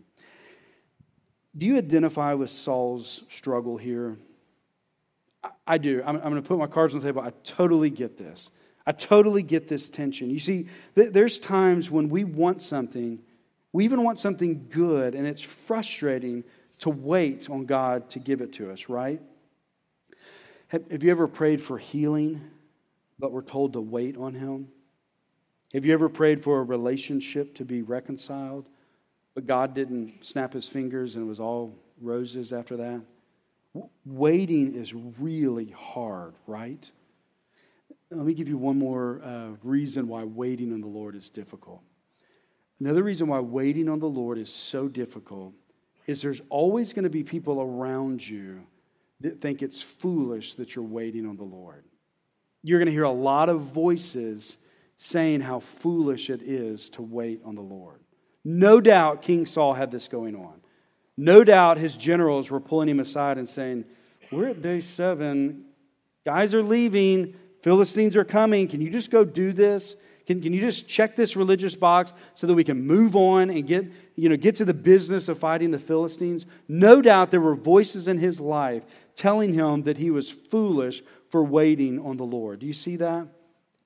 Do 1.58 1.66
you 1.66 1.76
identify 1.76 2.36
with 2.36 2.52
Saul's 2.52 3.24
struggle 3.30 3.78
here? 3.78 4.20
I, 5.66 5.80
do. 5.80 6.04
I'm, 6.06 6.18
I'm 6.18 6.22
going 6.22 6.36
to 6.36 6.48
put 6.48 6.60
my 6.60 6.68
cards 6.68 6.94
on 6.94 7.00
the 7.00 7.06
table. 7.08 7.24
I 7.24 7.32
totally 7.44 7.90
get 7.90 8.16
this. 8.16 8.52
I 8.86 8.92
totally 8.92 9.42
get 9.42 9.68
this 9.68 9.90
tension. 9.90 10.30
You 10.30 10.38
see, 10.38 10.68
th- 10.94 11.14
there's 11.14 11.40
times 11.40 11.90
when 11.90 12.10
we 12.10 12.24
want 12.24 12.62
something, 12.62 13.24
we 13.74 13.86
even 13.86 14.04
want 14.04 14.20
something 14.20 14.68
good, 14.70 15.16
and 15.16 15.26
it's 15.26 15.42
frustrating 15.42 16.44
to 16.78 16.92
wait 16.92 17.50
on 17.50 17.66
God 17.66 18.12
to 18.12 18.20
give 18.20 18.42
it 18.42 18.54
to 18.54 18.70
us, 18.70 18.88
right? 18.88 19.20
Have, 20.68 20.92
have 20.92 21.02
you 21.02 21.10
ever 21.10 21.28
prayed 21.28 21.60
for 21.60 21.80
healing, 21.80 22.40
but 23.18 23.32
were 23.32 23.42
told 23.42 23.74
to 23.74 23.82
wait 23.82 24.16
on 24.16 24.36
Him? 24.36 24.68
Have 25.74 25.86
you 25.86 25.94
ever 25.94 26.10
prayed 26.10 26.44
for 26.44 26.60
a 26.60 26.64
relationship 26.64 27.56
to 27.56 27.66
be 27.66 27.82
reconciled, 27.82 28.68
but 29.34 29.46
God 29.46 29.74
didn't 29.74 30.26
snap 30.26 30.54
His 30.54 30.68
fingers 30.68 31.16
and 31.16 31.26
it 31.26 31.28
was 31.28 31.40
all 31.40 31.78
roses 32.02 32.52
after 32.52 32.76
that? 32.78 33.02
Waiting 34.06 34.74
is 34.74 34.94
really 34.94 35.70
hard, 35.70 36.34
right? 36.46 36.92
Let 38.10 38.26
me 38.26 38.34
give 38.34 38.50
you 38.50 38.58
one 38.58 38.78
more 38.78 39.22
uh, 39.24 39.52
reason 39.64 40.10
why 40.10 40.26
waiting 40.26 40.74
on 40.74 40.82
the 40.82 40.88
Lord 40.88 41.16
is 41.16 41.30
difficult. 41.30 41.82
Another 42.82 43.04
reason 43.04 43.28
why 43.28 43.40
waiting 43.40 43.88
on 43.88 44.00
the 44.00 44.10
Lord 44.10 44.38
is 44.38 44.54
so 44.54 44.90
difficult 44.90 45.54
is 46.06 46.22
there's 46.22 46.42
always 46.50 46.92
going 46.92 47.04
to 47.04 47.10
be 47.10 47.24
people 47.24 47.62
around 47.62 48.28
you 48.28 48.64
that 49.22 49.40
think 49.40 49.62
it's 49.62 49.82
foolish 49.82 50.56
that 50.56 50.76
you're 50.76 50.84
waiting 50.84 51.26
on 51.26 51.38
the 51.38 51.44
Lord. 51.44 51.86
You're 52.64 52.80
going 52.80 52.88
to 52.88 52.92
hear 52.92 53.04
a 53.04 53.12
lot 53.12 53.48
of 53.48 53.62
voices 53.62 54.58
saying 55.04 55.42
how 55.42 55.60
foolish 55.60 56.30
it 56.30 56.44
is 56.44 56.88
to 56.88 57.02
wait 57.02 57.42
on 57.44 57.56
the 57.56 57.62
Lord. 57.62 58.00
No 58.46 58.80
doubt 58.80 59.24
King 59.24 59.48
Saul 59.48 59.74
had 59.74 59.90
this 59.90 60.08
going 60.08 60.36
on. 60.36 60.62
No 61.18 61.44
doubt 61.44 61.80
his 61.80 61.98
generals 61.98 62.52
were 62.52 62.60
pulling 62.60 62.88
him 62.88 63.00
aside 63.00 63.40
and 63.40 63.50
saying, 63.50 63.86
We're 64.32 64.50
at 64.50 64.62
day 64.62 64.80
seven. 64.80 65.66
Guys 66.24 66.54
are 66.54 66.62
leaving. 66.62 67.34
Philistines 67.64 68.16
are 68.16 68.24
coming. 68.24 68.68
Can 68.68 68.80
you 68.80 68.92
just 68.92 69.10
go 69.10 69.26
do 69.26 69.52
this? 69.52 69.96
Can, 70.28 70.40
can 70.40 70.54
you 70.54 70.62
just 70.62 70.88
check 70.88 71.16
this 71.16 71.36
religious 71.36 71.74
box 71.74 72.14
so 72.36 72.46
that 72.46 72.54
we 72.54 72.64
can 72.64 72.86
move 72.86 73.16
on 73.16 73.50
and 73.50 73.66
get, 73.66 73.92
you 74.16 74.30
know, 74.30 74.38
get 74.38 74.54
to 74.56 74.66
the 74.66 74.74
business 74.74 75.28
of 75.28 75.40
fighting 75.40 75.72
the 75.72 75.80
Philistines? 75.80 76.46
No 76.68 77.02
doubt 77.02 77.32
there 77.32 77.42
were 77.42 77.56
voices 77.56 78.08
in 78.08 78.20
his 78.20 78.40
life 78.40 78.86
telling 79.16 79.56
him 79.56 79.82
that 79.84 79.98
he 79.98 80.12
was 80.12 80.30
foolish 80.30 81.02
for 81.32 81.44
waiting 81.44 82.00
on 82.00 82.18
the 82.18 82.24
Lord. 82.24 82.60
Do 82.60 82.68
you 82.68 82.74
see 82.74 82.98
that? 82.98 83.28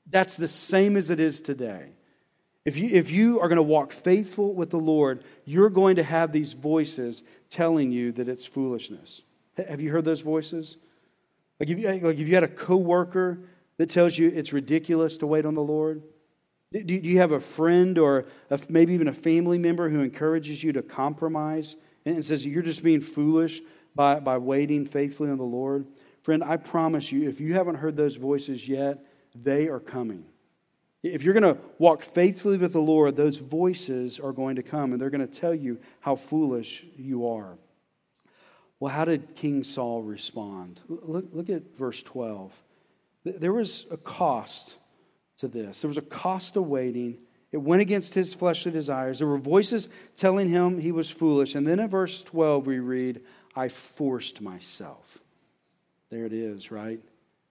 That's 0.10 0.38
the 0.38 0.48
same 0.48 0.98
as 0.98 1.10
it 1.10 1.20
is 1.20 1.42
today. 1.42 1.90
If 2.64 2.78
you, 2.78 2.90
if 2.92 3.12
you 3.12 3.40
are 3.40 3.48
going 3.48 3.58
to 3.58 3.64
walk 3.64 3.92
faithful 3.92 4.54
with 4.54 4.72
the 4.72 4.80
Lord, 4.80 5.24
you're 5.46 5.70
going 5.70 5.98
to 5.98 6.04
have 6.04 6.32
these 6.32 6.54
voices 6.54 7.24
telling 7.50 7.92
you 7.92 8.12
that 8.14 8.28
it's 8.28 8.46
foolishness. 8.46 9.24
Have 9.58 9.82
you 9.82 9.92
heard 9.92 10.06
those 10.06 10.22
voices? 10.22 10.78
Like 11.60 11.70
if 11.70 11.80
you, 11.80 11.88
like 11.88 12.20
if 12.20 12.28
you 12.28 12.34
had 12.34 12.44
a 12.44 12.50
coworker 12.50 13.40
that 13.78 13.90
tells 13.90 14.18
you 14.18 14.32
it's 14.34 14.52
ridiculous 14.52 15.18
to 15.18 15.28
wait 15.28 15.46
on 15.46 15.54
the 15.54 15.62
Lord, 15.62 16.02
do 16.72 16.94
you 16.94 17.20
have 17.20 17.32
a 17.32 17.40
friend 17.40 17.98
or 17.98 18.26
a, 18.50 18.60
maybe 18.68 18.94
even 18.94 19.08
a 19.08 19.14
family 19.14 19.58
member 19.58 19.90
who 19.90 20.02
encourages 20.02 20.64
you 20.64 20.74
to 20.74 20.82
compromise 20.82 21.78
and 22.04 22.26
says 22.26 22.46
you're 22.46 22.64
just 22.64 22.84
being 22.84 23.00
foolish 23.00 23.62
by, 23.94 24.20
by 24.20 24.38
waiting 24.38 24.86
faithfully 24.86 25.30
on 25.30 25.38
the 25.38 25.44
Lord? 25.44 25.88
Friend, 26.24 26.44
I 26.44 26.58
promise 26.58 27.12
you, 27.12 27.30
if 27.30 27.40
you 27.40 27.54
haven't 27.54 27.76
heard 27.76 27.96
those 27.96 28.16
voices 28.16 28.68
yet, 28.68 29.06
they 29.36 29.68
are 29.68 29.80
coming. 29.80 30.26
If 31.04 31.24
you're 31.24 31.34
going 31.40 31.56
to 31.56 31.62
walk 31.78 32.02
faithfully 32.02 32.58
with 32.58 32.74
the 32.74 32.80
Lord, 32.80 33.16
those 33.16 33.38
voices 33.38 34.20
are 34.20 34.32
going 34.32 34.56
to 34.56 34.64
come 34.64 34.92
and 34.92 35.00
they're 35.00 35.12
going 35.12 35.26
to 35.26 35.40
tell 35.40 35.54
you 35.54 35.80
how 36.00 36.16
foolish 36.16 36.86
you 36.98 37.28
are. 37.28 37.58
Well, 38.80 38.94
how 38.94 39.06
did 39.06 39.36
King 39.36 39.64
Saul 39.64 40.02
respond? 40.02 40.82
Look, 40.88 41.26
look 41.32 41.50
at 41.50 41.78
verse 41.78 42.02
12. 42.04 42.62
There 43.24 43.54
was 43.54 43.86
a 43.92 43.98
cost 43.98 44.78
to 45.38 45.48
this. 45.48 45.82
There 45.82 45.88
was 45.88 45.98
a 45.98 46.04
cost 46.04 46.56
of 46.56 46.68
waiting. 46.68 47.22
It 47.52 47.58
went 47.58 47.82
against 47.82 48.16
his 48.16 48.34
fleshly 48.34 48.72
desires. 48.72 49.20
There 49.20 49.28
were 49.28 49.38
voices 49.38 49.90
telling 50.16 50.50
him 50.50 50.80
he 50.80 50.92
was 50.92 51.10
foolish. 51.10 51.56
And 51.56 51.66
then 51.66 51.80
in 51.80 51.88
verse 51.88 52.24
12, 52.24 52.68
we 52.68 52.80
read, 52.80 53.22
I 53.56 53.70
forced 53.70 54.42
myself. 54.42 55.20
There 56.10 56.26
it 56.26 56.34
is, 56.34 56.72
right? 56.72 57.00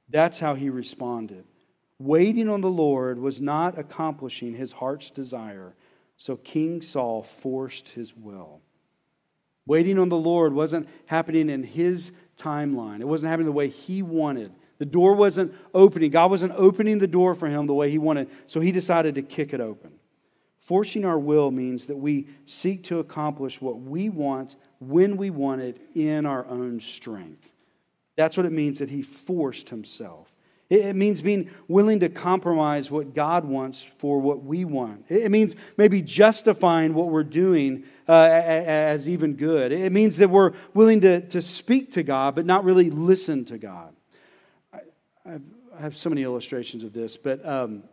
That's 0.09 0.41
how 0.41 0.55
he 0.55 0.71
responded. 0.71 1.45
Waiting 1.99 2.49
on 2.49 2.61
the 2.61 2.71
Lord 2.71 3.19
was 3.19 3.41
not 3.41 3.79
accomplishing 3.79 4.55
his 4.55 4.73
heart's 4.73 5.11
desire, 5.11 5.75
So 6.17 6.37
King 6.37 6.81
Saul 6.81 7.23
forced 7.23 7.91
his 7.91 8.15
will. 8.17 8.61
Waiting 9.67 9.99
on 9.99 10.09
the 10.09 10.19
Lord 10.19 10.53
wasn't 10.53 10.89
happening 11.07 11.49
in 11.49 11.63
his 11.63 12.13
timeline, 12.37 13.01
it 13.01 13.09
wasn't 13.09 13.31
happening 13.31 13.47
the 13.47 13.53
way 13.53 13.69
he 13.69 14.03
wanted. 14.03 14.53
The 14.79 14.87
door 14.87 15.15
wasn't 15.15 15.55
opening. 15.73 16.11
God 16.11 16.31
wasn't 16.31 16.53
opening 16.57 16.99
the 16.99 17.07
door 17.07 17.35
for 17.35 17.47
him 17.49 17.67
the 17.67 17.75
way 17.75 17.91
he 17.91 17.99
wanted, 17.99 18.29
so 18.47 18.61
he 18.61 18.73
decided 18.73 19.15
to 19.15 19.23
kick 19.23 19.55
it 19.55 19.61
open. 19.61 19.93
Forcing 20.59 21.05
our 21.05 21.19
will 21.19 21.51
means 21.51 21.87
that 21.87 21.97
we 21.97 22.27
seek 22.45 22.83
to 22.85 22.99
accomplish 22.99 23.61
what 23.61 23.81
we 23.81 24.09
want 24.09 24.57
when 24.81 25.17
we 25.17 25.31
want 25.31 25.61
it 25.61 25.81
in 25.95 26.27
our 26.27 26.47
own 26.47 26.81
strength. 26.81 27.53
That's 28.17 28.37
what 28.37 28.47
it 28.47 28.53
means 28.53 28.79
that 28.79 28.89
he 28.89 29.03
forced 29.03 29.69
himself. 29.69 30.34
It 30.71 30.97
means 30.97 31.21
being 31.21 31.51
willing 31.69 32.01
to 32.01 32.09
compromise 32.09 32.91
what 32.91 33.15
God 33.15 33.45
wants 33.45 33.83
for 33.83 34.19
what 34.19 34.43
we 34.43 34.65
want. 34.65 35.05
It 35.09 35.31
means 35.31 35.57
maybe 35.77 36.01
justifying 36.01 36.95
what 36.95 37.11
we're 37.11 37.23
doing 37.23 37.85
uh, 38.09 38.13
as 38.13 39.09
even 39.09 39.35
good. 39.35 39.73
It 39.73 39.93
means 39.93 40.17
that 40.19 40.31
we're 40.31 40.53
willing 40.73 41.03
to, 41.03 41.21
to 41.29 41.43
speak 41.43 41.93
to 41.93 42.03
God, 42.03 42.35
but 42.35 42.47
not 42.47 42.65
really 42.65 42.91
listen 42.91 43.45
to 43.47 43.59
God. 43.59 43.95
I, 44.73 45.39
I 45.77 45.81
have 45.81 45.97
so 45.97 46.09
many 46.09 46.23
illustrations 46.23 46.83
of 46.83 46.95
this, 46.95 47.17
but 47.19 47.45
um, 47.47 47.85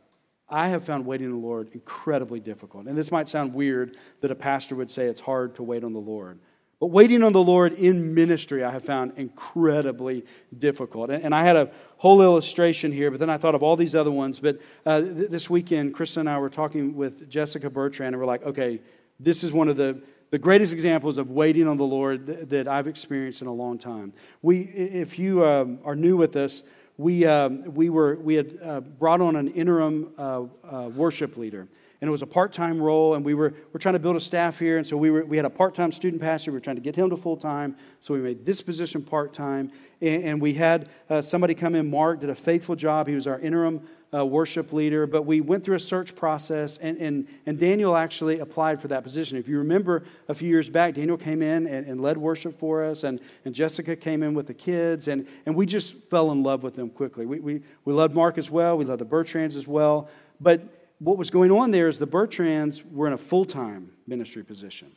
I 0.48 0.70
have 0.70 0.84
found 0.84 1.06
waiting 1.06 1.28
on 1.28 1.34
the 1.34 1.46
Lord 1.46 1.70
incredibly 1.74 2.40
difficult. 2.40 2.88
And 2.88 2.98
this 2.98 3.12
might 3.12 3.28
sound 3.28 3.54
weird 3.54 3.98
that 4.22 4.32
a 4.32 4.36
pastor 4.36 4.76
would 4.76 4.90
say 4.90 5.06
it's 5.06 5.22
hard 5.22 5.56
to 5.56 5.64
wait 5.64 5.84
on 5.84 5.94
the 5.94 6.00
Lord. 6.00 6.40
But 6.82 6.88
waiting 6.88 7.22
on 7.22 7.32
the 7.32 7.44
Lord 7.44 7.74
in 7.74 8.16
ministry, 8.16 8.64
I 8.64 8.72
have 8.72 8.84
found 8.84 9.14
incredibly 9.16 10.26
difficult. 10.58 11.12
And 11.12 11.34
I 11.34 11.44
had 11.44 11.56
a 11.56 11.72
whole 11.98 12.24
illustration 12.24 12.92
here, 12.92 13.12
but 13.12 13.20
then 13.20 13.30
I 13.30 13.38
thought 13.38 13.54
of 13.54 13.62
all 13.62 13.76
these 13.76 13.94
other 13.94 14.10
ones. 14.10 14.40
But 14.40 14.60
uh, 14.84 15.02
th- 15.02 15.30
this 15.30 15.48
weekend, 15.48 15.94
Chris 15.94 16.18
and 16.18 16.28
I 16.28 16.40
were 16.40 16.50
talking 16.50 16.96
with 16.96 17.30
Jessica 17.30 17.70
Bertrand, 17.70 18.16
and 18.16 18.20
we're 18.20 18.26
like, 18.26 18.42
okay, 18.42 18.82
this 19.20 19.44
is 19.44 19.54
one 19.54 19.68
of 19.68 19.78
the, 19.78 20.02
the 20.32 20.40
greatest 20.40 20.74
examples 20.74 21.20
of 21.20 21.30
waiting 21.30 21.68
on 21.68 21.78
the 21.78 21.86
Lord 21.86 22.26
th- 22.26 22.50
that 22.50 22.68
I've 22.68 22.88
experienced 22.88 23.44
in 23.44 23.48
a 23.48 23.54
long 23.54 23.78
time. 23.78 24.12
We, 24.42 24.62
if 24.62 25.20
you 25.20 25.46
um, 25.46 25.78
are 25.84 25.96
new 25.96 26.18
with 26.18 26.36
us, 26.36 26.64
we, 26.98 27.26
um, 27.26 27.76
we, 27.76 27.92
were, 27.92 28.16
we 28.16 28.34
had 28.34 28.58
uh, 28.60 28.80
brought 28.82 29.22
on 29.22 29.36
an 29.36 29.50
interim 29.50 30.16
uh, 30.18 30.46
uh 30.64 30.90
worship 30.96 31.38
leader 31.38 31.68
and 32.02 32.08
it 32.08 32.12
was 32.12 32.24
a 32.24 32.28
part-time 32.28 32.82
role 32.82 33.14
and 33.14 33.24
we 33.24 33.36
were, 33.36 33.54
we're 33.72 33.80
trying 33.80 33.94
to 33.94 34.00
build 34.00 34.16
a 34.16 34.20
staff 34.20 34.60
here 34.60 34.78
and 34.78 34.86
so 34.86 34.98
we, 34.98 35.12
were, 35.12 35.24
we 35.24 35.38
had 35.38 35.46
a 35.46 35.50
part-time 35.50 35.92
student 35.92 36.22
pastor 36.22 36.52
we 36.52 36.58
were 36.58 36.62
trying 36.62 36.76
to 36.76 36.82
get 36.82 36.96
him 36.96 37.10
to 37.10 37.16
full-time 37.16 37.76
so 38.00 38.14
we 38.14 38.20
made 38.20 38.46
this 38.46 38.60
position 38.60 39.02
part-time 39.02 39.72
and, 40.02 40.24
and 40.24 40.42
we 40.42 40.56
had 40.56 40.90
uh, 41.10 41.22
somebody 41.22 41.54
come 41.54 41.76
in 41.76 41.90
mark 41.90 42.20
did 42.20 42.30
a 42.30 42.36
faithful 42.36 42.76
job 42.76 43.08
he 43.08 43.16
was 43.16 43.28
our 43.28 43.40
interim 43.40 43.88
uh, 44.14 44.26
worship 44.26 44.74
leader 44.74 45.08
but 45.08 45.22
we 45.22 45.40
went 45.40 45.64
through 45.64 45.76
a 45.76 45.80
search 45.80 46.16
process 46.16 46.78
and, 46.80 46.98
and, 46.98 47.28
and 47.46 47.60
daniel 47.60 47.96
actually 47.96 48.40
applied 48.40 48.82
for 48.82 48.90
that 48.90 49.04
position. 49.04 49.38
If 49.38 49.48
you 49.48 49.58
remember 49.60 50.04
a 50.28 50.34
few 50.34 50.50
years 50.50 50.70
back 50.70 50.96
daniel 50.96 51.18
came 51.18 51.42
in 51.42 51.66
and, 51.66 51.88
and 51.88 52.02
led 52.02 52.18
worship 52.18 52.58
for 52.60 52.84
us 52.84 53.04
and, 53.04 53.22
and 53.46 53.56
jessica 53.56 53.96
came 53.96 54.22
in 54.22 54.34
with 54.34 54.48
the 54.48 54.54
kids 54.54 55.08
and, 55.08 55.28
and 55.46 55.56
we 55.56 55.66
just 55.66 55.94
fell 55.94 56.32
in 56.32 56.44
love 56.44 56.64
with 56.64 56.76
them 56.76 56.90
quickly. 56.90 57.26
We, 57.26 57.40
we, 57.40 57.62
we 57.86 57.94
loved 57.94 58.14
mark 58.14 58.38
as 58.38 58.52
well 58.52 58.78
we 58.78 58.84
loved 58.84 59.00
the 59.00 59.06
bertrands 59.06 59.56
as 59.56 59.66
well 59.66 60.10
but 60.42 60.81
what 61.02 61.18
was 61.18 61.32
going 61.32 61.52
on 61.52 61.72
there 61.72 61.88
is 61.88 61.98
the 61.98 62.08
Bertrands 62.08 62.84
were 62.92 63.08
in 63.08 63.14
a 63.14 63.18
full 63.18 63.46
time 63.46 63.92
ministry 64.06 64.44
position, 64.44 64.92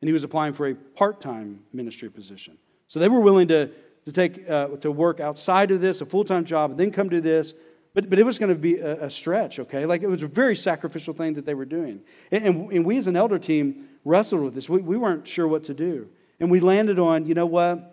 and 0.00 0.08
he 0.08 0.12
was 0.12 0.22
applying 0.22 0.52
for 0.52 0.68
a 0.68 0.74
part 0.74 1.20
time 1.20 1.64
ministry 1.72 2.08
position. 2.08 2.56
So 2.86 3.00
they 3.00 3.08
were 3.08 3.20
willing 3.20 3.48
to, 3.48 3.70
to 4.04 4.12
take 4.12 4.48
uh, 4.48 4.68
to 4.76 4.92
work 4.92 5.18
outside 5.18 5.72
of 5.72 5.80
this, 5.80 6.00
a 6.00 6.06
full 6.06 6.24
time 6.24 6.44
job, 6.44 6.70
and 6.70 6.80
then 6.80 6.92
come 6.92 7.10
to 7.10 7.20
this. 7.20 7.54
But, 7.92 8.08
but 8.08 8.20
it 8.20 8.22
was 8.22 8.38
going 8.38 8.50
to 8.50 8.58
be 8.58 8.78
a, 8.78 9.06
a, 9.06 9.10
stretch, 9.10 9.58
okay? 9.58 9.84
Like 9.84 10.04
it 10.04 10.08
was 10.08 10.22
a 10.22 10.28
very 10.28 10.54
sacrificial 10.54 11.12
thing 11.12 11.34
that 11.34 11.44
they 11.44 11.54
were 11.54 11.64
doing. 11.64 12.02
And, 12.30 12.44
and, 12.44 12.72
and 12.72 12.86
we 12.86 12.96
as 12.96 13.08
an 13.08 13.16
elder 13.16 13.36
team 13.36 13.88
wrestled 14.04 14.44
with 14.44 14.54
this. 14.54 14.68
We, 14.68 14.80
we 14.80 14.96
weren't 14.96 15.26
sure 15.26 15.48
what 15.48 15.64
to 15.64 15.74
do. 15.74 16.08
And 16.38 16.52
we 16.52 16.60
landed 16.60 17.00
on, 17.00 17.26
you 17.26 17.34
know 17.34 17.46
what? 17.46 17.89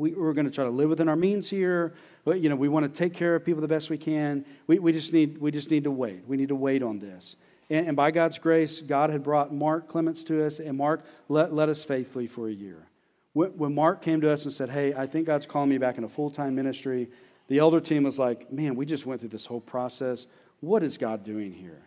We, 0.00 0.12
we're 0.12 0.32
going 0.32 0.46
to 0.46 0.52
try 0.52 0.64
to 0.64 0.70
live 0.70 0.88
within 0.88 1.08
our 1.08 1.16
means 1.16 1.50
here 1.50 1.94
you 2.26 2.48
know, 2.48 2.56
we 2.56 2.68
want 2.68 2.92
to 2.92 2.98
take 2.98 3.14
care 3.14 3.34
of 3.34 3.44
people 3.44 3.60
the 3.60 3.68
best 3.68 3.90
we 3.90 3.98
can. 3.98 4.44
We, 4.66 4.78
we, 4.78 4.92
just, 4.92 5.12
need, 5.12 5.38
we 5.38 5.50
just 5.50 5.70
need 5.70 5.84
to 5.84 5.90
wait. 5.90 6.26
We 6.26 6.36
need 6.36 6.48
to 6.48 6.54
wait 6.54 6.82
on 6.82 6.98
this. 6.98 7.36
And, 7.68 7.88
and 7.88 7.96
by 7.96 8.10
God's 8.10 8.38
grace, 8.38 8.80
God 8.80 9.10
had 9.10 9.22
brought 9.22 9.52
Mark 9.52 9.88
Clements 9.88 10.22
to 10.24 10.44
us, 10.44 10.58
and 10.58 10.76
Mark 10.76 11.04
led 11.28 11.68
us 11.68 11.84
faithfully 11.84 12.26
for 12.26 12.48
a 12.48 12.52
year. 12.52 12.88
When, 13.32 13.50
when 13.50 13.74
Mark 13.74 14.02
came 14.02 14.20
to 14.20 14.30
us 14.30 14.44
and 14.44 14.52
said, 14.52 14.70
Hey, 14.70 14.92
I 14.94 15.06
think 15.06 15.26
God's 15.26 15.46
calling 15.46 15.70
me 15.70 15.78
back 15.78 15.98
in 15.98 16.04
a 16.04 16.08
full 16.08 16.30
time 16.30 16.54
ministry, 16.54 17.08
the 17.48 17.58
elder 17.58 17.80
team 17.80 18.02
was 18.02 18.18
like, 18.18 18.52
Man, 18.52 18.76
we 18.76 18.86
just 18.86 19.06
went 19.06 19.20
through 19.20 19.30
this 19.30 19.46
whole 19.46 19.60
process. 19.60 20.26
What 20.60 20.82
is 20.82 20.98
God 20.98 21.24
doing 21.24 21.52
here? 21.52 21.82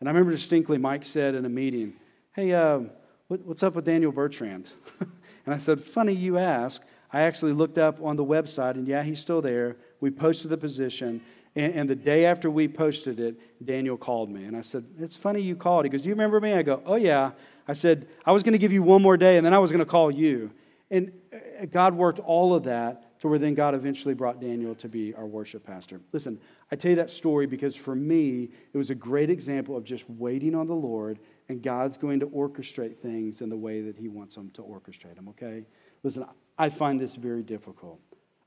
And 0.00 0.08
I 0.08 0.12
remember 0.12 0.32
distinctly 0.32 0.78
Mike 0.78 1.04
said 1.04 1.34
in 1.34 1.44
a 1.44 1.50
meeting, 1.50 1.94
Hey, 2.34 2.52
uh, 2.52 2.80
what, 3.28 3.40
what's 3.40 3.62
up 3.62 3.74
with 3.74 3.84
Daniel 3.84 4.12
Bertrand? 4.12 4.70
and 5.44 5.54
I 5.54 5.58
said, 5.58 5.80
Funny 5.80 6.14
you 6.14 6.38
ask. 6.38 6.86
I 7.12 7.22
actually 7.22 7.52
looked 7.52 7.78
up 7.78 8.02
on 8.02 8.16
the 8.16 8.24
website, 8.24 8.72
and 8.72 8.86
yeah, 8.86 9.02
he's 9.02 9.20
still 9.20 9.40
there. 9.40 9.76
We 10.00 10.10
posted 10.10 10.50
the 10.50 10.56
position, 10.56 11.20
and, 11.54 11.72
and, 11.74 11.90
the 11.90 11.96
day 11.96 12.26
after 12.26 12.50
we 12.50 12.68
posted 12.68 13.18
it, 13.18 13.64
Daniel 13.64 13.96
called 13.96 14.28
me. 14.28 14.44
And 14.44 14.56
I 14.56 14.60
said, 14.60 14.84
It's 14.98 15.16
funny 15.16 15.40
you 15.40 15.56
called. 15.56 15.84
He 15.84 15.88
goes, 15.88 16.02
Do 16.02 16.08
you 16.08 16.14
remember 16.14 16.40
me? 16.40 16.52
I 16.52 16.62
go, 16.62 16.82
Oh, 16.84 16.96
yeah. 16.96 17.32
I 17.68 17.72
said, 17.72 18.06
I 18.24 18.32
was 18.32 18.42
going 18.42 18.52
to 18.52 18.58
give 18.58 18.72
you 18.72 18.82
one 18.82 19.02
more 19.02 19.16
day, 19.16 19.36
and 19.36 19.46
then 19.46 19.54
I 19.54 19.58
was 19.58 19.72
going 19.72 19.84
to 19.84 19.90
call 19.90 20.10
you. 20.10 20.50
And 20.90 21.12
uh, 21.32 21.66
God 21.66 21.94
worked 21.94 22.20
all 22.20 22.54
of 22.54 22.64
that 22.64 23.18
to 23.20 23.28
where 23.28 23.38
then 23.38 23.54
God 23.54 23.74
eventually 23.74 24.14
brought 24.14 24.40
Daniel 24.40 24.74
to 24.76 24.88
be 24.88 25.14
our 25.14 25.26
worship 25.26 25.64
pastor. 25.64 26.00
Listen, 26.12 26.38
I 26.70 26.76
tell 26.76 26.90
you 26.90 26.96
that 26.96 27.10
story 27.10 27.46
because 27.46 27.74
for 27.74 27.94
me, 27.94 28.50
it 28.72 28.78
was 28.78 28.90
a 28.90 28.94
great 28.94 29.30
example 29.30 29.76
of 29.76 29.84
just 29.84 30.08
waiting 30.08 30.54
on 30.54 30.66
the 30.66 30.74
Lord, 30.74 31.18
and 31.48 31.62
God's 31.62 31.96
going 31.96 32.20
to 32.20 32.26
orchestrate 32.26 32.98
things 32.98 33.40
in 33.40 33.48
the 33.48 33.56
way 33.56 33.80
that 33.80 33.96
He 33.96 34.08
wants 34.08 34.34
them 34.34 34.50
to 34.50 34.62
orchestrate 34.62 35.16
them, 35.16 35.28
okay? 35.30 35.64
Listen, 36.02 36.26
I 36.58 36.68
find 36.68 36.98
this 36.98 37.14
very 37.14 37.42
difficult. 37.42 38.00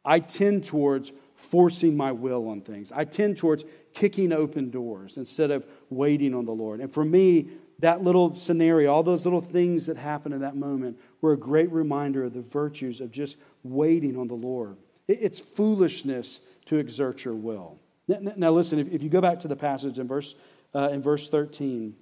I 0.03 0.19
tend 0.19 0.65
towards 0.65 1.11
forcing 1.35 1.95
my 1.95 2.11
will 2.11 2.47
on 2.49 2.61
things. 2.61 2.91
I 2.91 3.05
tend 3.05 3.37
towards 3.37 3.63
kicking 3.93 4.31
open 4.33 4.69
doors 4.71 5.17
instead 5.17 5.51
of 5.51 5.65
waiting 5.89 6.33
on 6.33 6.45
the 6.45 6.51
Lord. 6.51 6.79
And 6.79 6.91
for 6.91 7.05
me, 7.05 7.49
that 7.79 8.03
little 8.03 8.35
scenario, 8.35 8.91
all 8.93 9.03
those 9.03 9.25
little 9.25 9.41
things 9.41 9.85
that 9.85 9.97
happened 9.97 10.33
in 10.33 10.41
that 10.41 10.55
moment, 10.55 10.99
were 11.21 11.33
a 11.33 11.37
great 11.37 11.71
reminder 11.71 12.23
of 12.23 12.33
the 12.33 12.41
virtues 12.41 13.01
of 13.01 13.11
just 13.11 13.37
waiting 13.63 14.17
on 14.17 14.27
the 14.27 14.35
Lord. 14.35 14.77
It's 15.07 15.39
foolishness 15.39 16.41
to 16.65 16.77
exert 16.77 17.23
your 17.25 17.35
will. 17.35 17.79
Now, 18.07 18.51
listen, 18.51 18.79
if 18.79 19.03
you 19.03 19.09
go 19.09 19.21
back 19.21 19.39
to 19.41 19.47
the 19.47 19.55
passage 19.55 19.99
in 19.99 20.07
verse, 20.07 20.35
uh, 20.73 20.89
in 20.91 21.01
verse 21.01 21.29
13, 21.29 21.95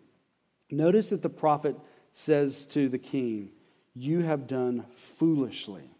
notice 0.71 1.09
that 1.09 1.21
the 1.21 1.29
prophet 1.29 1.75
says 2.11 2.65
to 2.67 2.89
the 2.89 2.97
king, 2.97 3.51
You 3.93 4.21
have 4.21 4.47
done 4.47 4.85
foolishly. 4.91 5.91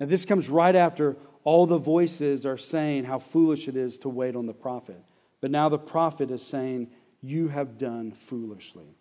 Now, 0.00 0.06
this 0.06 0.24
comes 0.24 0.48
right 0.48 0.74
after 0.74 1.16
all 1.44 1.66
the 1.66 1.78
voices 1.78 2.44
are 2.46 2.56
saying 2.56 3.04
how 3.04 3.18
foolish 3.18 3.68
it 3.68 3.76
is 3.76 3.98
to 3.98 4.08
wait 4.08 4.36
on 4.36 4.46
the 4.46 4.54
prophet. 4.54 5.02
But 5.40 5.50
now 5.50 5.68
the 5.68 5.78
prophet 5.78 6.30
is 6.30 6.42
saying, 6.42 6.90
You 7.22 7.48
have 7.48 7.78
done 7.78 8.12
foolishly. 8.12 8.96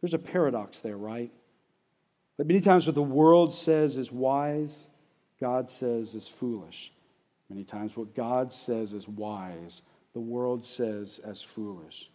There's 0.00 0.14
a 0.14 0.18
paradox 0.18 0.80
there, 0.80 0.96
right? 0.96 1.30
But 2.36 2.46
many 2.46 2.60
times 2.60 2.86
what 2.86 2.94
the 2.94 3.02
world 3.02 3.52
says 3.52 3.96
is 3.96 4.12
wise, 4.12 4.88
God 5.40 5.70
says 5.70 6.14
is 6.14 6.28
foolish. 6.28 6.92
Many 7.48 7.64
times 7.64 7.96
what 7.96 8.14
God 8.14 8.52
says 8.52 8.92
is 8.92 9.08
wise, 9.08 9.82
the 10.12 10.20
world 10.20 10.64
says 10.64 11.18
as 11.24 11.42
foolish. 11.42 12.10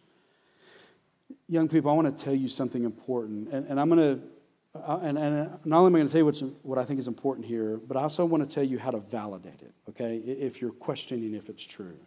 Young 1.47 1.67
people, 1.67 1.89
I 1.89 1.93
want 1.93 2.15
to 2.15 2.23
tell 2.23 2.33
you 2.33 2.47
something 2.47 2.83
important. 2.83 3.49
And, 3.53 3.65
and 3.67 3.79
I'm 3.79 3.89
going 3.89 4.17
to 4.17 4.23
uh, 4.73 4.99
and, 5.01 5.17
and 5.17 5.59
not 5.65 5.79
only 5.79 5.89
am 5.89 5.95
I 5.95 5.99
going 5.99 6.07
to 6.07 6.11
tell 6.11 6.19
you 6.19 6.25
what's, 6.25 6.41
what 6.61 6.77
I 6.77 6.85
think 6.85 6.99
is 6.99 7.07
important 7.07 7.45
here, 7.45 7.77
but 7.77 7.97
I 7.97 8.03
also 8.03 8.23
want 8.23 8.47
to 8.47 8.53
tell 8.53 8.63
you 8.63 8.79
how 8.79 8.91
to 8.91 8.99
validate 8.99 9.61
it, 9.61 9.73
okay, 9.89 10.15
if 10.15 10.61
you're 10.61 10.71
questioning 10.71 11.35
if 11.35 11.49
it's 11.49 11.65
true. 11.65 11.97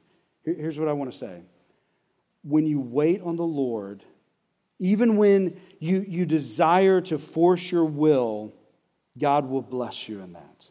here's 0.44 0.79
what 0.79 0.88
I 0.88 0.92
want 0.92 1.12
to 1.12 1.16
say. 1.16 1.42
When 2.42 2.66
you 2.66 2.81
wait 2.81 3.20
on 3.20 3.37
the 3.37 3.44
Lord, 3.44 4.03
even 4.79 5.16
when 5.16 5.61
you, 5.79 6.05
you 6.09 6.24
desire 6.24 7.00
to 7.03 7.18
force 7.18 7.70
your 7.70 7.85
will, 7.85 8.55
God 9.18 9.48
will 9.48 9.62
bless 9.62 10.09
you 10.09 10.20
in 10.20 10.33
that. 10.33 10.70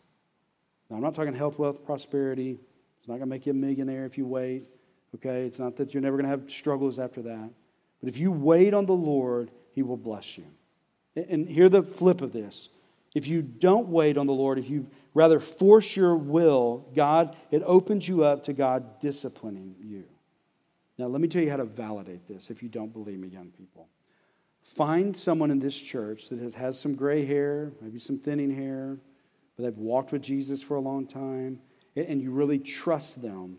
Now, 0.89 0.97
I'm 0.97 1.01
not 1.03 1.13
talking 1.13 1.33
health, 1.33 1.59
wealth, 1.59 1.85
prosperity. 1.85 2.59
It's 2.99 3.07
not 3.07 3.15
going 3.15 3.27
to 3.27 3.27
make 3.27 3.45
you 3.45 3.51
a 3.51 3.55
millionaire 3.55 4.05
if 4.05 4.17
you 4.17 4.25
wait, 4.25 4.63
okay? 5.15 5.45
It's 5.45 5.59
not 5.59 5.75
that 5.77 5.93
you're 5.93 6.01
never 6.01 6.17
going 6.17 6.25
to 6.25 6.31
have 6.31 6.49
struggles 6.49 6.97
after 6.97 7.21
that. 7.21 7.49
But 7.99 8.09
if 8.09 8.17
you 8.17 8.31
wait 8.31 8.73
on 8.73 8.85
the 8.87 8.95
Lord, 8.95 9.51
He 9.73 9.83
will 9.83 9.97
bless 9.97 10.37
you. 10.37 10.45
And 11.15 11.47
hear 11.47 11.69
the 11.69 11.83
flip 11.83 12.21
of 12.21 12.33
this. 12.33 12.69
If 13.13 13.27
you 13.27 13.41
don't 13.41 13.89
wait 13.89 14.17
on 14.17 14.25
the 14.25 14.33
Lord, 14.33 14.57
if 14.57 14.69
you 14.69 14.87
rather 15.13 15.39
force 15.39 15.95
your 15.95 16.15
will, 16.15 16.85
God, 16.95 17.35
it 17.51 17.61
opens 17.65 18.07
you 18.07 18.23
up 18.23 18.45
to 18.45 18.53
God 18.53 18.99
disciplining 18.99 19.75
you. 19.79 20.05
Now, 20.97 21.05
let 21.07 21.21
me 21.21 21.27
tell 21.27 21.43
you 21.43 21.49
how 21.49 21.57
to 21.57 21.65
validate 21.65 22.27
this 22.27 22.49
if 22.49 22.63
you 22.63 22.69
don't 22.69 22.91
believe 22.91 23.19
me, 23.19 23.27
young 23.27 23.49
people. 23.49 23.89
Find 24.63 25.15
someone 25.15 25.51
in 25.51 25.59
this 25.59 25.79
church 25.79 26.29
that 26.29 26.39
has, 26.39 26.55
has 26.55 26.79
some 26.79 26.95
gray 26.95 27.25
hair, 27.25 27.71
maybe 27.81 27.99
some 27.99 28.17
thinning 28.17 28.51
hair, 28.51 28.97
but 29.55 29.63
they've 29.63 29.77
walked 29.77 30.11
with 30.11 30.21
Jesus 30.21 30.63
for 30.63 30.75
a 30.75 30.81
long 30.81 31.05
time, 31.05 31.59
and 31.95 32.21
you 32.21 32.31
really 32.31 32.59
trust 32.59 33.21
them. 33.21 33.57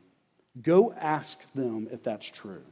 Go 0.60 0.92
ask 0.94 1.52
them 1.52 1.88
if 1.92 2.02
that's 2.02 2.30
true. 2.30 2.64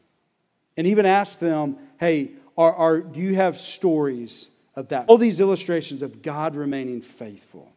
And 0.77 0.87
even 0.87 1.05
ask 1.05 1.39
them, 1.39 1.77
hey, 2.01 2.33
are, 2.57 2.75
are, 2.75 3.01
do 3.01 3.21
you 3.21 3.35
have 3.35 3.59
stories 3.59 4.51
of 4.75 4.89
that? 4.89 5.07
All 5.09 5.19
these 5.19 5.41
illustrations 5.41 6.03
of 6.03 6.23
God 6.23 6.55
remaining 6.55 7.01
faithful. 7.01 7.73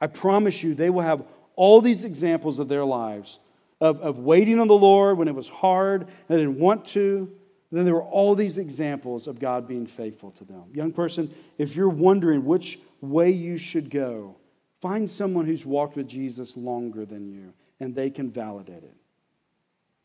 I 0.00 0.06
promise 0.06 0.62
you, 0.62 0.74
they 0.74 0.90
will 0.90 1.02
have 1.02 1.24
all 1.54 1.80
these 1.80 2.04
examples 2.04 2.58
of 2.58 2.68
their 2.68 2.84
lives 2.84 3.38
of, 3.82 4.00
of 4.00 4.20
waiting 4.20 4.60
on 4.60 4.68
the 4.68 4.74
Lord 4.74 5.18
when 5.18 5.28
it 5.28 5.34
was 5.34 5.48
hard 5.48 6.02
and 6.02 6.10
they 6.28 6.36
didn't 6.36 6.58
want 6.58 6.84
to. 6.86 7.30
Then 7.72 7.84
there 7.84 7.94
were 7.94 8.02
all 8.02 8.34
these 8.34 8.58
examples 8.58 9.26
of 9.26 9.40
God 9.40 9.66
being 9.66 9.86
faithful 9.86 10.30
to 10.32 10.44
them. 10.44 10.64
Young 10.72 10.92
person, 10.92 11.34
if 11.58 11.74
you're 11.74 11.88
wondering 11.88 12.44
which 12.44 12.78
way 13.00 13.30
you 13.30 13.56
should 13.56 13.90
go, 13.90 14.36
find 14.80 15.10
someone 15.10 15.46
who's 15.46 15.66
walked 15.66 15.96
with 15.96 16.06
Jesus 16.06 16.56
longer 16.56 17.04
than 17.04 17.26
you, 17.26 17.54
and 17.80 17.94
they 17.94 18.10
can 18.10 18.30
validate 18.30 18.84
it. 18.84 18.94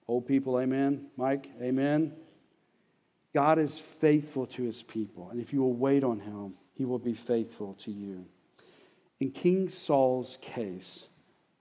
Old 0.07 0.25
people, 0.25 0.59
amen. 0.59 1.07
Mike, 1.17 1.49
amen. 1.61 2.13
God 3.37 3.59
is 3.59 3.77
faithful 3.77 4.47
to 4.47 4.63
his 4.63 4.81
people, 4.81 5.29
and 5.29 5.39
if 5.39 5.53
you 5.53 5.61
will 5.61 5.75
wait 5.75 6.03
on 6.03 6.21
him, 6.21 6.55
he 6.73 6.85
will 6.85 6.97
be 6.97 7.13
faithful 7.13 7.75
to 7.75 7.91
you. 7.91 8.25
In 9.19 9.29
King 9.29 9.69
Saul's 9.69 10.39
case, 10.41 11.07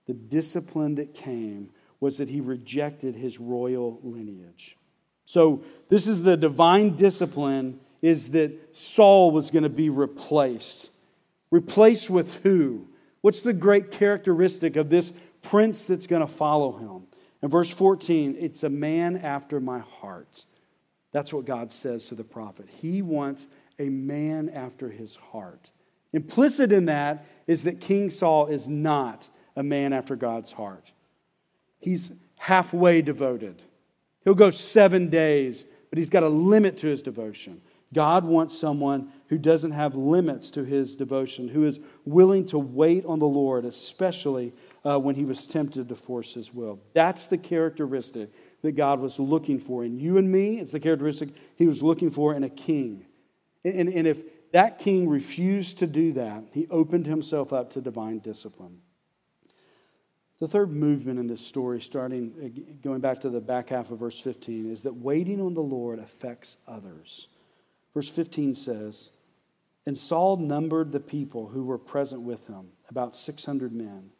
the 0.07 0.15
discipline 0.15 0.95
that 0.95 1.13
came 1.13 1.69
was 1.99 2.17
that 2.17 2.29
he 2.29 2.41
rejected 2.41 3.13
his 3.13 3.39
royal 3.39 3.99
lineage. 4.01 4.75
So, 5.25 5.61
this 5.87 6.07
is 6.07 6.23
the 6.23 6.35
divine 6.35 6.95
discipline 6.95 7.79
is 8.01 8.31
that 8.31 8.75
Saul 8.75 9.29
was 9.29 9.51
going 9.51 9.61
to 9.61 9.69
be 9.69 9.91
replaced. 9.91 10.89
Replaced 11.51 12.09
with 12.09 12.41
who? 12.41 12.87
What's 13.21 13.43
the 13.43 13.53
great 13.53 13.91
characteristic 13.91 14.77
of 14.77 14.89
this 14.89 15.13
prince 15.43 15.85
that's 15.85 16.07
going 16.07 16.25
to 16.25 16.33
follow 16.33 16.71
him? 16.71 17.05
In 17.43 17.51
verse 17.51 17.71
14, 17.71 18.35
it's 18.39 18.63
a 18.63 18.69
man 18.69 19.15
after 19.15 19.59
my 19.59 19.77
heart. 19.77 20.43
That's 21.17 21.33
what 21.33 21.45
God 21.45 21.71
says 21.71 22.09
to 22.09 22.15
the 22.15 22.23
prophet. 22.23 22.69
He 22.69 23.01
wants 23.01 23.47
a 23.79 23.89
man 23.89 24.49
after 24.49 24.91
his 24.91 25.15
heart. 25.15 25.71
Implicit 26.13 26.71
in 26.71 26.85
that 26.85 27.25
is 27.47 27.63
that 27.63 27.81
King 27.81 28.11
Saul 28.11 28.45
is 28.45 28.67
not 28.67 29.27
a 29.55 29.63
man 29.63 29.93
after 29.93 30.15
God's 30.15 30.51
heart. 30.51 30.91
He's 31.79 32.11
halfway 32.37 33.01
devoted. 33.01 33.63
He'll 34.25 34.35
go 34.35 34.51
seven 34.51 35.09
days, 35.09 35.65
but 35.89 35.97
he's 35.97 36.11
got 36.11 36.21
a 36.21 36.29
limit 36.29 36.77
to 36.77 36.87
his 36.87 37.01
devotion. 37.01 37.63
God 37.91 38.23
wants 38.23 38.55
someone 38.55 39.11
who 39.29 39.39
doesn't 39.39 39.71
have 39.71 39.95
limits 39.95 40.51
to 40.51 40.65
his 40.65 40.95
devotion, 40.95 41.47
who 41.47 41.65
is 41.65 41.79
willing 42.05 42.45
to 42.45 42.59
wait 42.59 43.07
on 43.07 43.17
the 43.17 43.25
Lord, 43.25 43.65
especially 43.65 44.53
uh, 44.85 44.99
when 44.99 45.15
he 45.15 45.25
was 45.25 45.45
tempted 45.45 45.89
to 45.89 45.95
force 45.95 46.33
his 46.33 46.53
will. 46.53 46.79
That's 46.93 47.27
the 47.27 47.37
characteristic 47.37 48.29
that 48.61 48.73
God 48.73 48.99
was 48.99 49.19
looking 49.19 49.59
for 49.59 49.83
in 49.83 49.99
you 49.99 50.17
and 50.17 50.31
me. 50.31 50.59
It's 50.59 50.71
the 50.71 50.79
characteristic 50.79 51.29
he 51.55 51.67
was 51.67 51.83
looking 51.83 52.09
for 52.09 52.33
in 52.33 52.43
a 52.43 52.49
king. 52.49 53.05
And, 53.63 53.89
and 53.89 54.07
if 54.07 54.23
that 54.51 54.79
king 54.79 55.09
refused 55.09 55.79
to 55.79 55.87
do 55.87 56.13
that, 56.13 56.45
he 56.53 56.67
opened 56.69 57.05
himself 57.05 57.51
up 57.51 57.71
to 57.71 57.81
divine 57.81 58.19
discipline. 58.19 58.81
The 60.39 60.47
third 60.47 60.71
movement 60.71 61.19
in 61.19 61.27
this 61.27 61.45
story, 61.45 61.81
starting 61.81 62.33
uh, 62.43 62.77
going 62.83 63.01
back 63.01 63.21
to 63.21 63.29
the 63.29 63.41
back 63.41 63.69
half 63.69 63.89
of 63.89 63.99
verse 63.99 64.19
15, 64.19 64.71
is 64.71 64.83
that 64.83 64.95
waiting 64.95 65.41
on 65.41 65.55
the 65.55 65.61
Lord 65.61 65.97
affects 65.97 66.57
others. 66.67 67.27
Verse 67.93 68.07
15 68.09 68.53
says, 68.53 69.09
And 69.87 69.97
Saul 69.97 70.37
numbered 70.37 70.91
the 70.91 70.99
people 70.99 71.47
who 71.47 71.63
were 71.63 71.79
present 71.79 72.21
with 72.21 72.45
him, 72.47 72.67
about 72.89 73.15
600 73.15 73.73
men. 73.73 74.11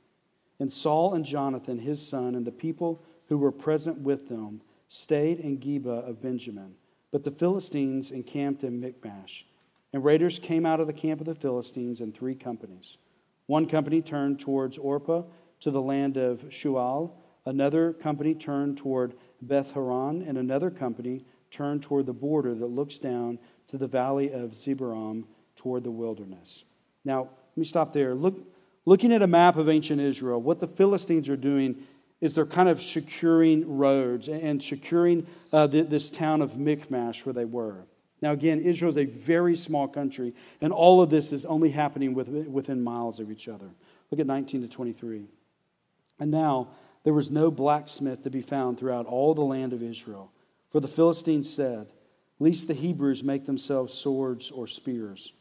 And 0.60 0.72
Saul 0.72 1.13
and 1.13 1.26
Jonathan, 1.26 1.80
his 1.80 2.06
son, 2.06 2.36
and 2.36 2.46
the 2.46 2.52
people 2.52 3.04
who 3.28 3.38
were 3.38 3.52
present 3.52 4.00
with 4.00 4.30
them 4.30 4.62
stayed 4.89 5.39
in 5.39 5.60
Geba 5.60 6.08
of 6.08 6.22
Benjamin. 6.22 6.76
But 7.12 7.24
the 7.24 7.32
Philistines 7.32 8.12
encamped 8.12 8.63
in 8.63 8.80
Michmash. 8.80 9.46
And 9.93 10.04
raiders 10.04 10.39
came 10.39 10.65
out 10.65 10.80
of 10.80 10.88
the 10.88 10.93
camp 10.93 11.20
of 11.20 11.26
the 11.26 11.36
Philistines 11.36 12.02
in 12.02 12.12
three 12.12 12.36
companies. 12.36 12.98
One 13.46 13.67
company 13.67 14.02
turned 14.02 14.39
towards 14.39 14.78
Ophrah 14.78 15.26
to 15.62 15.72
the 15.72 15.82
land 15.82 16.17
of 16.17 16.50
Shual, 16.50 17.12
another 17.46 17.93
company 17.93 18.36
turned 18.36 18.78
toward 18.78 19.13
Beth 19.41 19.72
Horon, 19.72 20.22
and 20.22 20.38
another 20.38 20.70
company 20.70 21.26
turned 21.50 21.82
toward 21.82 22.06
the 22.06 22.13
border 22.13 22.54
that 22.54 22.67
looks 22.67 23.00
down 23.00 23.39
to 23.67 23.78
the 23.78 23.88
valley 23.88 24.32
of 24.32 24.52
Zebarim 24.52 25.24
toward 25.56 25.84
the 25.84 25.91
wilderness. 25.91 26.65
Now, 27.06 27.22
let 27.22 27.58
me 27.58 27.65
stop 27.65 27.93
there. 27.93 28.13
Look, 28.13 28.36
looking 28.88 29.12
at 29.12 29.21
a 29.21 29.28
map 29.28 29.58
of 29.58 29.67
ancient 29.67 30.00
Israel, 30.00 30.41
what 30.41 30.62
the 30.62 30.67
Philistines 30.67 31.28
are 31.28 31.36
doing 31.36 31.76
is 32.21 32.34
they're 32.34 32.45
kind 32.45 32.69
of 32.69 32.82
securing 32.82 33.78
roads 33.78 34.30
and 34.30 34.63
securing 34.63 35.28
uh, 35.52 35.67
this 35.67 36.10
town 36.10 36.41
of 36.41 36.58
Michmash 36.58 37.26
where 37.26 37.34
they 37.34 37.43
were. 37.43 37.84
Now, 38.21 38.32
again, 38.32 38.62
Israel 38.62 38.89
is 38.89 38.97
a 38.97 39.04
very 39.04 39.58
small 39.58 39.89
country, 39.89 40.34
and 40.62 40.71
all 40.71 41.02
of 41.02 41.10
this 41.10 41.34
is 41.34 41.45
only 41.45 41.71
happening 41.71 42.13
within 42.13 42.82
miles 42.82 43.19
of 43.19 43.30
each 43.30 43.50
other. 43.50 43.69
Look 44.10 44.21
at 44.21 44.26
19 44.26 44.62
to 44.62 44.69
23. 44.69 45.26
And 46.21 46.32
now 46.32 46.69
there 47.04 47.13
was 47.13 47.30
no 47.30 47.52
blacksmith 47.52 48.23
to 48.23 48.30
be 48.30 48.41
found 48.41 48.80
throughout 48.80 49.06
all 49.06 49.34
the 49.34 49.41
land 49.41 49.73
of 49.73 49.84
Israel. 49.84 50.32
For 50.69 50.80
the 50.80 50.88
Philistines 50.88 51.54
said, 51.54 51.88
Lest 52.39 52.69
the 52.69 52.73
Hebrews 52.73 53.21
make 53.21 53.43
themselves 53.43 53.93
swords 53.93 54.50
or 54.50 54.65
spears. 54.65 55.34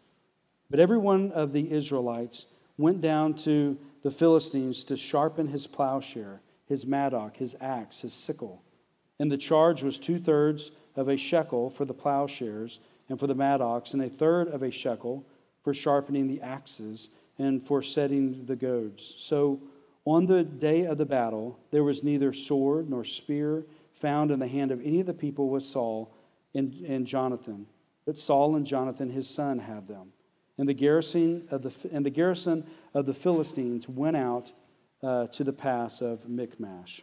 But 0.68 0.80
every 0.80 0.98
one 0.98 1.30
of 1.30 1.52
the 1.52 1.70
Israelites 1.70 2.46
went 2.78 3.00
down 3.00 3.34
to 3.34 3.78
the 4.02 4.10
Philistines 4.10 4.84
to 4.84 4.96
sharpen 4.96 5.48
his 5.48 5.66
plowshare, 5.66 6.40
his 6.66 6.86
mattock, 6.86 7.36
his 7.36 7.56
axe, 7.60 8.02
his 8.02 8.12
sickle. 8.12 8.62
And 9.18 9.30
the 9.30 9.38
charge 9.38 9.82
was 9.82 9.98
two 9.98 10.18
thirds 10.18 10.70
of 10.94 11.08
a 11.08 11.16
shekel 11.16 11.70
for 11.70 11.84
the 11.84 11.94
plowshares 11.94 12.80
and 13.08 13.18
for 13.18 13.26
the 13.26 13.34
mattocks, 13.34 13.94
and 13.94 14.02
a 14.02 14.08
third 14.08 14.48
of 14.48 14.62
a 14.62 14.70
shekel 14.70 15.26
for 15.62 15.72
sharpening 15.72 16.26
the 16.26 16.40
axes 16.40 17.08
and 17.38 17.62
for 17.62 17.82
setting 17.82 18.46
the 18.46 18.56
goads. 18.56 19.14
So 19.18 19.60
on 20.04 20.26
the 20.26 20.44
day 20.44 20.84
of 20.84 20.98
the 20.98 21.06
battle, 21.06 21.58
there 21.70 21.84
was 21.84 22.04
neither 22.04 22.32
sword 22.32 22.88
nor 22.88 23.04
spear 23.04 23.64
found 23.92 24.30
in 24.30 24.38
the 24.38 24.48
hand 24.48 24.70
of 24.70 24.80
any 24.80 25.00
of 25.00 25.06
the 25.06 25.14
people 25.14 25.48
with 25.48 25.64
Saul 25.64 26.14
and, 26.54 26.72
and 26.86 27.06
Jonathan, 27.06 27.66
but 28.04 28.16
Saul 28.16 28.56
and 28.56 28.66
Jonathan 28.66 29.10
his 29.10 29.28
son 29.28 29.58
had 29.58 29.88
them. 29.88 30.12
And 30.58 30.68
the 30.68 30.74
garrison 30.74 31.46
of 31.50 31.62
the, 31.62 31.90
and 31.92 32.04
the, 32.04 32.10
garrison 32.10 32.66
of 32.94 33.06
the 33.06 33.14
Philistines 33.14 33.88
went 33.88 34.16
out 34.16 34.52
uh, 35.02 35.26
to 35.28 35.44
the 35.44 35.52
pass 35.52 36.00
of 36.00 36.28
Michmash 36.28 37.02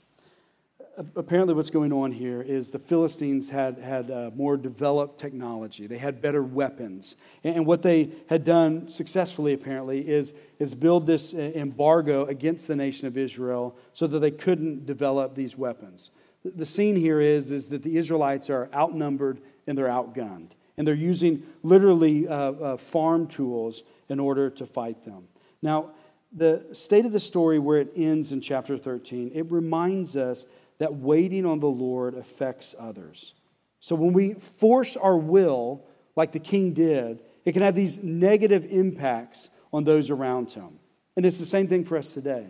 apparently 1.15 1.53
what's 1.53 1.69
going 1.69 1.91
on 1.91 2.11
here 2.11 2.41
is 2.41 2.71
the 2.71 2.79
Philistines 2.79 3.49
had, 3.49 3.79
had 3.79 4.11
uh, 4.11 4.31
more 4.35 4.57
developed 4.57 5.19
technology. 5.19 5.87
They 5.87 5.97
had 5.97 6.21
better 6.21 6.43
weapons. 6.43 7.15
And, 7.43 7.57
and, 7.57 7.65
what 7.65 7.81
they 7.81 8.11
had 8.29 8.45
done 8.45 8.89
successfully, 8.89 9.53
apparently, 9.53 10.07
is, 10.07 10.33
is 10.59 10.75
build 10.75 11.07
this 11.07 11.33
uh, 11.33 11.51
embargo 11.55 12.25
against 12.25 12.67
the 12.67 12.75
nation 12.75 13.07
of 13.07 13.17
Israel 13.17 13.75
so 13.93 14.07
that 14.07 14.19
they 14.19 14.31
couldn't 14.31 14.85
develop 14.85 15.35
these 15.35 15.57
weapons. 15.57 16.11
The, 16.43 16.51
the 16.51 16.65
scene 16.65 16.95
here 16.95 17.19
is, 17.19 17.49
is 17.49 17.67
that 17.67 17.83
the 17.83 17.97
Israelites 17.97 18.49
are 18.49 18.69
outnumbered 18.73 19.41
and 19.65 19.77
they're 19.77 19.87
outgunned. 19.87 20.51
And 20.77 20.87
they're 20.87 20.95
using 20.95 21.43
literally 21.61 22.27
uh, 22.27 22.35
uh 22.35 22.77
farm 22.77 23.27
tools 23.27 23.83
in 24.09 24.19
order 24.19 24.49
to 24.49 24.65
fight 24.65 25.03
them. 25.03 25.27
Now, 25.61 25.91
the 26.31 26.67
state 26.73 27.05
of 27.05 27.11
the 27.11 27.19
story 27.19 27.59
where 27.59 27.79
it 27.79 27.91
ends 27.95 28.31
in 28.31 28.41
chapter 28.41 28.77
13, 28.77 29.31
it 29.33 29.51
reminds 29.51 30.17
us 30.17 30.45
that 30.79 30.95
waiting 30.95 31.45
on 31.45 31.59
the 31.59 31.69
Lord 31.69 32.15
affects 32.15 32.73
others. 32.79 33.35
So 33.79 33.95
when 33.95 34.13
we 34.13 34.33
force 34.33 34.97
our 34.97 35.17
will, 35.17 35.85
like 36.15 36.31
the 36.31 36.39
king 36.39 36.73
did, 36.73 37.19
it 37.45 37.51
can 37.51 37.61
have 37.61 37.75
these 37.75 38.03
negative 38.03 38.65
impacts 38.69 39.49
on 39.71 39.83
those 39.83 40.09
around 40.09 40.51
him. 40.51 40.79
And 41.15 41.25
it's 41.25 41.39
the 41.39 41.45
same 41.45 41.67
thing 41.67 41.83
for 41.83 41.97
us 41.97 42.13
today. 42.13 42.47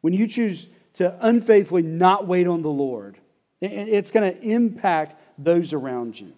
When 0.00 0.12
you 0.12 0.26
choose 0.26 0.68
to 0.94 1.16
unfaithfully 1.20 1.82
not 1.82 2.26
wait 2.26 2.46
on 2.46 2.62
the 2.62 2.70
Lord, 2.70 3.18
it's 3.60 4.10
going 4.10 4.32
to 4.32 4.40
impact 4.40 5.20
those 5.36 5.72
around 5.72 6.18
you. 6.18 6.32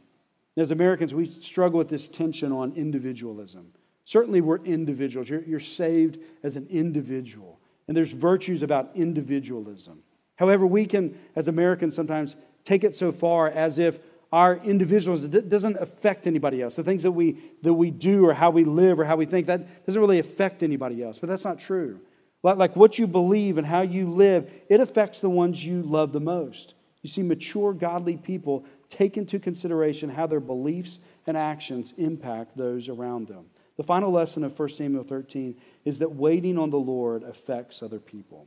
As 0.61 0.71
Americans, 0.71 1.15
we 1.15 1.25
struggle 1.25 1.79
with 1.79 1.89
this 1.89 2.07
tension 2.07 2.53
on 2.53 2.73
individualism. 2.73 3.73
Certainly, 4.05 4.43
we're 4.43 4.59
individuals. 4.59 5.31
You're, 5.31 5.43
you're 5.43 5.59
saved 5.59 6.19
as 6.43 6.57
an 6.57 6.67
individual. 6.69 7.59
And 7.89 7.97
there's 7.97 8.13
virtues 8.13 8.63
about 8.63 8.91
individualism. 8.95 10.03
However, 10.37 10.67
we 10.67 10.85
can, 10.85 11.19
as 11.35 11.49
Americans, 11.49 11.95
sometimes 11.97 12.37
take 12.65 12.85
it 12.85 12.95
so 12.95 13.11
far 13.11 13.49
as 13.49 13.79
if 13.79 14.01
our 14.33 14.59
individuals 14.59 15.25
it 15.25 15.49
doesn't 15.49 15.77
affect 15.79 16.27
anybody 16.27 16.61
else. 16.63 16.77
The 16.77 16.85
things 16.85 17.05
that 17.05 17.13
we, 17.13 17.39
that 17.63 17.75
we 17.75 17.91
do 17.91 18.27
or 18.27 18.35
how 18.35 18.51
we 18.51 18.65
live 18.65 19.01
or 19.01 19.05
how 19.05 19.17
we 19.17 19.25
think, 19.25 19.47
that 19.47 19.87
doesn't 19.87 20.01
really 20.01 20.19
affect 20.19 20.63
anybody 20.63 21.03
else. 21.03 21.19
But 21.19 21.31
that's 21.31 21.45
not 21.45 21.59
true. 21.59 22.01
Like 22.43 22.77
what 22.77 22.99
you 22.99 23.07
believe 23.07 23.57
and 23.57 23.67
how 23.67 23.81
you 23.81 24.11
live, 24.11 24.53
it 24.69 24.81
affects 24.81 25.21
the 25.21 25.31
ones 25.31 25.65
you 25.65 25.83
love 25.83 26.13
the 26.13 26.21
most. 26.21 26.75
You 27.03 27.09
see, 27.09 27.23
mature, 27.23 27.73
godly 27.73 28.17
people 28.17 28.67
take 28.91 29.17
into 29.17 29.39
consideration 29.39 30.11
how 30.11 30.27
their 30.27 30.41
beliefs 30.41 30.99
and 31.27 31.37
actions 31.37 31.95
impact 31.97 32.57
those 32.57 32.89
around 32.89 33.29
them. 33.29 33.47
The 33.77 33.85
final 33.85 34.11
lesson 34.11 34.45
of 34.45 34.59
1 34.59 34.69
Samuel 34.69 35.05
13 35.05 35.57
is 35.85 36.01
that 36.01 36.13
waiting 36.13 36.59
on 36.59 36.69
the 36.69 36.79
Lord 36.79 37.23
affects 37.23 37.83
other 37.83 37.99
people. 37.99 38.47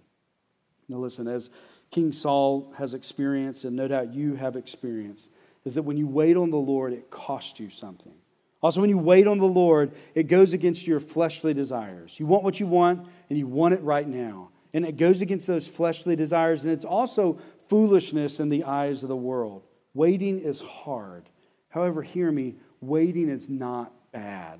Now, 0.88 0.98
listen, 0.98 1.28
as 1.28 1.50
King 1.94 2.12
Saul 2.12 2.74
has 2.78 2.94
experienced, 2.94 3.66
and 3.66 3.76
no 3.76 3.88
doubt 3.88 4.14
you 4.14 4.34
have 4.36 4.56
experienced. 4.56 5.32
is 5.64 5.76
that 5.76 5.84
when 5.84 5.96
you 5.96 6.08
wait 6.08 6.36
on 6.36 6.50
the 6.50 6.58
Lord, 6.58 6.92
it 6.92 7.10
costs 7.10 7.60
you 7.60 7.70
something. 7.70 8.14
Also, 8.62 8.82
when 8.82 8.90
you 8.90 8.98
wait 8.98 9.28
on 9.28 9.38
the 9.38 9.46
Lord, 9.46 9.92
it 10.16 10.24
goes 10.24 10.54
against 10.54 10.88
your 10.88 11.00
fleshly 11.00 11.54
desires. 11.54 12.20
You 12.20 12.26
want 12.26 12.44
what 12.44 12.60
you 12.60 12.66
want, 12.66 13.08
and 13.30 13.38
you 13.38 13.46
want 13.46 13.76
it 13.76 13.82
right 13.82 14.08
now. 14.08 14.50
And 14.74 14.86
it 14.86 14.98
goes 14.98 15.22
against 15.22 15.48
those 15.48 15.68
fleshly 15.68 16.16
desires, 16.16 16.66
and 16.66 16.74
it's 16.74 16.86
also 16.86 17.40
foolishness 17.68 18.40
in 18.40 18.50
the 18.50 18.64
eyes 18.64 19.04
of 19.04 19.10
the 19.10 19.16
world. 19.16 19.64
Waiting 19.94 20.40
is 20.40 20.62
hard. 20.62 21.30
However, 21.70 22.02
hear 22.02 22.32
me, 22.32 22.56
waiting 22.82 23.30
is 23.30 23.50
not 23.50 23.94
bad. 24.12 24.60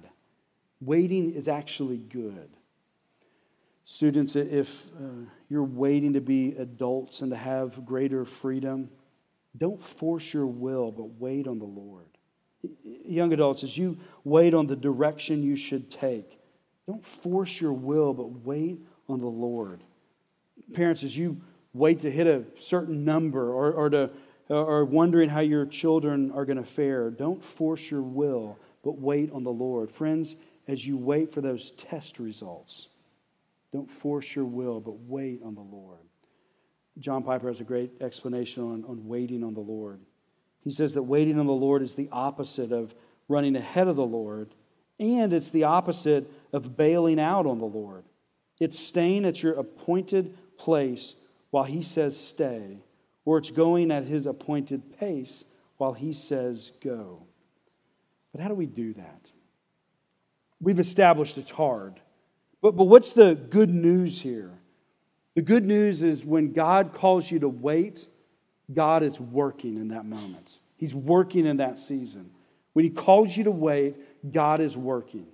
Waiting 0.82 1.34
is 1.34 1.48
actually 1.48 1.98
good. 1.98 2.50
Students, 3.86 4.36
if 4.36 4.86
uh, 4.96 5.26
you're 5.50 5.64
waiting 5.64 6.14
to 6.14 6.22
be 6.22 6.56
adults 6.58 7.22
and 7.22 7.32
to 7.32 7.38
have 7.38 7.86
greater 7.86 8.26
freedom, 8.26 8.90
don't 9.58 9.82
force 9.82 10.34
your 10.34 10.48
will, 10.48 10.92
but 10.92 11.20
wait 11.20 11.48
on 11.48 11.60
the 11.60 11.66
Lord. 11.66 12.08
Young 12.84 13.34
adults, 13.34 13.64
as 13.64 13.78
you 13.78 13.98
wait 14.24 14.54
on 14.54 14.68
the 14.68 14.76
direction 14.76 15.44
you 15.44 15.56
should 15.56 15.92
take, 15.92 16.40
don't 16.88 17.06
force 17.06 17.60
your 17.60 17.74
will, 17.74 18.14
but 18.14 18.46
wait 18.46 18.80
on 19.08 19.20
the 19.20 19.28
Lord. 19.28 19.84
Parents, 20.74 21.04
as 21.04 21.18
you 21.18 21.42
wait 21.74 22.00
to 22.00 22.12
hit 22.12 22.28
a 22.28 22.44
certain 22.56 23.04
number 23.04 23.52
or, 23.52 23.72
or 23.74 23.90
to 23.90 24.10
Uh, 24.54 24.64
or 24.66 24.86
wondering 24.86 25.30
how 25.30 25.40
your 25.40 25.66
children 25.66 26.30
are 26.30 26.46
going 26.46 26.60
to 26.60 26.64
fare, 26.64 27.10
don't 27.10 27.42
force 27.42 27.90
your 27.90 28.04
will, 28.04 28.60
but 28.84 29.00
wait 29.00 29.32
on 29.32 29.42
the 29.42 29.52
Lord. 29.52 29.90
Friends, 29.90 30.36
as 30.68 30.86
you 30.86 30.96
wait 30.96 31.32
for 31.32 31.42
those 31.42 31.72
test 31.72 32.20
results, 32.20 32.88
don't 33.72 33.90
force 33.90 34.36
your 34.36 34.46
will, 34.46 34.80
but 34.80 35.00
wait 35.08 35.42
on 35.44 35.56
the 35.56 35.62
Lord. 35.62 35.98
John 37.00 37.24
Piper 37.24 37.48
has 37.48 37.62
a 37.62 37.64
great 37.64 37.94
explanation 38.00 38.62
on, 38.62 38.86
on 38.86 39.08
waiting 39.08 39.44
on 39.44 39.56
the 39.56 39.60
Lord. 39.60 40.02
He 40.62 40.70
says 40.70 40.94
that 40.94 41.02
waiting 41.02 41.40
on 41.40 41.48
the 41.48 41.52
Lord 41.52 41.82
is 41.82 41.96
the 41.96 42.10
opposite 42.12 42.72
of 42.72 42.94
running 43.28 43.56
ahead 43.56 43.88
of 43.88 43.96
the 43.96 44.06
Lord, 44.06 44.54
and 45.00 45.34
it's 45.34 45.50
the 45.50 45.64
opposite 45.64 46.32
of 46.52 46.78
bailing 46.78 47.20
out 47.20 47.48
on 47.48 47.58
the 47.58 47.66
Lord. 47.66 48.04
It's 48.60 48.78
staying 48.78 49.26
at 49.26 49.42
your 49.42 49.54
appointed 49.54 50.38
place 50.60 51.16
while 51.50 51.64
He 51.64 51.82
says 51.82 52.16
stay, 52.16 52.84
or 53.26 53.38
it's 53.38 53.52
going 53.52 53.92
at 53.92 54.06
His 54.06 54.26
appointed 54.26 54.98
pace 54.98 55.46
while 55.78 55.94
He 55.94 56.14
says 56.14 56.72
go. 56.82 57.24
But 58.32 58.42
how 58.42 58.48
do 58.48 58.56
we 58.56 58.66
do 58.66 58.94
that? 58.94 59.32
We've 60.60 60.80
established 60.80 61.38
it's 61.38 61.52
hard. 61.52 62.00
But, 62.62 62.76
but 62.78 62.86
what's 62.86 63.14
the 63.14 63.36
good 63.36 63.70
news 63.70 64.22
here? 64.22 64.52
The 65.36 65.42
good 65.42 65.66
news 65.66 66.02
is 66.02 66.24
when 66.24 66.54
God 66.54 66.94
calls 66.94 67.30
you 67.30 67.40
to 67.40 67.50
wait, 67.50 68.08
God 68.74 69.04
is 69.04 69.20
working 69.20 69.78
in 69.78 69.90
that 69.90 70.06
moment. 70.06 70.60
He's 70.78 70.96
working 70.96 71.46
in 71.46 71.58
that 71.58 71.78
season. 71.78 72.32
When 72.74 72.86
He 72.86 72.92
calls 72.92 73.36
you 73.36 73.44
to 73.46 73.52
wait, 73.52 73.96
God 74.32 74.62
is 74.62 74.78
working. 74.78 75.28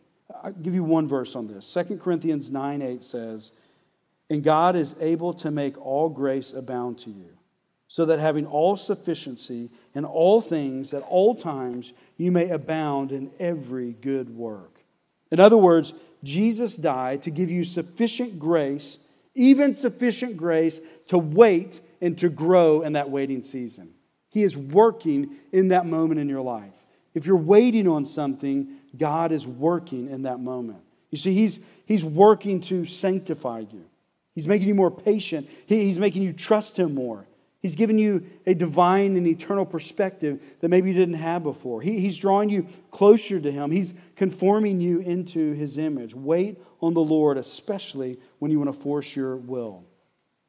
I'll 0.44 0.52
give 0.52 0.74
you 0.74 0.84
one 0.84 1.08
verse 1.08 1.36
on 1.36 1.48
this. 1.48 1.72
2 1.74 1.98
Corinthians 1.98 2.50
9 2.50 2.82
8 2.82 3.04
says, 3.04 3.52
And 4.30 4.44
God 4.44 4.76
is 4.76 4.96
able 5.00 5.34
to 5.36 5.52
make 5.52 5.78
all 5.84 6.10
grace 6.10 6.54
abound 6.54 7.00
to 7.00 7.10
you, 7.10 7.38
so 7.90 8.06
that 8.06 8.20
having 8.20 8.46
all 8.46 8.78
sufficiency 8.78 9.72
in 9.96 10.06
all 10.06 10.42
things 10.42 10.94
at 10.94 11.02
all 11.02 11.34
times, 11.34 11.92
you 12.18 12.32
may 12.32 12.48
abound 12.52 13.12
in 13.12 13.32
every 13.40 13.94
good 13.94 14.30
work. 14.30 14.84
In 15.32 15.40
other 15.40 15.58
words, 15.58 15.94
Jesus 16.24 16.78
died 16.78 17.24
to 17.24 17.32
give 17.32 17.50
you 17.50 17.64
sufficient 17.64 18.38
grace, 18.38 19.00
even 19.34 19.74
sufficient 19.74 20.38
grace 20.38 20.80
to 21.08 21.18
wait 21.18 21.82
and 22.00 22.16
to 22.20 22.30
grow 22.30 22.84
in 22.84 22.94
that 22.94 23.10
waiting 23.10 23.42
season. 23.42 23.90
He 24.30 24.44
is 24.44 24.56
working 24.56 25.36
in 25.52 25.70
that 25.70 25.88
moment 25.88 26.20
in 26.20 26.30
your 26.30 26.44
life. 26.44 26.86
If 27.16 27.26
you're 27.26 27.38
waiting 27.38 27.88
on 27.88 28.06
something, 28.06 28.70
God 28.96 29.32
is 29.32 29.48
working 29.48 30.12
in 30.12 30.22
that 30.24 30.40
moment. 30.40 30.84
You 31.10 31.18
see, 31.18 31.34
He's, 31.34 31.60
he's 31.88 32.06
working 32.06 32.62
to 32.62 32.86
sanctify 32.86 33.64
you, 33.72 33.86
He's 34.36 34.46
making 34.46 34.68
you 34.68 34.76
more 34.76 34.92
patient, 34.92 35.50
he, 35.66 35.86
He's 35.86 35.98
making 35.98 36.22
you 36.22 36.34
trust 36.34 36.78
Him 36.78 36.94
more. 36.94 37.26
He's 37.62 37.76
given 37.76 37.97
you 37.97 38.26
a 38.45 38.53
divine 38.53 39.18
and 39.18 39.28
eternal 39.28 39.66
perspective 39.66 40.41
that 40.62 40.70
maybe 40.70 40.89
you 40.89 40.95
didn't 40.95 41.16
have 41.16 41.43
before. 41.43 41.82
He, 41.82 41.99
he's 41.99 42.18
drawing 42.18 42.49
you 42.49 42.68
closer 42.89 43.39
to 43.39 43.51
Him. 43.51 43.70
He's 43.70 43.93
conforming 44.16 44.80
you 44.80 44.99
into 44.99 45.53
His 45.53 45.78
image. 45.78 46.16
Wait 46.16 46.57
on 46.82 46.93
the 46.93 47.01
Lord, 47.01 47.38
especially 47.38 48.18
when 48.39 48.49
you 48.49 48.60
want 48.60 48.74
to 48.74 48.80
force 48.80 49.14
your 49.16 49.36
will. 49.36 49.84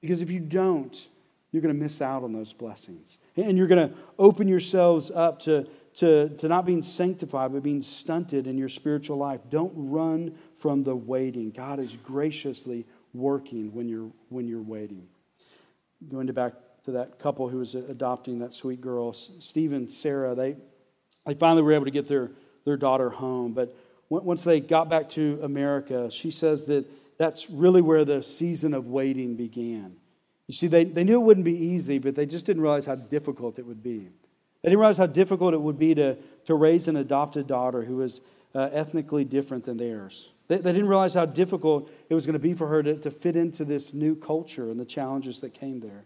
Because 0.00 0.20
if 0.20 0.30
you 0.30 0.38
don't, 0.38 1.08
you're 1.50 1.62
going 1.62 1.74
to 1.74 1.80
miss 1.80 2.00
out 2.00 2.22
on 2.22 2.32
those 2.32 2.52
blessings. 2.52 3.18
And 3.36 3.58
you're 3.58 3.66
going 3.66 3.88
to 3.88 3.94
open 4.16 4.46
yourselves 4.46 5.11
up 5.11 5.40
to, 5.40 5.66
to, 5.94 6.28
to 6.28 6.46
not 6.46 6.64
being 6.64 6.82
sanctified, 6.82 7.52
but 7.52 7.64
being 7.64 7.82
stunted 7.82 8.46
in 8.46 8.56
your 8.56 8.68
spiritual 8.68 9.16
life. 9.16 9.40
Don't 9.50 9.72
run 9.74 10.38
from 10.56 10.84
the 10.84 10.94
waiting. 10.94 11.50
God 11.50 11.80
is 11.80 11.96
graciously 11.96 12.86
working 13.12 13.74
when 13.74 13.88
you're, 13.88 14.12
when 14.28 14.46
you're 14.46 14.62
waiting. 14.62 15.08
Going 16.08 16.28
to 16.28 16.32
back 16.32 16.52
to 16.84 16.92
that 16.92 17.18
couple 17.18 17.48
who 17.48 17.58
was 17.58 17.74
adopting 17.74 18.38
that 18.40 18.54
sweet 18.54 18.80
girl, 18.80 19.12
Steve 19.12 19.72
and 19.72 19.90
Sarah, 19.90 20.34
they, 20.34 20.56
they 21.26 21.34
finally 21.34 21.62
were 21.62 21.72
able 21.72 21.84
to 21.84 21.90
get 21.90 22.08
their, 22.08 22.30
their 22.64 22.76
daughter 22.76 23.10
home. 23.10 23.52
But 23.52 23.74
once 24.08 24.42
they 24.42 24.60
got 24.60 24.88
back 24.88 25.08
to 25.10 25.38
America, 25.42 26.10
she 26.10 26.30
says 26.30 26.66
that 26.66 26.86
that's 27.18 27.50
really 27.50 27.82
where 27.82 28.04
the 28.04 28.22
season 28.22 28.74
of 28.74 28.86
waiting 28.86 29.36
began. 29.36 29.96
You 30.46 30.54
see, 30.54 30.66
they, 30.66 30.84
they 30.84 31.04
knew 31.04 31.20
it 31.20 31.24
wouldn't 31.24 31.44
be 31.44 31.56
easy, 31.56 31.98
but 31.98 32.14
they 32.14 32.26
just 32.26 32.44
didn't 32.46 32.62
realize 32.62 32.86
how 32.86 32.96
difficult 32.96 33.58
it 33.58 33.66
would 33.66 33.82
be. 33.82 34.08
They 34.62 34.68
didn't 34.68 34.80
realize 34.80 34.98
how 34.98 35.06
difficult 35.06 35.54
it 35.54 35.60
would 35.60 35.78
be 35.78 35.94
to, 35.94 36.16
to 36.46 36.54
raise 36.54 36.88
an 36.88 36.96
adopted 36.96 37.46
daughter 37.46 37.82
who 37.82 37.96
was 37.96 38.20
uh, 38.54 38.68
ethnically 38.72 39.24
different 39.24 39.64
than 39.64 39.76
theirs. 39.76 40.30
They, 40.48 40.56
they 40.56 40.72
didn't 40.72 40.88
realize 40.88 41.14
how 41.14 41.26
difficult 41.26 41.92
it 42.08 42.14
was 42.14 42.26
going 42.26 42.34
to 42.34 42.40
be 42.40 42.54
for 42.54 42.66
her 42.66 42.82
to, 42.82 42.96
to 42.96 43.10
fit 43.10 43.36
into 43.36 43.64
this 43.64 43.94
new 43.94 44.16
culture 44.16 44.70
and 44.70 44.80
the 44.80 44.84
challenges 44.84 45.40
that 45.42 45.54
came 45.54 45.80
there. 45.80 46.04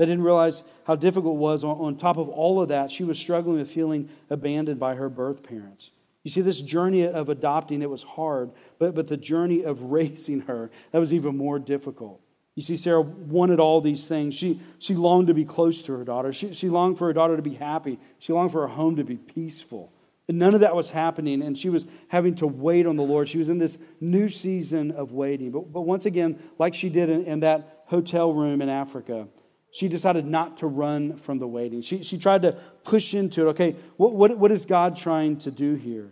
They 0.00 0.06
didn't 0.06 0.24
realize 0.24 0.62
how 0.84 0.96
difficult 0.96 1.34
it 1.34 1.40
was. 1.40 1.62
On, 1.62 1.94
top 1.94 2.16
of 2.16 2.30
all 2.30 2.62
of 2.62 2.70
that, 2.70 2.90
she 2.90 3.04
was 3.04 3.18
struggling 3.18 3.58
with 3.58 3.70
feeling 3.70 4.08
abandoned 4.30 4.80
by 4.80 4.94
her 4.94 5.10
birth 5.10 5.42
parents. 5.42 5.90
You 6.22 6.30
see, 6.30 6.40
this 6.40 6.62
journey 6.62 7.06
of 7.06 7.28
adopting, 7.28 7.82
it 7.82 7.90
was 7.90 8.02
hard, 8.02 8.50
but, 8.78 8.94
but 8.94 9.08
the 9.08 9.18
journey 9.18 9.62
of 9.62 9.82
raising 9.92 10.40
her, 10.40 10.70
that 10.92 11.00
was 11.00 11.12
even 11.12 11.36
more 11.36 11.58
difficult. 11.58 12.22
You 12.54 12.62
see, 12.62 12.78
Sarah 12.78 13.02
wanted 13.02 13.60
all 13.60 13.82
these 13.82 14.08
things. 14.08 14.34
She, 14.34 14.58
she 14.78 14.94
longed 14.94 15.26
to 15.26 15.34
be 15.34 15.44
close 15.44 15.82
to 15.82 15.92
her 15.98 16.04
daughter. 16.04 16.32
She, 16.32 16.54
she 16.54 16.70
longed 16.70 16.96
for 16.96 17.08
her 17.08 17.12
daughter 17.12 17.36
to 17.36 17.42
be 17.42 17.56
happy. 17.56 17.98
She 18.20 18.32
longed 18.32 18.52
for 18.52 18.62
her 18.62 18.68
home 18.68 18.96
to 18.96 19.04
be 19.04 19.18
peaceful. 19.18 19.92
And 20.28 20.38
none 20.38 20.54
of 20.54 20.60
that 20.60 20.74
was 20.74 20.92
happening, 20.92 21.42
and 21.42 21.58
she 21.58 21.68
was 21.68 21.84
having 22.08 22.36
to 22.36 22.46
wait 22.46 22.86
on 22.86 22.96
the 22.96 23.02
Lord. 23.02 23.28
She 23.28 23.36
was 23.36 23.50
in 23.50 23.58
this 23.58 23.76
new 24.00 24.30
season 24.30 24.92
of 24.92 25.12
waiting. 25.12 25.50
But, 25.50 25.70
but 25.70 25.82
once 25.82 26.06
again, 26.06 26.38
like 26.58 26.72
she 26.72 26.88
did 26.88 27.10
in, 27.10 27.24
in 27.24 27.40
that 27.40 27.82
hotel 27.88 28.32
room 28.32 28.62
in 28.62 28.70
Africa, 28.70 29.28
she 29.72 29.88
decided 29.88 30.26
not 30.26 30.58
to 30.58 30.66
run 30.66 31.16
from 31.16 31.38
the 31.38 31.46
waiting. 31.46 31.80
She, 31.82 32.02
she 32.02 32.18
tried 32.18 32.42
to 32.42 32.52
push 32.84 33.14
into 33.14 33.46
it. 33.46 33.50
Okay, 33.50 33.76
what, 33.96 34.14
what, 34.14 34.36
what 34.38 34.50
is 34.50 34.66
God 34.66 34.96
trying 34.96 35.38
to 35.38 35.50
do 35.50 35.74
here? 35.74 36.10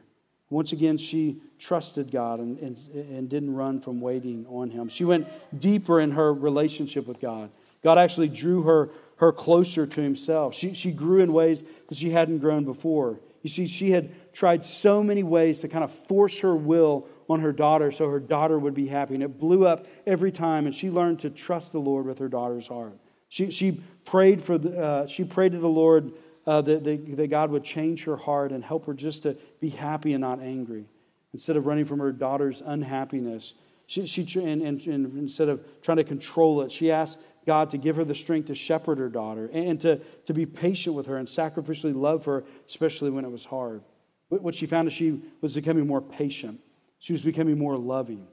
Once 0.50 0.72
again, 0.72 0.96
she 0.96 1.42
trusted 1.58 2.10
God 2.10 2.38
and, 2.38 2.58
and, 2.58 2.76
and 2.94 3.28
didn't 3.28 3.54
run 3.54 3.80
from 3.80 4.00
waiting 4.00 4.46
on 4.48 4.70
Him. 4.70 4.88
She 4.88 5.04
went 5.04 5.26
deeper 5.58 6.00
in 6.00 6.12
her 6.12 6.32
relationship 6.32 7.06
with 7.06 7.20
God. 7.20 7.50
God 7.82 7.98
actually 7.98 8.28
drew 8.28 8.62
her, 8.62 8.90
her 9.16 9.32
closer 9.32 9.86
to 9.86 10.00
Himself. 10.00 10.54
She, 10.54 10.74
she 10.74 10.90
grew 10.90 11.20
in 11.20 11.32
ways 11.32 11.64
that 11.88 11.98
she 11.98 12.10
hadn't 12.10 12.38
grown 12.38 12.64
before. 12.64 13.20
You 13.42 13.50
see, 13.50 13.66
she 13.66 13.90
had 13.90 14.10
tried 14.32 14.64
so 14.64 15.02
many 15.02 15.22
ways 15.22 15.60
to 15.60 15.68
kind 15.68 15.84
of 15.84 15.92
force 15.92 16.40
her 16.40 16.56
will 16.56 17.06
on 17.28 17.40
her 17.40 17.52
daughter 17.52 17.92
so 17.92 18.08
her 18.08 18.20
daughter 18.20 18.58
would 18.58 18.74
be 18.74 18.88
happy. 18.88 19.14
And 19.14 19.22
it 19.22 19.38
blew 19.38 19.66
up 19.66 19.86
every 20.06 20.32
time, 20.32 20.66
and 20.66 20.74
she 20.74 20.90
learned 20.90 21.20
to 21.20 21.30
trust 21.30 21.72
the 21.72 21.78
Lord 21.78 22.06
with 22.06 22.18
her 22.18 22.28
daughter's 22.28 22.68
heart. 22.68 22.98
She, 23.28 23.50
she, 23.50 23.80
prayed, 24.04 24.42
for 24.42 24.56
the, 24.58 24.80
uh, 24.80 25.06
she 25.06 25.24
prayed 25.24 25.52
to 25.52 25.58
the 25.58 25.68
Lord 25.68 26.12
uh, 26.46 26.62
that, 26.62 26.84
that, 26.84 27.16
that 27.16 27.26
God 27.28 27.50
would 27.50 27.64
change 27.64 28.04
her 28.04 28.16
heart 28.16 28.52
and 28.52 28.64
help 28.64 28.86
her 28.86 28.94
just 28.94 29.24
to 29.24 29.36
be 29.60 29.68
happy 29.68 30.14
and 30.14 30.22
not 30.22 30.40
angry. 30.40 30.86
Instead 31.34 31.56
of 31.56 31.66
running 31.66 31.84
from 31.84 31.98
her 31.98 32.10
daughter's 32.10 32.62
unhappiness, 32.64 33.54
she, 33.86 34.06
she, 34.06 34.22
and, 34.42 34.62
and, 34.62 34.86
and 34.86 35.18
instead 35.18 35.48
of 35.48 35.62
trying 35.82 35.98
to 35.98 36.04
control 36.04 36.62
it, 36.62 36.72
she 36.72 36.90
asked 36.90 37.18
God 37.46 37.70
to 37.70 37.78
give 37.78 37.96
her 37.96 38.04
the 38.04 38.14
strength 38.14 38.46
to 38.46 38.54
shepherd 38.54 38.98
her 38.98 39.08
daughter 39.08 39.50
and 39.52 39.80
to, 39.82 39.96
to 40.26 40.34
be 40.34 40.46
patient 40.46 40.96
with 40.96 41.06
her 41.06 41.16
and 41.16 41.28
sacrificially 41.28 41.94
love 41.94 42.24
her, 42.24 42.44
especially 42.66 43.10
when 43.10 43.24
it 43.24 43.30
was 43.30 43.44
hard. 43.46 43.82
What 44.28 44.54
she 44.54 44.66
found 44.66 44.88
is 44.88 44.94
she 44.94 45.22
was 45.40 45.54
becoming 45.54 45.86
more 45.86 46.02
patient, 46.02 46.60
she 46.98 47.12
was 47.12 47.22
becoming 47.22 47.58
more 47.58 47.76
loving. 47.76 48.26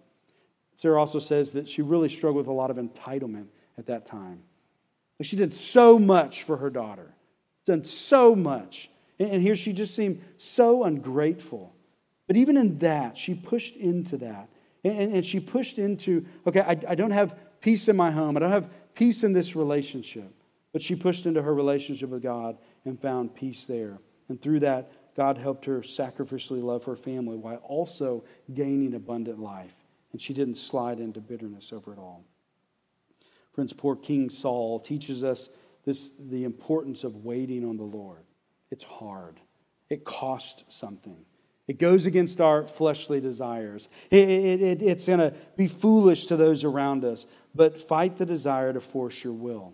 Sarah 0.74 1.00
also 1.00 1.20
says 1.20 1.54
that 1.54 1.70
she 1.70 1.82
really 1.82 2.10
struggled 2.10 2.46
with 2.46 2.48
a 2.48 2.54
lot 2.54 2.70
of 2.70 2.76
entitlement 2.78 3.48
at 3.78 3.86
that 3.86 4.06
time. 4.06 4.42
She 5.22 5.36
did 5.36 5.54
so 5.54 5.98
much 5.98 6.44
for 6.44 6.58
her 6.58 6.70
daughter, 6.70 7.14
done 7.66 7.84
so 7.84 8.36
much. 8.36 8.90
And 9.18 9.42
here 9.42 9.56
she 9.56 9.72
just 9.72 9.96
seemed 9.96 10.22
so 10.38 10.84
ungrateful. 10.84 11.74
But 12.28 12.36
even 12.36 12.58
in 12.58 12.80
that, 12.80 13.18
she 13.18 13.34
pushed 13.34 13.78
into 13.78 14.18
that. 14.18 14.50
And, 14.84 15.26
she 15.26 15.40
pushed 15.40 15.80
into, 15.80 16.26
okay, 16.46 16.62
I, 16.62 16.78
I 16.90 16.96
don't 16.96 17.12
have 17.12 17.36
peace 17.60 17.88
in 17.88 17.96
my 17.96 18.12
home. 18.12 18.38
I 18.38 18.40
don't 18.42 18.52
have 18.52 18.70
peace 18.94 19.24
in 19.24 19.34
this 19.34 19.56
relationship. 19.56 20.32
But 20.74 20.82
she 20.82 20.96
pushed 20.96 21.26
into 21.26 21.42
her 21.42 21.54
relationship 21.54 22.10
with 22.10 22.22
God 22.22 22.58
and 22.84 23.00
found 23.00 23.34
peace 23.34 23.66
there. 23.66 23.98
And 24.30 24.40
through 24.40 24.60
that, 24.60 24.92
God 25.16 25.38
helped 25.38 25.66
her 25.66 25.80
sacrificially 25.80 26.62
love 26.62 26.84
her 26.86 26.96
family 26.96 27.38
while 27.38 27.58
also 27.58 28.26
gaining 28.54 28.94
abundant 28.94 29.40
life. 29.40 29.74
And 30.12 30.22
she 30.22 30.34
didn't 30.34 30.56
slide 30.56 31.00
into 31.00 31.20
bitterness 31.20 31.74
over 31.74 31.94
it 31.94 32.00
all. 32.00 32.24
Friends, 33.56 33.72
poor 33.72 33.96
King 33.96 34.30
Saul 34.30 34.82
teaches 34.82 35.24
us 35.24 35.48
this, 35.86 36.12
the 36.20 36.44
importance 36.44 37.06
of 37.06 37.24
waiting 37.24 37.64
on 37.64 37.78
the 37.78 37.84
Lord. 37.84 38.26
It's 38.70 38.84
hard, 38.84 39.40
it 39.90 40.04
costs 40.04 40.66
something. 40.68 41.26
It 41.68 41.80
goes 41.80 42.06
against 42.06 42.42
our 42.42 42.64
fleshly 42.64 43.20
desires. 43.20 43.90
It, 44.12 44.30
it, 44.30 44.62
it, 44.62 44.82
it's 44.84 45.08
going 45.08 45.20
to 45.20 45.34
be 45.58 45.68
foolish 45.68 46.28
to 46.28 46.36
those 46.36 46.64
around 46.64 47.04
us, 47.04 47.26
but 47.56 47.80
fight 47.80 48.18
the 48.18 48.26
desire 48.26 48.72
to 48.72 48.80
force 48.80 49.24
your 49.24 49.34
will. 49.34 49.74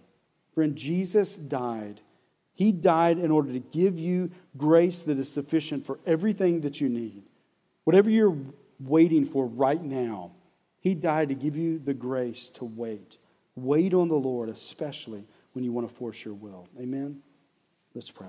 Friend, 0.54 0.74
Jesus 0.74 1.36
died. 1.36 2.00
He 2.54 2.72
died 2.72 3.18
in 3.18 3.30
order 3.30 3.52
to 3.52 3.60
give 3.60 4.00
you 4.00 4.32
grace 4.56 5.04
that 5.04 5.18
is 5.18 5.30
sufficient 5.30 5.86
for 5.86 6.00
everything 6.06 6.62
that 6.62 6.80
you 6.80 6.88
need. 6.88 7.24
Whatever 7.84 8.10
you're 8.10 8.38
waiting 8.80 9.26
for 9.26 9.46
right 9.46 9.84
now, 9.84 10.32
He 10.80 10.94
died 10.94 11.28
to 11.28 11.36
give 11.36 11.58
you 11.58 11.78
the 11.78 11.94
grace 11.94 12.48
to 12.52 12.64
wait. 12.64 13.18
Wait 13.56 13.94
on 13.94 14.08
the 14.08 14.16
Lord, 14.16 14.50
especially 14.50 15.24
when 15.54 15.64
you 15.64 15.72
want 15.72 15.88
to 15.88 15.94
force 15.94 16.24
your 16.24 16.34
will. 16.34 16.68
Amen? 16.80 17.22
Let's 17.94 18.12
pray. 18.12 18.28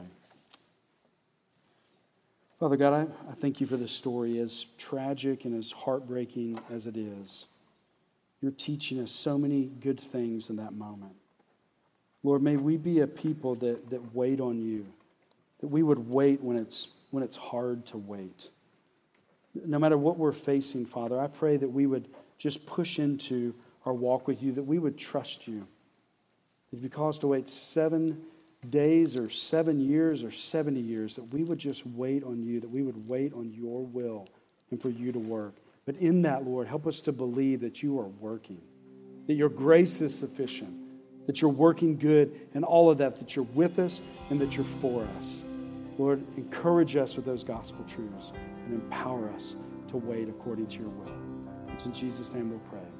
Father 2.59 2.77
God, 2.77 2.93
I, 2.93 3.31
I 3.31 3.35
thank 3.35 3.61
you 3.61 3.67
for 3.67 3.77
this 3.77 3.93
story, 3.93 4.39
as 4.39 4.67
tragic 4.79 5.45
and 5.45 5.57
as 5.57 5.73
heartbreaking 5.73 6.61
as 6.71 6.87
it 6.87 6.97
is. 6.97 7.47
You're 8.41 8.53
teaching 8.53 9.01
us 9.01 9.13
so 9.13 9.39
many 9.39 9.65
good 9.81 9.99
things 9.99 10.51
in 10.51 10.57
that 10.57 10.73
moment. 10.73 11.15
Lord, 12.25 12.43
may 12.43 12.57
we 12.57 12.77
be 12.77 13.01
a 13.01 13.07
people 13.07 13.55
that, 13.57 13.91
that 13.91 14.15
wait 14.15 14.41
on 14.41 14.61
you, 14.61 14.87
that 15.61 15.69
we 15.69 15.83
would 15.83 16.09
wait 16.09 16.41
when 16.41 16.57
it's, 16.57 16.89
when 17.11 17.23
it's 17.23 17.37
hard 17.37 17.85
to 17.87 17.99
wait. 17.99 18.51
No 19.55 19.79
matter 19.79 19.99
what 19.99 20.17
we're 20.17 20.33
facing, 20.33 20.87
Father, 20.87 21.21
I 21.21 21.27
pray 21.27 21.57
that 21.57 21.69
we 21.69 21.87
would 21.87 22.09
just 22.39 22.65
push 22.65 22.99
into 22.99 23.55
our 23.85 23.95
walk 23.95 24.27
with 24.27 24.43
you, 24.43 24.53
that 24.53 24.63
we 24.63 24.79
would 24.79 24.97
trust 24.97 25.49
you. 25.49 25.67
That 26.71 26.79
if 26.79 26.83
you 26.83 26.89
call 26.89 27.09
us 27.09 27.19
to 27.19 27.27
wait 27.27 27.49
seven 27.49 28.23
days 28.69 29.17
or 29.17 29.29
seven 29.29 29.81
years 29.81 30.23
or 30.23 30.31
70 30.31 30.81
years, 30.81 31.17
that 31.17 31.33
we 31.33 31.43
would 31.45 31.59
just 31.59 31.87
wait 31.87 32.23
on 32.23 32.43
you, 32.43 32.61
that 32.61 32.71
we 32.71 32.83
would 32.83 33.09
wait 33.09 33.33
on 33.35 33.53
your 33.53 33.85
will 33.85 34.29
and 34.71 34.81
for 34.81 34.91
you 34.91 35.13
to 35.13 35.19
work. 35.19 35.57
But 35.85 35.97
in 35.97 36.23
that, 36.23 36.45
Lord, 36.45 36.69
help 36.69 36.87
us 36.87 37.01
to 37.03 37.13
believe 37.13 37.61
that 37.61 37.83
you 37.83 37.99
are 37.99 38.07
working, 38.07 38.61
that 39.27 39.35
your 39.35 39.49
grace 39.49 40.01
is 40.01 40.17
sufficient, 40.17 40.73
that 41.27 41.41
you're 41.41 41.51
working 41.51 41.97
good, 41.97 42.49
and 42.55 42.65
all 42.65 42.91
of 42.91 42.99
that, 42.99 43.17
that 43.17 43.35
you're 43.35 43.45
with 43.47 43.79
us 43.79 44.01
and 44.31 44.41
that 44.41 44.57
you're 44.57 44.65
for 44.65 45.07
us. 45.17 45.43
Lord, 45.99 46.23
encourage 46.37 46.97
us 46.97 47.17
with 47.17 47.25
those 47.25 47.45
gospel 47.45 47.85
truths 47.85 48.33
and 48.67 48.75
empower 48.75 49.29
us 49.31 49.57
to 49.89 49.97
wait 49.97 50.29
according 50.29 50.67
to 50.69 50.79
your 50.79 50.89
will. 50.89 51.13
It's 51.73 51.87
in 51.87 51.93
Jesus' 51.93 52.33
name 52.33 52.51
we'll 52.51 52.61
pray. 52.61 52.92